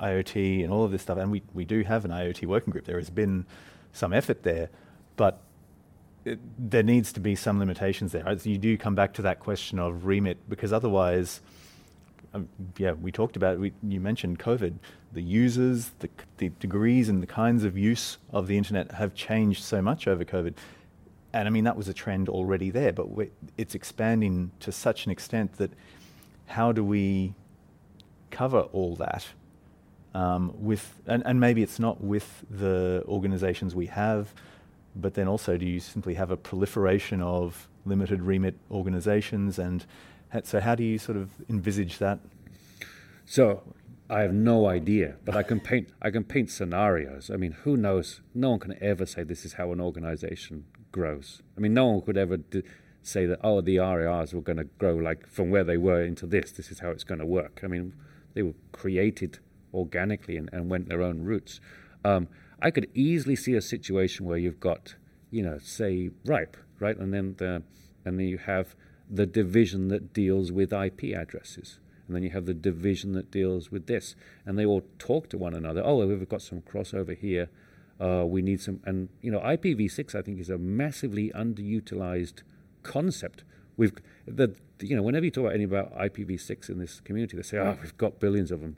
IoT 0.00 0.64
and 0.64 0.72
all 0.72 0.84
of 0.84 0.90
this 0.90 1.02
stuff, 1.02 1.18
and 1.18 1.30
we, 1.30 1.42
we 1.52 1.64
do 1.64 1.82
have 1.82 2.04
an 2.04 2.10
IoT 2.10 2.46
working 2.46 2.70
group. 2.70 2.86
There 2.86 2.98
has 2.98 3.10
been 3.10 3.44
some 3.92 4.12
effort 4.12 4.42
there, 4.44 4.70
but 5.16 5.40
it, 6.24 6.38
there 6.58 6.82
needs 6.82 7.12
to 7.12 7.20
be 7.20 7.34
some 7.34 7.58
limitations 7.58 8.12
there. 8.12 8.24
You 8.42 8.58
do 8.58 8.78
come 8.78 8.94
back 8.94 9.12
to 9.14 9.22
that 9.22 9.40
question 9.40 9.78
of 9.78 10.06
remit 10.06 10.38
because 10.48 10.72
otherwise 10.72 11.40
um, 12.32 12.48
yeah, 12.76 12.92
we 12.92 13.10
talked 13.10 13.36
about, 13.36 13.58
we, 13.58 13.72
you 13.82 14.00
mentioned 14.00 14.38
COVID. 14.38 14.74
The 15.12 15.22
users, 15.22 15.90
the, 15.98 16.08
the 16.36 16.50
degrees 16.60 17.08
and 17.08 17.22
the 17.22 17.26
kinds 17.26 17.64
of 17.64 17.76
use 17.76 18.18
of 18.32 18.46
the 18.46 18.56
internet 18.56 18.92
have 18.92 19.14
changed 19.14 19.62
so 19.62 19.82
much 19.82 20.06
over 20.06 20.24
COVID. 20.24 20.54
And 21.32 21.46
I 21.48 21.50
mean, 21.50 21.64
that 21.64 21.76
was 21.76 21.88
a 21.88 21.94
trend 21.94 22.28
already 22.28 22.70
there, 22.70 22.92
but 22.92 23.06
it's 23.56 23.74
expanding 23.74 24.50
to 24.60 24.72
such 24.72 25.06
an 25.06 25.12
extent 25.12 25.54
that 25.54 25.70
how 26.46 26.72
do 26.72 26.84
we 26.84 27.34
cover 28.30 28.60
all 28.60 28.96
that 28.96 29.26
um, 30.14 30.52
with, 30.54 31.00
and, 31.06 31.22
and 31.24 31.38
maybe 31.38 31.62
it's 31.62 31.78
not 31.78 32.02
with 32.02 32.44
the 32.50 33.04
organizations 33.06 33.74
we 33.74 33.86
have, 33.86 34.34
but 34.96 35.14
then 35.14 35.28
also 35.28 35.56
do 35.56 35.66
you 35.66 35.78
simply 35.78 36.14
have 36.14 36.30
a 36.30 36.36
proliferation 36.36 37.22
of 37.22 37.68
limited 37.84 38.22
remit 38.22 38.56
organizations 38.70 39.58
and 39.58 39.86
so, 40.44 40.60
how 40.60 40.74
do 40.74 40.84
you 40.84 40.98
sort 40.98 41.16
of 41.16 41.30
envisage 41.48 41.98
that? 41.98 42.20
So, 43.24 43.62
I 44.08 44.22
have 44.22 44.34
no 44.34 44.66
idea, 44.66 45.16
but 45.24 45.36
I 45.36 45.44
can 45.44 45.60
paint. 45.60 45.90
I 46.02 46.10
can 46.10 46.24
paint 46.24 46.50
scenarios. 46.50 47.30
I 47.30 47.36
mean, 47.36 47.52
who 47.52 47.76
knows? 47.76 48.20
No 48.34 48.50
one 48.50 48.58
can 48.58 48.76
ever 48.82 49.06
say 49.06 49.22
this 49.22 49.44
is 49.44 49.54
how 49.54 49.72
an 49.72 49.80
organization 49.80 50.64
grows. 50.90 51.42
I 51.56 51.60
mean, 51.60 51.74
no 51.74 51.86
one 51.86 52.02
could 52.02 52.16
ever 52.16 52.38
d- 52.38 52.64
say 53.02 53.26
that. 53.26 53.38
Oh, 53.44 53.60
the 53.60 53.76
RIRs 53.76 54.34
were 54.34 54.40
going 54.40 54.58
to 54.58 54.64
grow 54.64 54.96
like 54.96 55.28
from 55.28 55.50
where 55.50 55.62
they 55.62 55.76
were 55.76 56.02
into 56.02 56.26
this. 56.26 56.50
This 56.50 56.72
is 56.72 56.80
how 56.80 56.90
it's 56.90 57.04
going 57.04 57.20
to 57.20 57.26
work. 57.26 57.60
I 57.62 57.68
mean, 57.68 57.94
they 58.34 58.42
were 58.42 58.54
created 58.72 59.38
organically 59.72 60.36
and, 60.36 60.50
and 60.52 60.68
went 60.68 60.88
their 60.88 61.02
own 61.02 61.22
routes. 61.22 61.60
Um, 62.04 62.26
I 62.60 62.70
could 62.70 62.88
easily 62.94 63.36
see 63.36 63.54
a 63.54 63.62
situation 63.62 64.26
where 64.26 64.38
you've 64.38 64.60
got, 64.60 64.96
you 65.30 65.42
know, 65.42 65.58
say 65.58 66.10
RIPE, 66.24 66.56
right, 66.80 66.96
and 66.96 67.14
then 67.14 67.36
the, 67.38 67.62
and 68.04 68.18
then 68.18 68.26
you 68.26 68.38
have 68.38 68.74
the 69.10 69.26
division 69.26 69.88
that 69.88 70.12
deals 70.12 70.52
with 70.52 70.72
IP 70.72 71.16
addresses. 71.16 71.78
And 72.06 72.16
then 72.16 72.22
you 72.22 72.30
have 72.30 72.46
the 72.46 72.54
division 72.54 73.12
that 73.12 73.30
deals 73.30 73.70
with 73.70 73.86
this. 73.86 74.14
And 74.46 74.58
they 74.58 74.64
all 74.64 74.82
talk 74.98 75.28
to 75.30 75.38
one 75.38 75.54
another. 75.54 75.82
Oh, 75.84 76.04
we've 76.06 76.28
got 76.28 76.42
some 76.42 76.60
crossover 76.60 77.16
here. 77.16 77.48
Uh, 78.00 78.24
we 78.26 78.42
need 78.42 78.60
some. 78.60 78.80
And, 78.84 79.08
you 79.20 79.30
know, 79.30 79.40
IPv6, 79.40 80.14
I 80.14 80.22
think, 80.22 80.40
is 80.40 80.50
a 80.50 80.58
massively 80.58 81.30
underutilized 81.30 82.42
concept. 82.82 83.44
We've, 83.76 83.92
the, 84.26 84.54
you 84.80 84.96
know, 84.96 85.02
whenever 85.02 85.24
you 85.24 85.30
talk 85.30 85.42
about 85.42 85.54
anything 85.54 85.76
about 85.76 85.96
IPv6 85.96 86.68
in 86.68 86.78
this 86.78 87.00
community, 87.00 87.36
they 87.36 87.42
say, 87.42 87.58
oh, 87.58 87.78
we've 87.80 87.96
got 87.96 88.18
billions 88.18 88.50
of 88.50 88.60
them. 88.60 88.76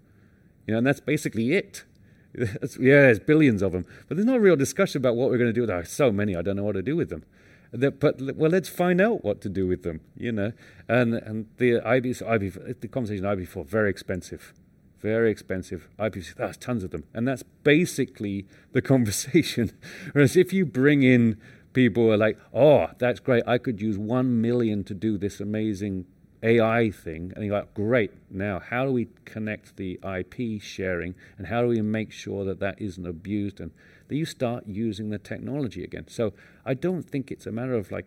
You 0.66 0.72
know, 0.72 0.78
and 0.78 0.87
that's 0.87 1.01
basically 1.01 1.53
it. 1.53 1.85
yeah, 2.35 2.47
there's 2.78 3.20
billions 3.20 3.62
of 3.62 3.72
them. 3.72 3.87
But 4.09 4.16
there's 4.16 4.26
no 4.26 4.37
real 4.37 4.57
discussion 4.57 5.01
about 5.01 5.16
what 5.16 5.30
we're 5.30 5.39
going 5.39 5.51
to 5.51 5.55
do 5.55 5.62
with 5.62 5.70
them. 5.70 5.85
so 5.85 6.11
many, 6.11 6.37
I 6.37 6.43
don't 6.43 6.57
know 6.57 6.64
what 6.64 6.72
to 6.72 6.83
do 6.83 6.97
with 6.97 7.11
them. 7.11 7.24
That, 7.73 8.01
but 8.01 8.20
well, 8.37 8.51
let's 8.51 8.68
find 8.68 9.01
out 9.01 9.25
what 9.25 9.41
to 9.41 9.49
do 9.49 9.66
with 9.66 9.83
them, 9.83 10.01
you 10.16 10.31
know. 10.31 10.53
And 10.89 11.14
and 11.14 11.47
the 11.57 11.81
IB, 11.81 12.14
IB 12.27 12.49
the 12.49 12.89
conversation 12.89 13.25
IPv4 13.25 13.66
very 13.66 13.89
expensive, 13.89 14.53
very 15.01 15.31
expensive. 15.31 15.89
IPv6 15.99 16.35
there's 16.35 16.57
tons 16.59 16.85
of 16.85 16.91
them, 16.91 17.05
and 17.14 17.27
that's 17.27 17.43
basically 17.64 18.47
the 18.73 18.83
conversation. 18.93 19.73
Whereas 20.12 20.37
if 20.37 20.53
you 20.53 20.66
bring 20.66 21.03
in 21.03 21.39
people 21.73 22.05
who 22.05 22.11
are 22.11 22.18
like, 22.18 22.39
oh, 22.53 22.89
that's 22.99 23.20
great, 23.20 23.43
I 23.47 23.57
could 23.57 23.81
use 23.81 23.97
one 23.97 24.43
million 24.43 24.85
to 24.85 24.95
do 24.95 25.16
this 25.16 25.41
amazing 25.41 26.05
AI 26.43 26.91
thing, 26.91 27.33
and 27.35 27.45
you're 27.45 27.57
like, 27.57 27.73
great. 27.73 28.11
Now, 28.31 28.59
how 28.59 28.85
do 28.85 28.93
we 28.93 29.09
connect 29.25 29.77
the 29.77 29.99
IP 30.05 30.61
sharing, 30.61 31.14
and 31.39 31.47
how 31.47 31.62
do 31.62 31.68
we 31.68 31.81
make 31.81 32.12
sure 32.12 32.45
that 32.45 32.59
that 32.61 32.81
isn't 32.83 33.07
abused, 33.07 33.61
and 33.61 33.70
that 34.13 34.19
you 34.19 34.27
start 34.27 34.67
using 34.67 35.09
the 35.09 35.19
technology 35.19 35.83
again? 35.83 36.07
So, 36.09 36.35
I 36.67 36.75
don't 36.75 37.03
think 37.03 37.31
it's 37.31 37.47
a 37.47 37.53
matter 37.53 37.73
of 37.73 37.91
like 37.91 38.07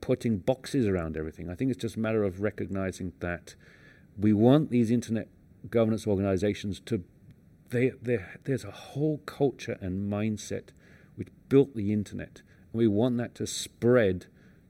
putting 0.00 0.38
boxes 0.38 0.84
around 0.88 1.16
everything. 1.16 1.48
I 1.48 1.54
think 1.54 1.70
it's 1.70 1.80
just 1.80 1.94
a 1.94 2.00
matter 2.00 2.24
of 2.24 2.40
recognizing 2.40 3.12
that 3.20 3.54
we 4.18 4.32
want 4.32 4.70
these 4.70 4.90
internet 4.90 5.28
governance 5.70 6.08
organizations 6.08 6.80
to. 6.86 7.04
They, 7.70 7.92
there's 8.44 8.64
a 8.64 8.72
whole 8.72 9.18
culture 9.26 9.78
and 9.80 10.10
mindset 10.10 10.70
which 11.14 11.28
built 11.48 11.76
the 11.76 11.92
internet, 11.92 12.42
and 12.72 12.78
we 12.80 12.88
want 12.88 13.16
that 13.18 13.36
to 13.36 13.46
spread 13.46 14.26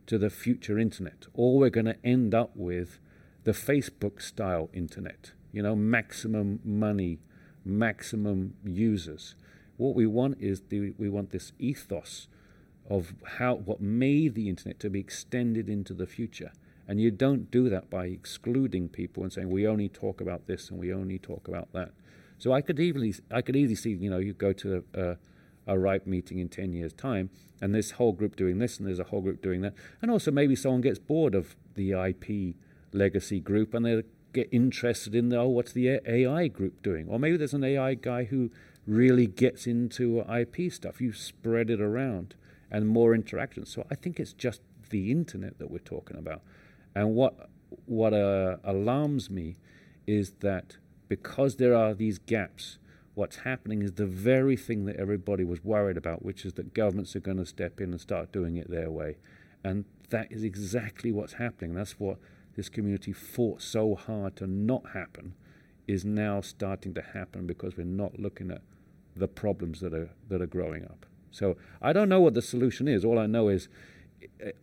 to 0.07 0.19
the 0.19 0.29
future 0.29 0.79
internet, 0.79 1.29
or 1.33 1.59
we're 1.59 1.71
going 1.71 1.87
to 1.87 1.97
end 2.05 2.35
up 2.35 2.51
with 2.55 2.99
the 3.45 3.53
Facebook 3.53 4.21
style 4.21 4.69
internet, 4.75 5.33
you 5.51 5.63
know, 5.63 5.75
maximum 5.75 6.61
money, 6.63 7.21
maximum 7.65 8.55
users. 8.65 9.35
What 9.79 9.95
we 9.95 10.07
want 10.07 10.37
is 10.41 10.63
the, 10.69 10.93
we 10.99 11.09
want 11.09 11.31
this 11.31 11.53
ethos 11.59 12.29
of 12.91 13.15
how 13.39 13.55
what 13.55 13.81
made 13.81 14.35
the 14.35 14.49
internet 14.49 14.79
to 14.81 14.91
be 14.91 15.01
extended 15.01 15.69
into 15.69 15.95
the 15.95 16.07
future. 16.07 16.53
And 16.87 17.01
you 17.01 17.11
don't 17.11 17.51
do 17.51 17.69
that 17.69 17.91
by 17.91 18.07
excluding 18.07 18.89
people 18.89 19.23
and 19.23 19.33
saying 19.33 19.51
we 19.51 19.67
only 19.67 19.89
talk 19.89 20.21
about 20.21 20.47
this 20.47 20.71
and 20.71 20.79
we 20.79 20.93
only 20.93 21.19
talk 21.19 21.49
about 21.49 21.73
that. 21.73 21.93
So 22.39 22.53
I 22.53 22.61
could 22.61 22.79
easily 22.79 23.15
I 23.31 23.41
could 23.43 23.57
easily 23.57 23.75
see 23.75 23.91
you 23.91 24.11
know 24.11 24.19
you 24.19 24.33
go 24.33 24.53
to 24.55 24.85
a, 24.95 25.17
a 25.67 25.79
RIPE 25.79 26.07
meeting 26.07 26.39
in 26.39 26.49
10 26.49 26.73
years' 26.73 26.93
time, 26.93 27.31
and 27.61 27.75
this 27.75 27.93
whole 27.93 28.13
group 28.13 28.37
doing 28.37 28.59
this, 28.59 28.79
and 28.79 28.87
there's 28.89 28.99
a 28.99 29.05
whole 29.05 29.21
group 29.21 29.43
doing 29.43 29.61
that. 29.61 29.75
And 30.01 30.11
also, 30.11 30.31
maybe 30.31 30.57
someone 30.57 30.81
gets 30.81 30.99
bored 30.99 31.35
of 31.35 31.57
the 31.75 31.93
IP 31.93 32.57
legacy 32.93 33.39
group 33.41 33.75
and 33.75 33.85
they 33.85 34.03
get 34.33 34.49
interested 34.53 35.15
in, 35.15 35.33
oh, 35.33 35.49
what's 35.49 35.73
the 35.73 36.01
AI 36.07 36.49
group 36.49 36.83
doing? 36.83 37.09
Or 37.09 37.19
maybe 37.19 37.37
there's 37.37 37.55
an 37.55 37.65
AI 37.65 37.95
guy 37.95 38.25
who 38.25 38.51
really 38.89 39.27
gets 39.27 39.67
into 39.67 40.21
IP 40.21 40.73
stuff. 40.73 41.01
You 41.01 41.13
spread 41.13 41.71
it 41.71 41.81
around 41.81 42.35
and 42.71 42.89
more 42.89 43.15
interactions. 43.15 43.71
So 43.71 43.87
I 43.91 43.95
think 43.95 44.19
it's 44.19 44.33
just 44.33 44.63
the 44.91 45.11
internet 45.11 45.59
that 45.59 45.71
we're 45.71 45.79
talking 45.79 46.17
about. 46.17 46.41
And 46.95 47.15
what, 47.15 47.51
what 47.87 48.15
uh, 48.15 48.57
alarms 48.65 49.31
me 49.31 49.57
is 50.07 50.33
that 50.41 50.79
because 51.09 51.57
there 51.57 51.75
are 51.75 51.95
these 51.95 52.19
gaps, 52.19 52.79
what's 53.15 53.37
happening 53.37 53.83
is 53.83 53.93
the 53.93 54.07
very 54.07 54.57
thing 54.57 54.87
that 54.87 54.97
everybody 54.97 55.45
was 55.45 55.63
worried 55.63 55.97
about, 55.97 56.25
which 56.25 56.45
is 56.45 56.55
that 56.55 56.73
governments 56.73 57.15
are 57.15 57.21
going 57.21 57.37
to 57.37 57.47
step 57.47 57.81
in 57.81 57.91
and 57.91 58.01
start 58.01 58.33
doing 58.33 58.57
it 58.57 58.71
their 58.71 58.91
way. 58.91 59.17
And 59.63 59.85
that 60.11 60.33
is 60.33 60.43
exactly 60.43 61.13
what's 61.13 61.35
happening. 61.35 61.75
That's 61.75 61.99
what 61.99 62.19
this 62.57 62.69
community 62.69 63.13
fought 63.13 63.61
so 63.61 63.95
hard 63.95 64.37
to 64.37 64.47
not 64.47 64.91
happen, 64.95 65.35
is 65.87 66.05
now 66.05 66.41
starting 66.41 66.95
to 66.95 67.03
happen 67.03 67.47
because 67.47 67.77
we're 67.77 67.85
not 67.85 68.19
looking 68.19 68.51
at 68.51 68.63
the 69.17 69.29
problems 69.29 69.81
that 69.81 69.95
are 69.95 70.11
that 70.29 70.41
are 70.41 70.47
growing 70.47 70.85
up. 70.85 71.07
So 71.31 71.57
I 71.83 71.93
don't 71.93 72.09
know 72.09 72.21
what 72.21 72.35
the 72.35 72.43
solution 72.43 72.89
is. 72.89 73.05
All 73.05 73.19
I 73.19 73.27
know 73.27 73.49
is 73.49 73.69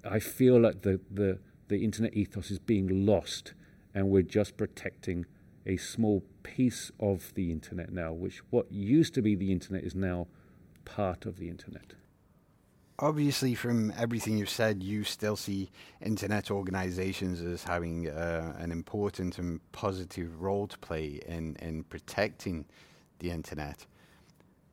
I 0.04 0.20
feel 0.20 0.60
like 0.60 0.82
the, 0.82 1.00
the, 1.12 1.40
the 1.68 1.84
internet 1.84 2.14
ethos 2.14 2.52
is 2.52 2.60
being 2.60 3.06
lost 3.06 3.54
and 3.94 4.10
we're 4.10 4.22
just 4.22 4.58
protecting 4.58 5.26
a 5.66 5.78
small 5.78 6.24
piece 6.44 6.92
of 7.00 7.34
the 7.34 7.52
internet 7.52 7.92
now, 7.92 8.14
which 8.14 8.42
what 8.50 8.72
used 8.72 9.14
to 9.16 9.22
be 9.22 9.36
the 9.36 9.52
internet 9.52 9.84
is 9.84 9.96
now 9.96 10.28
part 10.84 11.26
of 11.26 11.38
the 11.38 11.50
internet. 11.50 11.94
Obviously, 13.00 13.56
from 13.56 13.92
everything 13.98 14.38
you've 14.38 14.50
said, 14.50 14.82
you 14.82 15.04
still 15.04 15.36
see 15.36 15.70
internet 16.02 16.50
organizations 16.50 17.42
as 17.42 17.64
having 17.64 18.08
uh, 18.08 18.56
an 18.58 18.72
important 18.72 19.38
and 19.38 19.60
positive 19.72 20.42
role 20.42 20.68
to 20.68 20.78
play 20.78 21.20
in, 21.28 21.58
in 21.58 21.84
protecting 21.84 22.66
the 23.20 23.32
internet. 23.32 23.86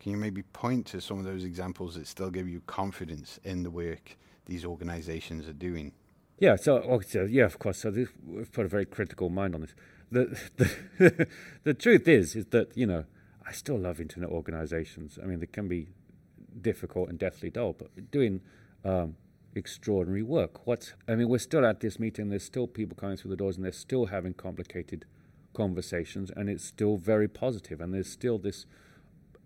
Can 0.03 0.13
you 0.13 0.19
maybe 0.19 0.43
point 0.43 0.87
to 0.87 1.01
some 1.01 1.19
of 1.19 1.25
those 1.25 1.45
examples 1.45 1.95
that 1.95 2.07
still 2.07 2.31
give 2.31 2.49
you 2.49 2.61
confidence 2.67 3.39
in 3.45 3.63
the 3.63 3.71
work 3.71 4.17
these 4.47 4.65
organizations 4.65 5.49
are 5.49 5.53
doing? 5.53 5.93
Yeah, 6.39 6.57
so, 6.57 7.01
so 7.07 7.25
yeah, 7.25 7.45
of 7.45 7.59
course. 7.59 7.79
So 7.79 7.91
this, 7.91 8.09
we've 8.27 8.51
put 8.51 8.67
a 8.67 8.69
very 8.69 8.85
critical 8.85 9.31
mind 9.31 9.55
on 9.55 9.61
this 9.61 9.75
the 10.13 10.39
the, 10.57 11.29
the 11.65 11.75
truth 11.75 12.07
is 12.07 12.37
is 12.37 12.47
that 12.47 12.77
you 12.77 12.87
know 12.87 13.05
I 13.47 13.53
still 13.53 13.79
love 13.79 14.01
internet 14.01 14.31
organizations. 14.31 15.19
I 15.21 15.27
mean, 15.27 15.41
they 15.41 15.47
can 15.47 15.67
be 15.67 15.89
difficult 16.61 17.09
and 17.09 17.19
deathly 17.19 17.51
dull, 17.51 17.73
but 17.73 18.11
doing 18.11 18.41
um, 18.85 19.17
extraordinary 19.55 20.23
work. 20.23 20.67
What 20.67 20.93
I 21.09 21.17
mean, 21.17 21.29
we're 21.29 21.39
still 21.39 21.67
at 21.67 21.81
this 21.81 21.99
meeting. 21.99 22.29
There's 22.29 22.45
still 22.45 22.67
people 22.67 22.97
coming 22.97 23.17
through 23.17 23.31
the 23.31 23.37
doors, 23.37 23.57
and 23.57 23.65
they're 23.65 23.73
still 23.73 24.07
having 24.07 24.35
complicated 24.35 25.07
conversations, 25.55 26.31
and 26.37 26.49
it's 26.49 26.65
still 26.65 26.99
very 26.99 27.29
positive. 27.29 27.81
And 27.81 27.93
there's 27.93 28.11
still 28.11 28.39
this, 28.39 28.67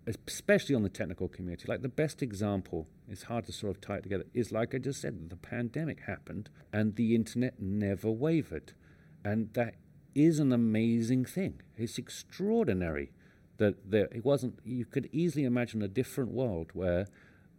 especially 0.07 0.73
on 0.73 0.83
the 0.83 0.89
technical 0.89 1.27
community. 1.27 1.65
Like 1.67 1.81
the 1.81 1.89
best 1.89 2.23
example, 2.23 2.87
it's 3.09 3.23
hard 3.23 3.45
to 3.45 3.51
sort 3.51 3.75
of 3.75 3.81
tie 3.81 3.97
it 3.97 4.03
together. 4.03 4.25
Is 4.33 4.51
like 4.51 4.73
I 4.73 4.77
just 4.77 5.01
said, 5.01 5.29
the 5.29 5.35
pandemic 5.35 6.01
happened, 6.01 6.49
and 6.71 6.95
the 6.95 7.13
internet 7.13 7.59
never 7.59 8.09
wavered, 8.09 8.73
and 9.23 9.53
that 9.53 9.75
is 10.15 10.39
an 10.39 10.53
amazing 10.53 11.25
thing. 11.25 11.61
It's 11.75 11.97
extraordinary 11.97 13.11
that 13.57 13.91
there 13.91 14.07
it 14.11 14.23
wasn't. 14.23 14.59
You 14.63 14.85
could 14.85 15.09
easily 15.11 15.43
imagine 15.43 15.81
a 15.81 15.87
different 15.87 16.31
world 16.31 16.71
where 16.73 17.07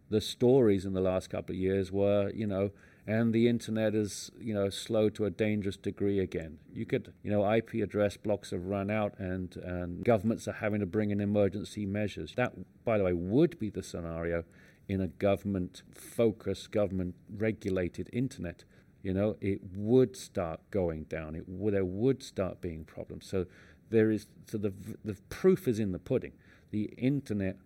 the 0.09 0.19
stories 0.19 0.85
in 0.85 0.93
the 0.93 1.01
last 1.01 1.29
couple 1.29 1.53
of 1.53 1.59
years 1.59 1.91
were, 1.91 2.31
you 2.33 2.47
know, 2.47 2.71
and 3.09 3.33
the 3.33 3.47
internet 3.47 3.95
is, 3.95 4.31
you 4.39 4.53
know, 4.53 4.69
slow 4.69 5.09
to 5.09 5.25
a 5.25 5.31
dangerous 5.31 5.77
degree 5.77 6.19
again. 6.19 6.59
You 6.71 6.85
could, 6.85 7.11
you 7.23 7.31
know, 7.31 7.51
IP 7.51 7.75
address 7.75 8.17
blocks 8.17 8.51
have 8.51 8.65
run 8.65 8.91
out 8.91 9.17
and, 9.17 9.55
and 9.57 10.05
governments 10.05 10.47
are 10.47 10.53
having 10.53 10.79
to 10.81 10.85
bring 10.85 11.09
in 11.09 11.19
emergency 11.19 11.87
measures. 11.87 12.33
That, 12.35 12.53
by 12.85 12.99
the 12.99 13.03
way, 13.03 13.13
would 13.13 13.57
be 13.57 13.71
the 13.71 13.81
scenario 13.81 14.43
in 14.87 15.01
a 15.01 15.07
government 15.07 15.81
focused, 15.93 16.71
government 16.71 17.15
regulated 17.35 18.09
internet 18.13 18.63
you 19.01 19.13
know, 19.13 19.37
it 19.39 19.61
would 19.75 20.17
start 20.17 20.59
going 20.71 21.03
down. 21.03 21.35
It 21.35 21.47
would, 21.47 21.73
there 21.73 21.85
would 21.85 22.21
start 22.21 22.59
being 22.59 22.83
problems. 22.83 23.25
So 23.25 23.45
there 23.89 24.11
is 24.11 24.27
so 24.45 24.57
the 24.57 24.73
the 25.05 25.15
proof 25.29 25.67
is 25.67 25.79
in 25.79 25.93
the 25.93 25.99
pudding. 25.99 26.33
The 26.71 26.91
internet 26.97 27.57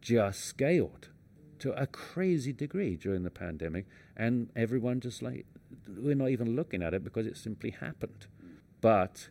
just 0.00 0.44
scaled 0.44 1.08
to 1.60 1.72
a 1.80 1.86
crazy 1.86 2.52
degree 2.52 2.96
during 2.96 3.22
the 3.22 3.30
pandemic, 3.30 3.86
and 4.16 4.50
everyone 4.56 5.00
just 5.00 5.22
like 5.22 5.46
we're 5.88 6.14
not 6.14 6.30
even 6.30 6.56
looking 6.56 6.82
at 6.82 6.94
it 6.94 7.04
because 7.04 7.26
it 7.26 7.36
simply 7.36 7.70
happened. 7.70 8.26
But 8.80 9.30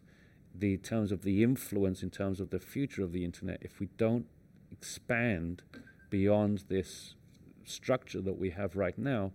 the 0.53 0.77
terms 0.77 1.11
of 1.11 1.23
the 1.23 1.43
influence, 1.43 2.01
in 2.03 2.09
terms 2.09 2.39
of 2.39 2.49
the 2.49 2.59
future 2.59 3.03
of 3.03 3.11
the 3.11 3.23
internet, 3.23 3.59
if 3.61 3.79
we 3.79 3.87
don't 3.97 4.25
expand 4.71 5.63
beyond 6.09 6.63
this 6.69 7.15
structure 7.63 8.21
that 8.21 8.37
we 8.37 8.51
have 8.51 8.75
right 8.75 8.97
now, 8.97 9.31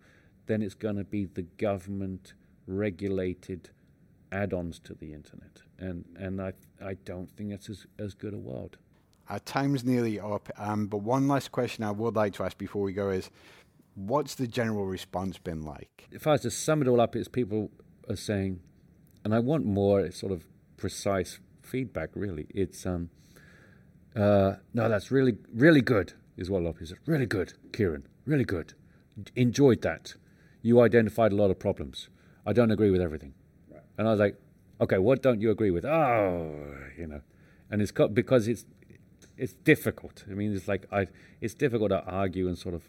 then 0.46 0.62
it's 0.62 0.74
going 0.74 0.96
to 0.96 1.04
be 1.04 1.24
the 1.24 1.42
government 1.42 2.34
regulated 2.66 3.70
add-ons 4.32 4.78
to 4.78 4.94
the 4.94 5.12
internet, 5.12 5.62
and 5.78 6.04
and 6.16 6.40
I 6.40 6.52
I 6.84 6.94
don't 7.04 7.30
think 7.30 7.52
it's 7.52 7.68
as 7.68 7.86
as 7.98 8.14
good 8.14 8.34
a 8.34 8.38
world. 8.38 8.78
Our 9.30 9.38
time's 9.38 9.84
nearly 9.84 10.18
up, 10.18 10.50
um, 10.58 10.88
but 10.88 10.98
one 10.98 11.28
last 11.28 11.52
question 11.52 11.84
I 11.84 11.92
would 11.92 12.16
like 12.16 12.34
to 12.34 12.42
ask 12.42 12.58
before 12.58 12.82
we 12.82 12.92
go 12.92 13.10
is, 13.10 13.30
what's 13.94 14.34
the 14.34 14.48
general 14.48 14.86
response 14.86 15.38
been 15.38 15.62
like? 15.62 16.08
If 16.10 16.26
I 16.26 16.32
was 16.32 16.40
to 16.40 16.50
sum 16.50 16.82
it 16.82 16.88
all 16.88 17.00
up, 17.00 17.14
it's 17.14 17.28
people 17.28 17.70
are 18.08 18.16
saying, 18.16 18.58
and 19.24 19.32
I 19.32 19.38
want 19.38 19.64
more 19.64 20.10
sort 20.10 20.32
of 20.32 20.46
precise 20.76 21.38
feedback. 21.62 22.10
Really, 22.14 22.48
it's 22.50 22.84
um, 22.84 23.10
uh, 24.16 24.54
no, 24.74 24.88
that's 24.88 25.12
really 25.12 25.36
really 25.54 25.80
good. 25.80 26.14
Is 26.36 26.50
what 26.50 26.62
a 26.62 26.64
lot 26.64 26.70
of 26.70 26.76
people 26.78 26.96
say. 26.96 27.00
Really 27.06 27.26
good, 27.26 27.54
Kieren. 27.70 28.02
Really 28.26 28.44
good. 28.44 28.74
Enjoyed 29.36 29.82
that 29.82 30.14
you 30.60 30.80
identified 30.80 31.30
a 31.30 31.36
lot 31.36 31.52
of 31.52 31.58
problems. 31.60 32.08
I 32.44 32.52
don't 32.52 32.72
agree 32.72 32.90
with 32.90 33.00
everything. 33.00 33.34
Right. 33.70 33.82
And 33.96 34.08
I 34.08 34.10
was 34.10 34.18
like, 34.18 34.40
okay, 34.80 34.98
what 34.98 35.22
don't 35.22 35.40
you 35.40 35.50
agree 35.52 35.70
with? 35.70 35.84
Oh, 35.84 36.74
you 36.98 37.06
know, 37.06 37.20
and 37.70 37.80
it's 37.80 37.92
because 37.92 38.48
it's 38.48 38.64
it's 39.40 39.54
difficult. 39.54 40.24
I 40.30 40.34
mean, 40.34 40.54
it's 40.54 40.68
like 40.68 40.84
I, 40.92 41.06
it's 41.40 41.54
difficult 41.54 41.90
to 41.90 42.04
argue 42.04 42.46
in 42.46 42.56
sort 42.56 42.74
of 42.74 42.84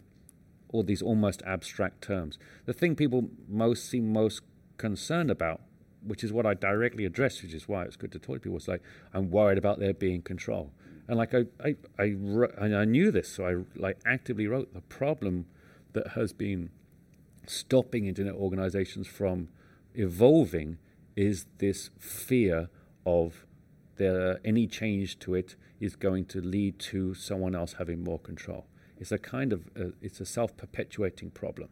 all 0.73 0.83
these 0.83 1.01
almost 1.01 1.41
abstract 1.43 2.03
terms. 2.03 2.37
The 2.65 2.73
thing 2.73 2.95
people 2.95 3.29
most 3.47 3.89
seem 3.89 4.11
most 4.11 4.41
concerned 4.77 5.31
about, 5.31 5.61
which 6.05 6.23
is 6.23 6.33
what 6.33 6.45
I 6.45 6.53
directly 6.53 7.05
address, 7.05 7.41
which 7.41 7.53
is 7.53 7.69
why 7.69 7.83
it's 7.85 7.95
good 7.95 8.11
to 8.11 8.19
talk 8.19 8.35
to 8.35 8.39
people, 8.41 8.57
is 8.57 8.67
like 8.67 8.83
I'm 9.13 9.31
worried 9.31 9.57
about 9.57 9.79
there 9.79 9.93
being 9.93 10.21
control. 10.21 10.71
And 11.07 11.17
like 11.17 11.33
I, 11.33 11.45
I, 11.63 11.75
I, 11.97 12.65
I 12.65 12.85
knew 12.85 13.11
this, 13.11 13.29
so 13.29 13.45
I 13.45 13.79
like 13.79 13.99
actively 14.05 14.47
wrote 14.47 14.73
the 14.73 14.81
problem 14.81 15.45
that 15.93 16.09
has 16.09 16.33
been 16.33 16.69
stopping 17.47 18.07
internet 18.07 18.35
organizations 18.35 19.07
from 19.07 19.47
evolving 19.93 20.77
is 21.15 21.45
this 21.59 21.89
fear 21.97 22.69
of 23.05 23.45
the, 23.95 24.39
any 24.43 24.67
change 24.67 25.19
to 25.19 25.33
it 25.33 25.55
is 25.81 25.95
going 25.95 26.23
to 26.25 26.39
lead 26.39 26.77
to 26.77 27.13
someone 27.15 27.55
else 27.55 27.73
having 27.79 28.03
more 28.03 28.19
control. 28.19 28.67
It's 28.97 29.11
a 29.11 29.17
kind 29.17 29.51
of 29.51 29.67
uh, 29.77 29.85
it's 29.99 30.21
a 30.21 30.25
self-perpetuating 30.25 31.31
problem. 31.31 31.69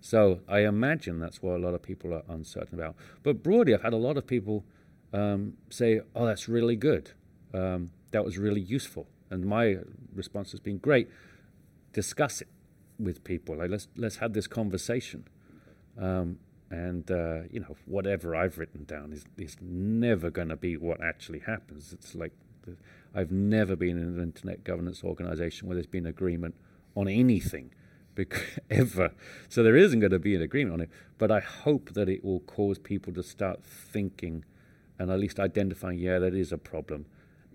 So 0.00 0.40
I 0.48 0.60
imagine 0.60 1.20
that's 1.20 1.40
what 1.40 1.54
a 1.54 1.62
lot 1.66 1.72
of 1.72 1.80
people 1.80 2.12
are 2.12 2.24
uncertain 2.28 2.78
about. 2.78 2.96
But 3.22 3.42
broadly, 3.42 3.72
I've 3.72 3.82
had 3.82 3.92
a 3.92 4.02
lot 4.08 4.16
of 4.16 4.26
people 4.26 4.64
um, 5.12 5.54
say, 5.70 6.00
"Oh, 6.14 6.26
that's 6.26 6.48
really 6.48 6.76
good. 6.76 7.12
Um, 7.54 7.92
that 8.10 8.24
was 8.24 8.36
really 8.36 8.60
useful." 8.60 9.06
And 9.30 9.46
my 9.46 9.78
response 10.12 10.50
has 10.50 10.60
been, 10.60 10.78
"Great. 10.78 11.08
Discuss 11.92 12.42
it 12.42 12.48
with 12.98 13.22
people. 13.22 13.56
Like 13.56 13.70
let's 13.70 13.86
let's 13.96 14.16
have 14.16 14.32
this 14.32 14.48
conversation." 14.48 15.28
Um, 15.96 16.40
and 16.68 17.08
uh, 17.12 17.42
you 17.48 17.60
know 17.60 17.76
whatever 17.84 18.34
I've 18.34 18.58
written 18.58 18.84
down 18.84 19.12
is 19.12 19.24
is 19.38 19.56
never 19.60 20.30
going 20.30 20.48
to 20.48 20.56
be 20.56 20.76
what 20.76 21.00
actually 21.00 21.38
happens. 21.40 21.92
It's 21.92 22.16
like 22.16 22.32
I've 23.14 23.30
never 23.30 23.76
been 23.76 23.98
in 23.98 24.04
an 24.04 24.22
internet 24.22 24.64
governance 24.64 25.02
organization 25.02 25.68
where 25.68 25.74
there's 25.74 25.86
been 25.86 26.06
agreement 26.06 26.54
on 26.94 27.08
anything 27.08 27.72
ever. 28.70 29.12
So 29.48 29.62
there 29.62 29.76
isn't 29.76 30.00
going 30.00 30.12
to 30.12 30.18
be 30.18 30.34
an 30.34 30.42
agreement 30.42 30.74
on 30.74 30.80
it. 30.82 30.90
But 31.18 31.30
I 31.30 31.40
hope 31.40 31.92
that 31.94 32.08
it 32.08 32.24
will 32.24 32.40
cause 32.40 32.78
people 32.78 33.12
to 33.14 33.22
start 33.22 33.64
thinking 33.64 34.44
and 34.98 35.10
at 35.10 35.18
least 35.18 35.38
identifying, 35.38 35.98
yeah, 35.98 36.18
that 36.18 36.34
is 36.34 36.52
a 36.52 36.58
problem. 36.58 37.06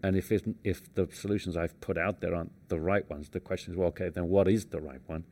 And 0.03 0.15
if 0.15 0.31
if 0.63 0.93
the 0.93 1.07
solutions 1.11 1.55
I've 1.55 1.79
put 1.79 1.97
out 1.97 2.21
there 2.21 2.35
aren't 2.35 2.51
the 2.69 2.79
right 2.79 3.07
ones, 3.09 3.29
the 3.29 3.39
question 3.39 3.73
is, 3.73 3.77
well, 3.77 3.89
okay, 3.89 4.09
then 4.09 4.29
what 4.29 4.47
is 4.47 4.65
the 4.65 4.81
right 4.81 5.01
one? 5.07 5.25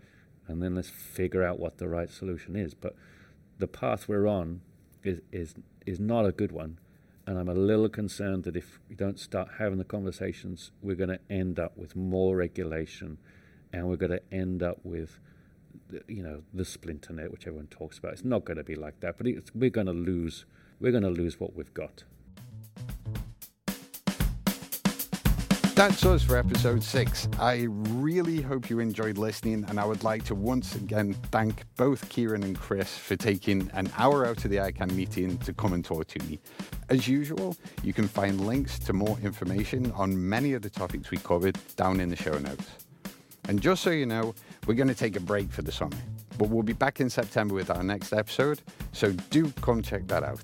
And 0.48 0.62
then 0.62 0.76
let's 0.76 0.90
figure 0.90 1.44
out 1.44 1.60
what 1.60 1.78
the 1.78 1.88
right 1.88 2.10
solution 2.10 2.56
is. 2.56 2.74
But 2.74 2.96
the 3.58 3.68
path 3.68 4.08
we're 4.08 4.28
on 4.28 4.62
is, 5.04 5.22
is, 5.32 5.56
is 5.86 6.00
not 6.00 6.26
a 6.26 6.32
good 6.32 6.52
one. 6.52 6.80
And 7.30 7.38
I'm 7.38 7.48
a 7.48 7.54
little 7.54 7.90
concerned 7.90 8.46
that 8.46 8.56
if 8.56 8.80
we 8.90 8.96
don't 8.96 9.20
start 9.20 9.50
having 9.60 9.78
the 9.78 9.84
conversations, 9.84 10.72
we're 10.82 10.96
going 10.96 11.12
to 11.12 11.20
end 11.30 11.60
up 11.60 11.78
with 11.78 11.96
more 11.96 12.36
regulation 12.36 13.20
and 13.72 13.88
we're 13.88 13.98
going 13.98 14.14
to 14.14 14.22
end 14.32 14.64
up 14.64 14.80
with, 14.84 15.20
you 16.08 16.24
know, 16.24 16.42
the 16.56 16.66
splinter 16.66 17.14
net, 17.14 17.32
which 17.32 17.46
everyone 17.46 17.68
talks 17.68 18.00
about. 18.00 18.14
It's 18.14 18.26
not 18.26 18.46
going 18.46 18.58
to 18.58 18.64
be 18.64 18.74
like 18.74 19.00
that, 19.02 19.20
but 19.20 19.28
we're 19.54 19.70
going 19.70 19.86
to 19.86 19.94
lose. 19.94 20.46
We're 20.80 20.90
going 20.90 21.04
to 21.04 21.12
lose 21.12 21.40
what 21.40 21.56
we've 21.56 21.72
got. 21.72 22.04
That's 25.76 26.04
us 26.08 26.24
for 26.24 26.36
episode 26.36 26.84
six. 26.84 27.28
I 27.40 27.68
really 27.70 28.42
hope 28.42 28.72
you 28.72 28.80
enjoyed 28.80 29.20
listening, 29.20 29.66
and 29.70 29.80
I 29.80 29.86
would 29.86 30.04
like 30.04 30.24
to 30.26 30.36
once 30.36 30.76
again 30.76 31.14
thank 31.32 31.64
both 31.78 32.10
Kieren 32.10 32.44
and 32.44 32.58
Chris 32.58 32.98
for 32.98 33.16
taking 33.16 33.70
an 33.76 33.92
hour 34.00 34.26
out 34.26 34.44
of 34.44 34.50
the 34.50 34.58
ICANN 34.58 34.94
meeting 34.94 35.38
to 35.38 35.54
come 35.54 35.74
and 35.74 35.86
talk 35.86 36.08
to 36.08 36.24
me. 36.26 36.40
As 36.90 37.08
usual, 37.08 37.56
you 37.84 37.94
can 37.94 38.08
find 38.08 38.48
links 38.48 38.80
to 38.80 38.94
more 38.94 39.16
information 39.22 39.92
on 39.92 40.28
many 40.28 40.54
of 40.54 40.64
the 40.64 40.72
topics 40.72 41.12
we 41.12 41.18
covered 41.18 41.56
down 41.76 42.00
in 42.00 42.10
the 42.10 42.16
show 42.16 42.36
notes. 42.40 42.68
And 43.48 43.62
just 43.62 43.84
so 43.84 43.92
you 43.92 44.08
know, 44.08 44.34
we're 44.66 44.74
going 44.74 44.88
to 44.88 44.96
take 44.96 45.16
a 45.16 45.20
break 45.20 45.52
for 45.52 45.62
the 45.62 45.72
summer, 45.72 45.98
but 46.40 46.50
we'll 46.50 46.64
be 46.64 46.74
back 46.74 47.00
in 47.00 47.08
September 47.10 47.54
with 47.54 47.70
our 47.70 47.84
next 47.84 48.12
episode, 48.12 48.62
so 48.92 49.12
do 49.30 49.52
come 49.62 49.84
check 49.84 50.08
that 50.08 50.24
out. 50.24 50.42